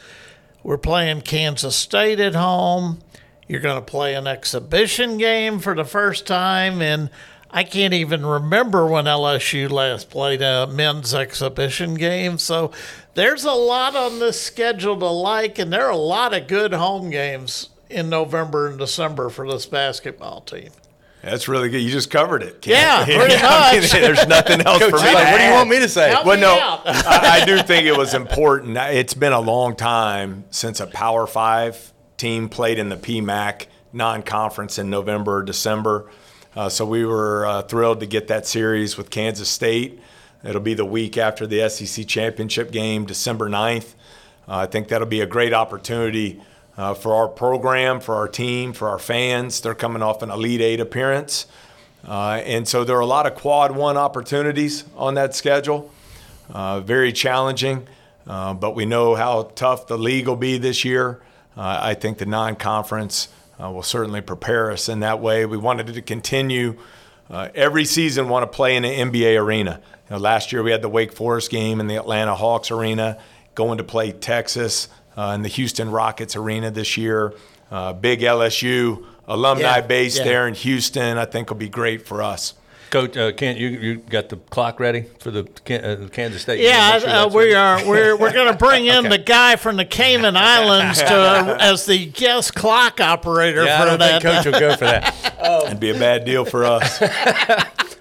We're 0.62 0.78
playing 0.78 1.20
Kansas 1.20 1.76
State 1.76 2.18
at 2.18 2.34
home. 2.34 3.01
You're 3.46 3.61
going 3.61 3.76
to 3.78 3.82
play 3.84 4.14
an 4.14 4.26
exhibition 4.26 5.18
game 5.18 5.59
for 5.59 5.74
the 5.74 5.84
first 5.84 6.26
time 6.26 6.80
in 6.80 7.11
I 7.51 7.64
can't 7.64 7.94
even 7.94 8.26
remember 8.26 8.86
when 8.86 9.07
LSU 9.07 9.70
last 9.70 10.11
played 10.11 10.42
a 10.42 10.66
men's 10.66 11.14
exhibition 11.14 11.94
game. 11.94 12.38
So 12.38 12.72
there's 13.14 13.44
a 13.44 13.53
lot 13.53 13.96
on 13.96 14.18
this 14.18 14.40
schedule 14.40 14.99
to 14.99 15.07
like, 15.07 15.59
and 15.59 15.72
there 15.72 15.86
are 15.86 15.90
a 15.92 15.96
lot 15.96 16.34
of 16.34 16.46
good 16.46 16.74
home 16.74 17.11
games 17.11 17.70
in 17.88 18.11
November 18.11 18.66
and 18.68 18.78
December 18.78 19.30
for 19.30 19.49
this 19.51 19.64
basketball 19.66 20.42
team. 20.42 20.70
That's 21.22 21.49
really 21.49 21.68
good. 21.68 21.78
You 21.78 21.90
just 21.90 22.11
covered 22.11 22.42
it. 22.42 22.61
Ken. 22.62 22.74
Yeah, 22.74 23.05
pretty 23.18 23.34
I 23.36 23.72
mean, 23.80 23.88
there's 23.92 24.26
nothing 24.28 24.61
else 24.61 24.82
for 24.82 24.96
me. 24.96 25.14
Like, 25.14 25.32
what 25.32 25.38
do 25.38 25.44
you 25.44 25.53
want 25.53 25.68
me 25.68 25.78
to 25.80 25.88
say? 25.88 26.11
Help 26.11 26.26
Well, 26.26 26.36
me 26.36 26.42
no, 26.42 26.53
out. 26.59 26.82
I, 26.84 27.40
I 27.40 27.44
do 27.44 27.61
think 27.62 27.86
it 27.86 27.96
was 27.96 28.14
important. 28.14 28.76
It's 28.76 29.14
been 29.14 29.32
a 29.32 29.40
long 29.40 29.74
time 29.74 30.44
since 30.51 30.80
a 30.80 30.86
Power 30.86 31.26
Five 31.26 31.92
team 32.18 32.49
played 32.49 32.78
in 32.78 32.88
the 32.88 32.96
PMAC 32.96 33.66
non-conference 33.92 34.78
in 34.78 34.90
November 34.90 35.38
or 35.38 35.42
December. 35.42 36.11
Uh, 36.59 36.68
so 36.68 36.84
we 36.84 37.06
were 37.06 37.46
uh, 37.46 37.62
thrilled 37.62 38.00
to 38.00 38.06
get 38.06 38.26
that 38.26 38.44
series 38.44 38.96
with 38.96 39.11
Kansas 39.11 39.48
State. 39.48 40.00
It'll 40.42 40.61
be 40.61 40.74
the 40.74 40.84
week 40.84 41.16
after 41.16 41.46
the 41.46 41.68
SEC 41.68 42.04
championship 42.09 42.72
game, 42.72 43.06
December 43.06 43.48
9th. 43.48 43.94
Uh, 44.48 44.56
I 44.56 44.66
think 44.66 44.88
that'll 44.88 45.06
be 45.06 45.20
a 45.20 45.26
great 45.26 45.54
opportunity 45.54 46.42
uh, 46.76 46.94
for 46.94 47.14
our 47.14 47.28
program, 47.28 48.00
for 48.00 48.16
our 48.16 48.26
team, 48.26 48.72
for 48.72 48.88
our 48.88 48.98
fans. 48.98 49.61
They're 49.61 49.76
coming 49.76 50.02
off 50.02 50.20
an 50.20 50.32
Elite 50.32 50.61
Eight 50.61 50.80
appearance. 50.80 51.46
Uh, 52.04 52.42
and 52.44 52.66
so 52.66 52.82
there 52.82 52.96
are 52.96 53.02
a 53.02 53.06
lot 53.06 53.24
of 53.24 53.36
quad 53.36 53.70
one 53.76 53.96
opportunities 53.96 54.82
on 54.96 55.14
that 55.14 55.36
schedule. 55.36 55.92
Uh, 56.52 56.80
very 56.80 57.12
challenging, 57.12 57.86
but 58.26 58.74
we 58.74 58.84
know 58.84 59.14
how 59.14 59.44
tough 59.54 59.86
the 59.86 59.96
league 59.96 60.26
will 60.26 60.34
be 60.34 60.59
this 60.59 60.84
year. 60.84 61.22
I 61.56 61.94
think 61.94 62.18
the 62.18 62.26
non 62.26 62.56
conference 62.56 63.28
uh, 63.62 63.70
will 63.70 63.82
certainly 63.82 64.20
prepare 64.20 64.70
us 64.70 64.88
in 64.88 65.00
that 65.00 65.20
way. 65.20 65.44
We 65.46 65.56
wanted 65.56 65.86
to 65.92 66.02
continue 66.02 66.78
uh, 67.30 67.48
every 67.54 67.84
season, 67.84 68.28
want 68.28 68.50
to 68.50 68.54
play 68.54 68.76
in 68.76 68.84
an 68.84 69.11
NBA 69.12 69.40
arena. 69.40 69.80
You 70.09 70.16
know, 70.16 70.20
last 70.20 70.52
year 70.52 70.62
we 70.62 70.70
had 70.70 70.82
the 70.82 70.88
Wake 70.88 71.12
Forest 71.12 71.50
game 71.50 71.80
in 71.80 71.86
the 71.86 71.96
Atlanta 71.96 72.34
Hawks 72.34 72.70
arena, 72.70 73.18
going 73.54 73.78
to 73.78 73.84
play 73.84 74.12
Texas 74.12 74.88
uh, 75.16 75.32
in 75.34 75.42
the 75.42 75.48
Houston 75.48 75.90
Rockets 75.90 76.36
arena 76.36 76.70
this 76.70 76.96
year. 76.96 77.34
Uh, 77.70 77.92
big 77.92 78.20
LSU 78.20 79.04
alumni 79.26 79.76
Yeah, 79.76 79.80
base 79.82 80.16
yeah. 80.18 80.24
there 80.24 80.48
in 80.48 80.54
Houston, 80.54 81.18
I 81.18 81.26
think 81.26 81.50
will 81.50 81.56
be 81.59 81.68
great 81.68 82.06
for 82.06 82.22
us. 82.22 82.54
Coach 82.91 83.16
uh, 83.16 83.32
Kent, 83.32 83.59
you, 83.59 83.68
you 83.68 83.97
got 83.97 84.28
the 84.28 84.36
clock 84.36 84.80
ready 84.80 85.05
for 85.18 85.30
the 85.30 85.43
uh, 85.45 86.09
Kansas 86.09 86.43
State? 86.43 86.61
Yeah, 86.61 86.99
sure 86.99 87.09
uh, 87.09 87.28
we 87.28 87.55
ready. 87.55 87.55
are. 87.55 87.86
We're 87.89 88.16
we're 88.16 88.32
going 88.32 88.51
to 88.53 88.59
bring 88.59 88.86
in 88.86 88.99
Okay. 89.07 89.09
the 89.11 89.18
guy 89.18 89.57
from 89.57 89.76
the 89.76 89.84
Cayman 89.84 90.36
Islands 90.39 90.99
to 91.01 91.57
as 91.61 91.86
the 91.86 92.07
guest 92.07 92.55
clock 92.55 93.01
operator 93.01 93.64
Yeah, 93.64 93.76
I 93.76 93.80
for 93.80 93.86
don't 93.91 93.99
that. 93.99 94.22
think 94.22 94.34
Coach 94.34 94.53
will 94.53 94.61
go 94.61 94.76
for 94.76 94.84
that. 94.86 95.64
It'd 95.66 95.80
be 95.80 95.91
a 95.91 95.95
bad 95.99 96.24
deal 96.24 96.45
for 96.45 96.64
us. 96.64 97.01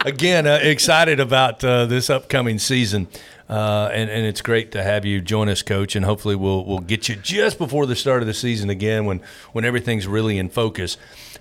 Again, 0.05 0.47
uh, 0.47 0.59
excited 0.61 1.19
about 1.19 1.63
uh, 1.63 1.85
this 1.85 2.09
upcoming 2.09 2.59
season. 2.59 3.07
Uh, 3.49 3.89
and, 3.93 4.09
and 4.09 4.25
it's 4.25 4.41
great 4.41 4.71
to 4.73 4.83
have 4.83 5.05
you 5.05 5.21
join 5.21 5.47
us, 5.49 5.61
Coach. 5.61 5.95
And 5.95 6.03
hopefully, 6.05 6.35
we'll 6.35 6.65
we'll 6.65 6.79
get 6.79 7.07
you 7.07 7.15
just 7.15 7.57
before 7.57 7.85
the 7.85 7.95
start 7.95 8.21
of 8.21 8.27
the 8.27 8.33
season 8.33 8.69
again, 8.69 9.05
when 9.05 9.21
when 9.53 9.63
everything's 9.65 10.05
really 10.07 10.37
in 10.37 10.49
focus. 10.49 10.97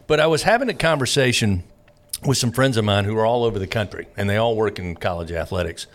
But 0.06 0.20
I 0.20 0.26
was 0.28 0.44
having 0.44 0.68
a 0.68 0.74
conversation 0.74 1.64
with 2.24 2.38
some 2.38 2.52
friends 2.52 2.76
of 2.76 2.84
mine 2.84 3.04
who 3.04 3.16
are 3.16 3.26
all 3.26 3.44
over 3.44 3.58
the 3.58 3.66
country, 3.66 4.06
and 4.16 4.28
they 4.28 4.36
all 4.36 4.56
work 4.56 4.78
in 4.78 4.94
college 4.94 5.32
athletics. 5.32 5.86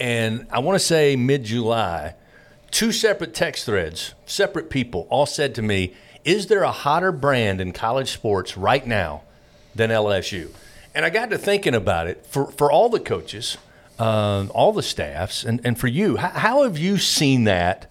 And 0.00 0.46
I 0.50 0.58
want 0.58 0.78
to 0.78 0.84
say 0.84 1.16
mid 1.16 1.44
July, 1.44 2.14
two 2.70 2.92
separate 2.92 3.34
text 3.34 3.66
threads, 3.66 4.14
separate 4.26 4.70
people, 4.70 5.06
all 5.10 5.26
said 5.26 5.54
to 5.56 5.62
me, 5.62 5.94
Is 6.24 6.48
there 6.48 6.62
a 6.62 6.72
hotter 6.72 7.12
brand 7.12 7.60
in 7.60 7.72
college 7.72 8.10
sports 8.10 8.56
right 8.56 8.86
now 8.86 9.22
than 9.74 9.90
LSU? 9.90 10.50
And 10.94 11.04
I 11.04 11.10
got 11.10 11.30
to 11.30 11.38
thinking 11.38 11.74
about 11.74 12.06
it 12.06 12.26
for, 12.26 12.50
for 12.50 12.70
all 12.70 12.88
the 12.88 13.00
coaches, 13.00 13.56
um, 13.98 14.50
all 14.54 14.72
the 14.72 14.82
staffs, 14.82 15.44
and, 15.44 15.60
and 15.64 15.78
for 15.78 15.86
you. 15.86 16.16
How, 16.16 16.28
how 16.28 16.62
have 16.64 16.76
you 16.76 16.98
seen 16.98 17.44
that? 17.44 17.90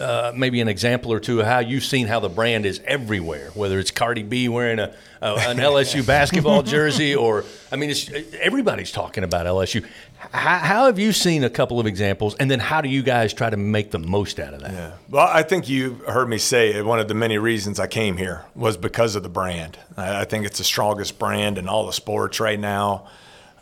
Uh, 0.00 0.32
maybe 0.34 0.60
an 0.60 0.68
example 0.68 1.12
or 1.12 1.18
two 1.18 1.40
of 1.40 1.46
how 1.46 1.58
you've 1.58 1.84
seen 1.84 2.06
how 2.06 2.20
the 2.20 2.28
brand 2.28 2.64
is 2.64 2.80
everywhere, 2.84 3.50
whether 3.54 3.80
it's 3.80 3.90
Cardi 3.90 4.22
B 4.22 4.48
wearing 4.48 4.78
a, 4.78 4.94
a 5.20 5.34
an 5.34 5.56
LSU 5.56 6.06
basketball 6.06 6.62
jersey, 6.62 7.16
or 7.16 7.44
I 7.72 7.76
mean, 7.76 7.90
it's, 7.90 8.08
everybody's 8.40 8.92
talking 8.92 9.24
about 9.24 9.46
LSU. 9.46 9.84
How, 10.30 10.58
how 10.58 10.86
have 10.86 11.00
you 11.00 11.12
seen 11.12 11.42
a 11.42 11.50
couple 11.50 11.80
of 11.80 11.86
examples, 11.86 12.36
and 12.36 12.48
then 12.48 12.60
how 12.60 12.80
do 12.80 12.88
you 12.88 13.02
guys 13.02 13.32
try 13.32 13.50
to 13.50 13.56
make 13.56 13.90
the 13.90 13.98
most 13.98 14.38
out 14.38 14.54
of 14.54 14.60
that? 14.60 14.72
Yeah. 14.72 14.92
Well, 15.10 15.26
I 15.26 15.42
think 15.42 15.68
you 15.68 15.94
heard 16.06 16.28
me 16.28 16.38
say 16.38 16.74
it. 16.74 16.84
One 16.84 17.00
of 17.00 17.08
the 17.08 17.14
many 17.14 17.38
reasons 17.38 17.80
I 17.80 17.88
came 17.88 18.16
here 18.16 18.44
was 18.54 18.76
because 18.76 19.16
of 19.16 19.24
the 19.24 19.28
brand. 19.28 19.78
I 19.96 20.20
I 20.20 20.24
think 20.24 20.46
it's 20.46 20.58
the 20.58 20.64
strongest 20.64 21.18
brand 21.18 21.58
in 21.58 21.68
all 21.68 21.86
the 21.86 21.92
sports 21.92 22.38
right 22.38 22.58
now. 22.58 23.08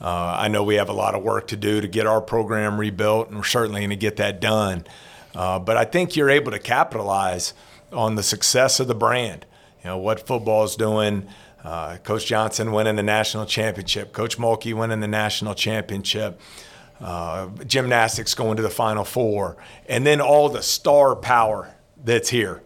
Uh, 0.01 0.37
I 0.39 0.49
know 0.49 0.63
we 0.63 0.75
have 0.75 0.91
a 0.91 0.95
lot 0.95 1.15
of 1.15 1.23
work 1.23 1.49
to 1.49 1.57
do 1.57 1.81
to 1.81 1.89
get 1.89 2.07
our 2.07 2.21
program 2.21 2.79
rebuilt, 2.79 3.29
and 3.29 3.39
we're 3.39 3.45
certainly 3.45 3.81
going 3.81 3.91
to 3.91 3.97
get 3.97 4.17
that 4.17 4.41
done. 4.41 4.85
Uh, 5.37 5.59
but 5.59 5.77
I 5.77 5.85
think 5.85 6.17
you're 6.17 6.31
able 6.31 6.51
to 6.51 6.59
capitalize 6.59 7.53
on 7.93 8.15
the 8.17 8.23
success 8.23 8.81
of 8.81 8.89
the 8.89 8.95
brand. 8.95 9.45
You 9.85 9.91
know 9.91 9.99
what 9.99 10.27
football's 10.27 10.77
doing, 10.77 11.29
Uh, 11.63 11.97
Coach 12.05 12.27
Johnson 12.27 12.71
winning 12.73 12.97
the 12.97 13.03
national 13.03 13.45
championship. 13.45 14.13
Coach 14.13 14.39
Mulkey 14.39 14.73
winning 14.73 15.01
the 15.01 15.09
national 15.09 15.55
championship. 15.55 16.41
Uh, 17.01 17.49
gymnastics 17.67 18.35
going 18.35 18.57
to 18.57 18.63
the 18.63 18.71
Final 18.71 19.05
Four, 19.05 19.57
and 19.89 20.07
then 20.07 20.21
all 20.21 20.49
the 20.49 20.63
star 20.63 21.17
power 21.17 21.75
that's 22.05 22.31
here. 22.31 22.63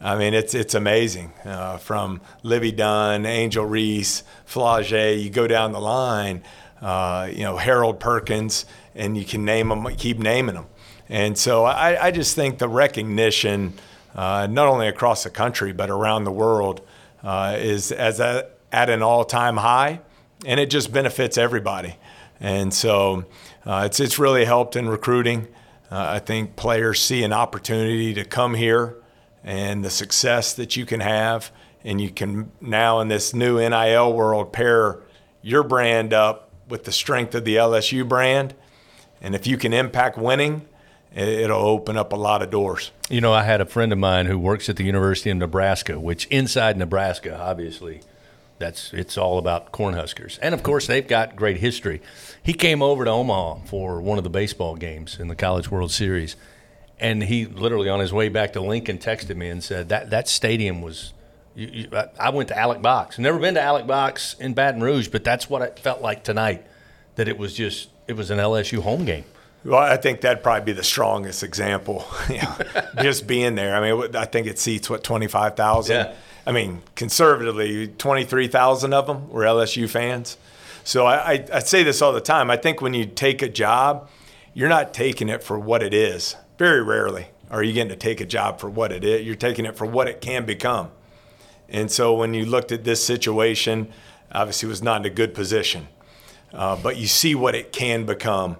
I 0.00 0.16
mean, 0.16 0.32
it's 0.34 0.54
it's 0.54 0.74
amazing. 0.74 1.32
Uh, 1.44 1.76
from 1.76 2.20
Livvy 2.42 2.72
Dunne, 2.72 3.26
Angel 3.26 3.64
Reese, 3.64 4.24
Flau'jae, 4.48 5.22
you 5.22 5.30
go 5.30 5.46
down 5.46 5.72
the 5.72 5.80
line. 5.80 6.42
Uh, 6.80 7.28
you 7.30 7.44
know, 7.44 7.58
Harold 7.58 8.00
Perkins, 8.00 8.64
and 8.94 9.16
you 9.18 9.24
can 9.26 9.44
name 9.44 9.68
them, 9.68 9.86
keep 9.96 10.18
naming 10.18 10.54
them. 10.54 10.66
And 11.10 11.36
so 11.36 11.64
I, 11.64 12.06
I 12.06 12.10
just 12.12 12.36
think 12.36 12.58
the 12.58 12.68
recognition, 12.68 13.74
uh, 14.14 14.46
not 14.48 14.68
only 14.68 14.86
across 14.86 15.24
the 15.24 15.30
country 15.30 15.72
but 15.72 15.90
around 15.90 16.22
the 16.22 16.32
world, 16.32 16.86
uh, 17.24 17.56
is 17.58 17.90
as 17.90 18.20
a, 18.20 18.48
at 18.70 18.88
an 18.88 19.02
all-time 19.02 19.56
high, 19.56 20.00
and 20.46 20.60
it 20.60 20.70
just 20.70 20.92
benefits 20.92 21.36
everybody. 21.36 21.96
And 22.38 22.72
so 22.72 23.24
uh, 23.66 23.82
it's 23.86 24.00
it's 24.00 24.18
really 24.18 24.44
helped 24.44 24.76
in 24.76 24.88
recruiting. 24.88 25.48
Uh, 25.90 26.12
I 26.14 26.18
think 26.20 26.54
players 26.54 27.00
see 27.00 27.24
an 27.24 27.32
opportunity 27.32 28.14
to 28.14 28.24
come 28.24 28.54
here 28.54 28.96
and 29.42 29.84
the 29.84 29.90
success 29.90 30.54
that 30.54 30.76
you 30.76 30.86
can 30.86 31.00
have, 31.00 31.50
and 31.82 32.00
you 32.00 32.10
can 32.10 32.52
now 32.60 33.00
in 33.00 33.08
this 33.08 33.34
new 33.34 33.58
NIL 33.58 34.12
world 34.12 34.52
pair 34.52 35.00
your 35.42 35.64
brand 35.64 36.12
up 36.12 36.52
with 36.68 36.84
the 36.84 36.92
strength 36.92 37.34
of 37.34 37.44
the 37.44 37.56
LSU 37.56 38.08
brand, 38.08 38.54
and 39.20 39.34
if 39.34 39.46
you 39.46 39.58
can 39.58 39.72
impact 39.72 40.16
winning, 40.16 40.66
it'll 41.14 41.60
open 41.60 41.96
up 41.96 42.12
a 42.12 42.16
lot 42.16 42.42
of 42.42 42.50
doors. 42.50 42.92
You 43.08 43.20
know, 43.20 43.32
I 43.32 43.42
had 43.42 43.60
a 43.60 43.66
friend 43.66 43.92
of 43.92 43.98
mine 43.98 44.26
who 44.26 44.38
works 44.38 44.68
at 44.68 44.76
the 44.76 44.84
University 44.84 45.30
of 45.30 45.38
Nebraska, 45.38 45.98
which 45.98 46.26
inside 46.26 46.76
Nebraska, 46.76 47.38
obviously, 47.38 48.00
that's 48.58 48.92
it's 48.92 49.16
all 49.16 49.38
about 49.38 49.72
Cornhuskers, 49.72 50.38
and 50.42 50.54
of 50.54 50.62
course 50.62 50.86
they've 50.86 51.06
got 51.06 51.34
great 51.34 51.56
history. 51.56 52.00
He 52.42 52.52
came 52.52 52.82
over 52.82 53.04
to 53.04 53.10
Omaha 53.10 53.64
for 53.64 54.00
one 54.00 54.18
of 54.18 54.24
the 54.24 54.30
baseball 54.30 54.76
games 54.76 55.18
in 55.18 55.28
the 55.28 55.34
College 55.34 55.70
World 55.70 55.90
Series, 55.90 56.36
and 56.98 57.22
he 57.22 57.46
literally 57.46 57.88
on 57.88 58.00
his 58.00 58.12
way 58.12 58.28
back 58.28 58.52
to 58.52 58.60
Lincoln 58.60 58.98
texted 58.98 59.34
me 59.34 59.48
and 59.48 59.64
said 59.64 59.88
that 59.88 60.10
that 60.10 60.28
stadium 60.28 60.82
was. 60.82 61.12
You, 61.56 61.68
you, 61.72 61.90
I 62.18 62.30
went 62.30 62.48
to 62.50 62.58
Alex 62.58 62.80
Box. 62.80 63.18
Never 63.18 63.38
been 63.38 63.54
to 63.54 63.60
Alex 63.60 63.84
Box 63.84 64.36
in 64.38 64.54
Baton 64.54 64.82
Rouge, 64.82 65.08
but 65.08 65.24
that's 65.24 65.50
what 65.50 65.62
it 65.62 65.80
felt 65.80 66.00
like 66.00 66.22
tonight. 66.22 66.64
That 67.16 67.26
it 67.26 67.38
was 67.38 67.54
just 67.54 67.88
it 68.06 68.12
was 68.12 68.30
an 68.30 68.38
LSU 68.38 68.78
home 68.80 69.04
game. 69.04 69.24
Well, 69.64 69.78
I 69.78 69.96
think 69.96 70.22
that'd 70.22 70.42
probably 70.42 70.64
be 70.64 70.72
the 70.72 70.84
strongest 70.84 71.42
example. 71.42 72.06
just 73.02 73.26
being 73.26 73.54
there. 73.56 73.76
I 73.76 73.92
mean, 73.92 74.16
I 74.16 74.24
think 74.24 74.46
it 74.46 74.58
seats 74.58 74.88
what 74.88 75.04
twenty 75.04 75.26
five 75.26 75.56
thousand. 75.56 75.96
Yeah. 75.96 76.14
I 76.46 76.52
mean, 76.52 76.82
conservatively, 76.94 77.88
twenty 77.88 78.24
three 78.24 78.48
thousand 78.48 78.94
of 78.94 79.06
them 79.06 79.28
were 79.28 79.42
LSU 79.42 79.88
fans. 79.88 80.38
So 80.82 81.04
I, 81.06 81.32
I, 81.32 81.46
I 81.54 81.58
say 81.58 81.82
this 81.82 82.00
all 82.00 82.12
the 82.12 82.22
time. 82.22 82.50
I 82.50 82.56
think 82.56 82.80
when 82.80 82.94
you 82.94 83.04
take 83.04 83.42
a 83.42 83.48
job, 83.48 84.08
you're 84.54 84.68
not 84.68 84.94
taking 84.94 85.28
it 85.28 85.42
for 85.42 85.58
what 85.58 85.82
it 85.82 85.92
is. 85.92 86.36
Very 86.58 86.82
rarely 86.82 87.26
are 87.50 87.62
you 87.62 87.72
getting 87.72 87.90
to 87.90 87.96
take 87.96 88.20
a 88.20 88.26
job 88.26 88.60
for 88.60 88.70
what 88.70 88.92
it 88.92 89.04
is. 89.04 89.26
You're 89.26 89.34
taking 89.34 89.66
it 89.66 89.76
for 89.76 89.84
what 89.84 90.08
it 90.08 90.20
can 90.20 90.46
become. 90.46 90.90
And 91.68 91.90
so 91.90 92.14
when 92.14 92.32
you 92.32 92.46
looked 92.46 92.72
at 92.72 92.84
this 92.84 93.04
situation, 93.04 93.92
obviously 94.32 94.68
it 94.68 94.70
was 94.70 94.82
not 94.82 95.00
in 95.04 95.10
a 95.10 95.14
good 95.14 95.34
position. 95.34 95.88
Uh, 96.52 96.76
but 96.76 96.96
you 96.96 97.06
see 97.06 97.34
what 97.34 97.54
it 97.54 97.72
can 97.72 98.06
become 98.06 98.56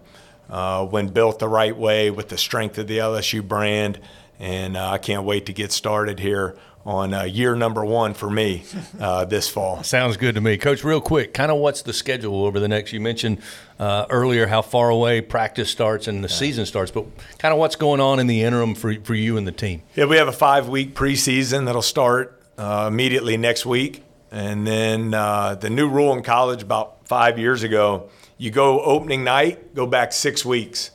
uh, 0.51 0.85
when 0.87 1.09
built 1.09 1.39
the 1.39 1.49
right 1.49 1.77
way 1.77 2.11
with 2.11 2.29
the 2.29 2.39
strength 2.39 2.79
of 2.79 2.87
the 2.87 2.99
LSU 2.99 3.47
brand. 3.47 4.01
And 4.39 4.77
uh, 4.77 4.91
I 4.91 4.99
can't 4.99 5.25
wait 5.25 5.47
to 5.47 5.53
get 5.53 5.71
started 5.71 6.19
here 6.19 6.57
on 6.85 7.13
uh, 7.13 7.25
year 7.25 7.55
number 7.55 7.85
one 7.85 8.15
for 8.15 8.31
me 8.31 8.65
uh, 8.99 9.25
this 9.27 9.49
fall. 9.49 9.83
Sounds 9.83 10.17
good 10.17 10.35
to 10.35 10.41
me, 10.41 10.57
Coach. 10.57 10.83
Real 10.83 11.01
quick, 11.01 11.35
kind 11.35 11.53
of 11.53 11.59
what's 11.59 11.83
the 11.83 11.93
schedule 11.93 12.45
over 12.45 12.59
the 12.59 12.69
next? 12.69 12.93
You 12.93 13.01
mentioned 13.01 13.39
uh, 13.79 14.07
earlier 14.09 14.47
how 14.47 14.63
far 14.63 14.89
away 14.89 15.21
practice 15.21 15.71
starts 15.71 16.09
and 16.09 16.25
the 16.25 16.29
yeah. 16.29 16.35
season 16.35 16.67
starts, 16.67 16.91
but 16.91 17.05
kind 17.39 17.53
of 17.53 17.59
what's 17.59 17.77
going 17.77 18.01
on 18.01 18.19
in 18.19 18.27
the 18.27 18.43
interim 18.43 18.75
for 18.75 18.95
for 19.03 19.15
you 19.15 19.37
and 19.37 19.47
the 19.47 19.53
team? 19.53 19.83
Yeah, 19.95 20.07
we 20.07 20.17
have 20.17 20.29
a 20.29 20.33
five 20.33 20.69
week 20.69 20.95
preseason 20.95 21.67
that'll 21.67 21.83
start 21.83 22.43
uh, 22.57 22.87
immediately 22.91 23.37
next 23.37 23.67
week, 23.67 24.03
and 24.31 24.67
then 24.67 25.13
uh, 25.13 25.57
the 25.57 25.71
new 25.71 25.89
rule 25.89 26.15
in 26.15 26.23
college 26.23 26.63
about 26.63 27.07
five 27.07 27.39
years 27.39 27.63
ago, 27.63 28.09
you 28.41 28.51
go 28.51 28.81
opening 28.81 29.23
night, 29.23 29.75
go 29.75 29.87
back 29.87 30.15
six 30.15 30.47
weeks. 30.47 30.93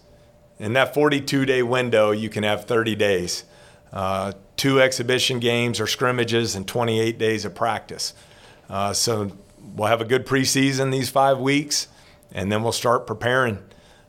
In 0.58 0.74
that 0.74 0.96
42 0.96 1.46
day 1.46 1.62
window, 1.62 2.10
you 2.10 2.28
can 2.28 2.42
have 2.42 2.66
30 2.66 2.96
days. 2.96 3.44
Uh, 3.94 4.32
two 4.58 4.82
exhibition 4.82 5.38
games 5.38 5.80
or 5.80 5.86
scrimmages 5.86 6.56
and 6.56 6.68
28 6.68 7.20
days 7.20 7.46
of 7.46 7.54
practice. 7.54 8.16
Uh, 8.68 8.94
so 8.94 9.32
we'll 9.76 9.88
have 9.88 10.02
a 10.02 10.06
good 10.06 10.26
preseason 10.26 10.92
these 10.92 11.12
five 11.12 11.38
weeks, 11.38 11.88
and 12.32 12.52
then 12.52 12.64
we'll 12.64 12.72
start 12.72 13.06
preparing 13.06 13.60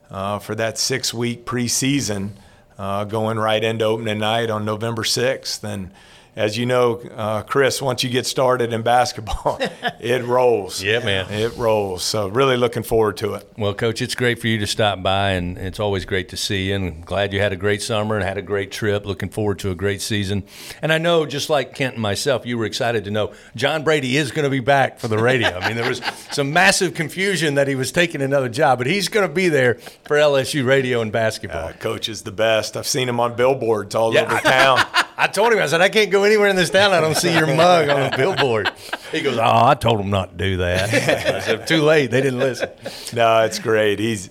uh, 0.09 0.39
for 0.39 0.55
that 0.55 0.79
six 0.79 1.13
week 1.13 1.45
preseason 1.45 2.31
uh, 2.79 3.03
going 3.03 3.37
right 3.37 3.63
into 3.63 3.85
opening 3.85 4.17
night 4.17 4.49
on 4.49 4.65
November 4.65 5.03
6th. 5.03 5.63
And 5.63 5.91
as 6.37 6.55
you 6.55 6.67
know, 6.67 7.01
uh, 7.15 7.41
Chris, 7.41 7.81
once 7.81 8.03
you 8.03 8.11
get 8.11 8.27
started 8.27 8.71
in 8.71 8.83
basketball, 8.83 9.57
it 9.99 10.23
rolls. 10.23 10.83
Yeah, 10.83 11.03
man. 11.03 11.25
It 11.31 11.57
rolls. 11.57 12.03
So, 12.03 12.27
really 12.27 12.57
looking 12.57 12.83
forward 12.83 13.17
to 13.17 13.33
it. 13.33 13.51
Well, 13.57 13.73
Coach, 13.73 14.03
it's 14.03 14.13
great 14.13 14.39
for 14.39 14.47
you 14.47 14.59
to 14.59 14.67
stop 14.67 15.01
by, 15.01 15.31
and 15.31 15.57
it's 15.57 15.79
always 15.79 16.05
great 16.05 16.29
to 16.29 16.37
see 16.37 16.69
you. 16.69 16.75
And 16.75 17.03
glad 17.03 17.33
you 17.33 17.39
had 17.39 17.53
a 17.53 17.55
great 17.55 17.81
summer 17.81 18.15
and 18.15 18.23
had 18.23 18.37
a 18.37 18.43
great 18.43 18.71
trip. 18.71 19.03
Looking 19.03 19.29
forward 19.29 19.57
to 19.59 19.71
a 19.71 19.75
great 19.75 19.99
season. 19.99 20.43
And 20.83 20.93
I 20.93 20.99
know, 20.99 21.25
just 21.25 21.49
like 21.49 21.73
Kent 21.73 21.95
and 21.95 22.03
myself, 22.03 22.45
you 22.45 22.59
were 22.59 22.65
excited 22.65 23.05
to 23.05 23.11
know 23.11 23.33
John 23.55 23.83
Brady 23.83 24.15
is 24.15 24.29
going 24.29 24.43
to 24.43 24.51
be 24.51 24.59
back 24.59 24.99
for 24.99 25.07
the 25.07 25.17
radio. 25.17 25.57
I 25.57 25.67
mean, 25.67 25.75
there 25.75 25.89
was 25.89 26.03
some 26.31 26.53
massive 26.53 26.93
confusion 26.93 27.55
that 27.55 27.67
he 27.67 27.73
was 27.73 27.91
taking 27.91 28.21
another 28.21 28.47
job, 28.47 28.77
but 28.77 28.85
he's 28.85 29.09
going 29.09 29.27
to 29.27 29.33
be 29.33 29.49
there 29.49 29.79
for 30.05 30.17
LSU 30.17 30.63
radio 30.63 31.01
and 31.01 31.11
basketball. 31.11 31.69
Uh, 31.69 31.73
coach 31.73 32.07
is 32.07 32.21
the 32.21 32.31
best. 32.31 32.77
I've 32.77 32.85
seen 32.85 33.09
him 33.09 33.19
on 33.19 33.35
billboards 33.35 33.95
all 33.95 34.13
yeah. 34.13 34.21
over 34.21 34.37
town. 34.37 34.85
I 35.19 35.25
told 35.27 35.51
him, 35.51 35.59
I 35.59 35.65
said, 35.65 35.81
I 35.81 35.89
can't 35.89 36.11
go 36.11 36.23
anywhere 36.23 36.47
in 36.47 36.55
this 36.55 36.69
town. 36.69 36.93
I 36.93 37.01
don't 37.01 37.17
see 37.17 37.33
your 37.33 37.47
mug 37.47 37.89
on 37.89 38.11
the 38.11 38.17
billboard. 38.17 38.71
He 39.11 39.21
goes, 39.21 39.37
Oh, 39.37 39.65
I 39.65 39.73
told 39.73 39.99
him 39.99 40.11
not 40.11 40.31
to 40.31 40.37
do 40.37 40.57
that. 40.57 40.93
I 41.35 41.39
said, 41.39 41.67
Too 41.67 41.81
late. 41.81 42.11
They 42.11 42.21
didn't 42.21 42.39
listen. 42.39 42.69
No, 43.13 43.43
it's 43.43 43.57
great. 43.57 43.97
He's 43.97 44.29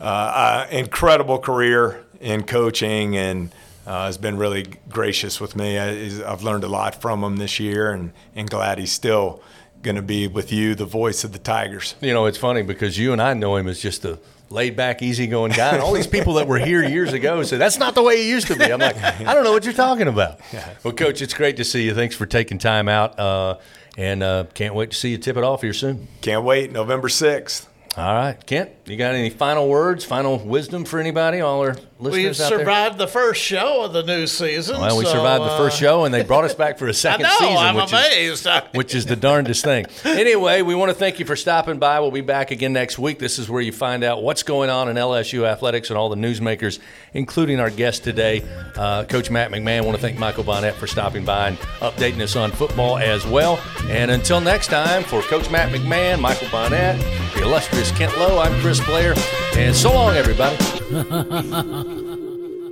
uh, 0.00 0.04
uh, 0.04 0.66
incredible 0.70 1.38
career 1.38 2.04
in 2.20 2.44
coaching 2.44 3.16
and 3.16 3.50
uh, 3.86 4.06
has 4.06 4.18
been 4.18 4.36
really 4.36 4.66
gracious 4.88 5.40
with 5.40 5.56
me. 5.56 5.78
I, 5.78 6.30
I've 6.30 6.44
learned 6.44 6.62
a 6.62 6.68
lot 6.68 7.00
from 7.00 7.24
him 7.24 7.38
this 7.38 7.58
year 7.58 7.90
and, 7.90 8.12
and 8.36 8.48
glad 8.48 8.78
he's 8.78 8.92
still 8.92 9.42
going 9.82 9.96
to 9.96 10.02
be 10.02 10.28
with 10.28 10.52
you, 10.52 10.76
the 10.76 10.84
voice 10.84 11.24
of 11.24 11.32
the 11.32 11.38
Tigers. 11.38 11.96
You 12.00 12.12
know, 12.12 12.26
it's 12.26 12.38
funny 12.38 12.62
because 12.62 12.98
you 12.98 13.12
and 13.12 13.20
I 13.20 13.34
know 13.34 13.56
him 13.56 13.66
as 13.66 13.80
just 13.80 14.04
a 14.04 14.18
laid 14.50 14.76
back, 14.76 15.00
easygoing 15.00 15.52
guy. 15.52 15.70
And 15.72 15.80
all 15.82 15.92
these 15.92 16.06
people 16.06 16.34
that 16.34 16.46
were 16.46 16.58
here 16.58 16.82
years 16.82 17.12
ago 17.12 17.42
say, 17.42 17.56
that's 17.56 17.78
not 17.78 17.94
the 17.94 18.02
way 18.02 18.18
he 18.18 18.28
used 18.28 18.48
to 18.48 18.56
be. 18.56 18.70
I'm 18.70 18.80
like, 18.80 18.96
I 19.02 19.32
don't 19.32 19.44
know 19.44 19.52
what 19.52 19.64
you're 19.64 19.72
talking 19.72 20.08
about. 20.08 20.40
Well, 20.82 20.92
Coach, 20.92 21.22
it's 21.22 21.34
great 21.34 21.56
to 21.56 21.64
see 21.64 21.84
you. 21.84 21.94
Thanks 21.94 22.16
for 22.16 22.26
taking 22.26 22.58
time 22.58 22.88
out. 22.88 23.18
Uh, 23.18 23.58
and 23.96 24.22
uh, 24.22 24.44
can't 24.54 24.74
wait 24.74 24.90
to 24.90 24.96
see 24.96 25.10
you 25.10 25.18
tip 25.18 25.36
it 25.36 25.44
off 25.44 25.62
here 25.62 25.72
soon. 25.72 26.08
Can't 26.20 26.44
wait. 26.44 26.72
November 26.72 27.08
6th. 27.08 27.66
All 27.96 28.14
right, 28.14 28.46
Kent, 28.46 28.70
you 28.86 28.96
got 28.96 29.14
any 29.16 29.30
final 29.30 29.68
words, 29.68 30.04
final 30.04 30.38
wisdom 30.38 30.84
for 30.84 31.00
anybody? 31.00 31.40
All 31.40 31.60
our 31.60 31.74
listeners 32.00 32.38
we 32.38 32.44
survived 32.44 32.98
the 32.98 33.06
first 33.06 33.42
show 33.42 33.84
of 33.84 33.92
the 33.92 34.02
new 34.02 34.26
season. 34.26 34.80
Well, 34.80 34.96
we 34.96 35.04
so, 35.04 35.12
survived 35.12 35.44
the 35.44 35.56
first 35.56 35.76
uh, 35.76 35.80
show, 35.80 36.04
and 36.04 36.14
they 36.14 36.22
brought 36.22 36.44
us 36.44 36.54
back 36.54 36.78
for 36.78 36.88
a 36.88 36.94
second 37.00 37.26
I 37.26 37.28
know, 37.28 37.38
season. 37.38 37.56
I'm 37.56 37.74
which 37.76 37.92
amazed. 37.92 38.46
Is, 38.46 38.62
which 38.74 38.94
is 38.94 39.06
the 39.06 39.16
darndest 39.16 39.64
thing. 39.64 39.86
Anyway, 40.04 40.62
we 40.62 40.74
want 40.74 40.90
to 40.90 40.94
thank 40.94 41.18
you 41.18 41.26
for 41.26 41.36
stopping 41.36 41.78
by. 41.78 42.00
We'll 42.00 42.10
be 42.10 42.20
back 42.20 42.50
again 42.50 42.72
next 42.72 42.98
week. 42.98 43.18
This 43.18 43.38
is 43.38 43.48
where 43.48 43.60
you 43.60 43.72
find 43.72 44.02
out 44.02 44.22
what's 44.22 44.42
going 44.42 44.70
on 44.70 44.88
in 44.88 44.96
LSU 44.96 45.44
athletics 45.44 45.90
and 45.90 45.98
all 45.98 46.08
the 46.08 46.16
newsmakers, 46.16 46.78
including 47.12 47.60
our 47.60 47.70
guest 47.70 48.04
today, 48.04 48.42
uh, 48.76 49.04
Coach 49.04 49.30
Matt 49.30 49.50
McMahon. 49.50 49.78
I 49.78 49.80
want 49.82 49.96
to 49.96 50.02
thank 50.02 50.18
Michael 50.18 50.44
Bonnette 50.44 50.74
for 50.74 50.86
stopping 50.86 51.24
by 51.24 51.48
and 51.48 51.58
updating 51.80 52.20
us 52.20 52.36
on 52.36 52.50
football 52.50 52.98
as 52.98 53.26
well. 53.26 53.60
And 53.88 54.10
until 54.10 54.40
next 54.40 54.68
time, 54.68 55.02
for 55.02 55.20
Coach 55.22 55.50
Matt 55.50 55.72
McMahon, 55.72 56.20
Michael 56.20 56.48
Bonnette, 56.48 56.98
the 57.34 57.42
illustrious 57.42 57.90
Kent 57.92 58.16
Lowe, 58.18 58.38
I'm 58.38 58.58
Chris 58.60 58.84
Blair, 58.84 59.14
and 59.56 59.74
so 59.74 59.92
long, 59.92 60.14
everybody. 60.16 60.56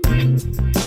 Thank 0.09 0.77
you. 0.77 0.78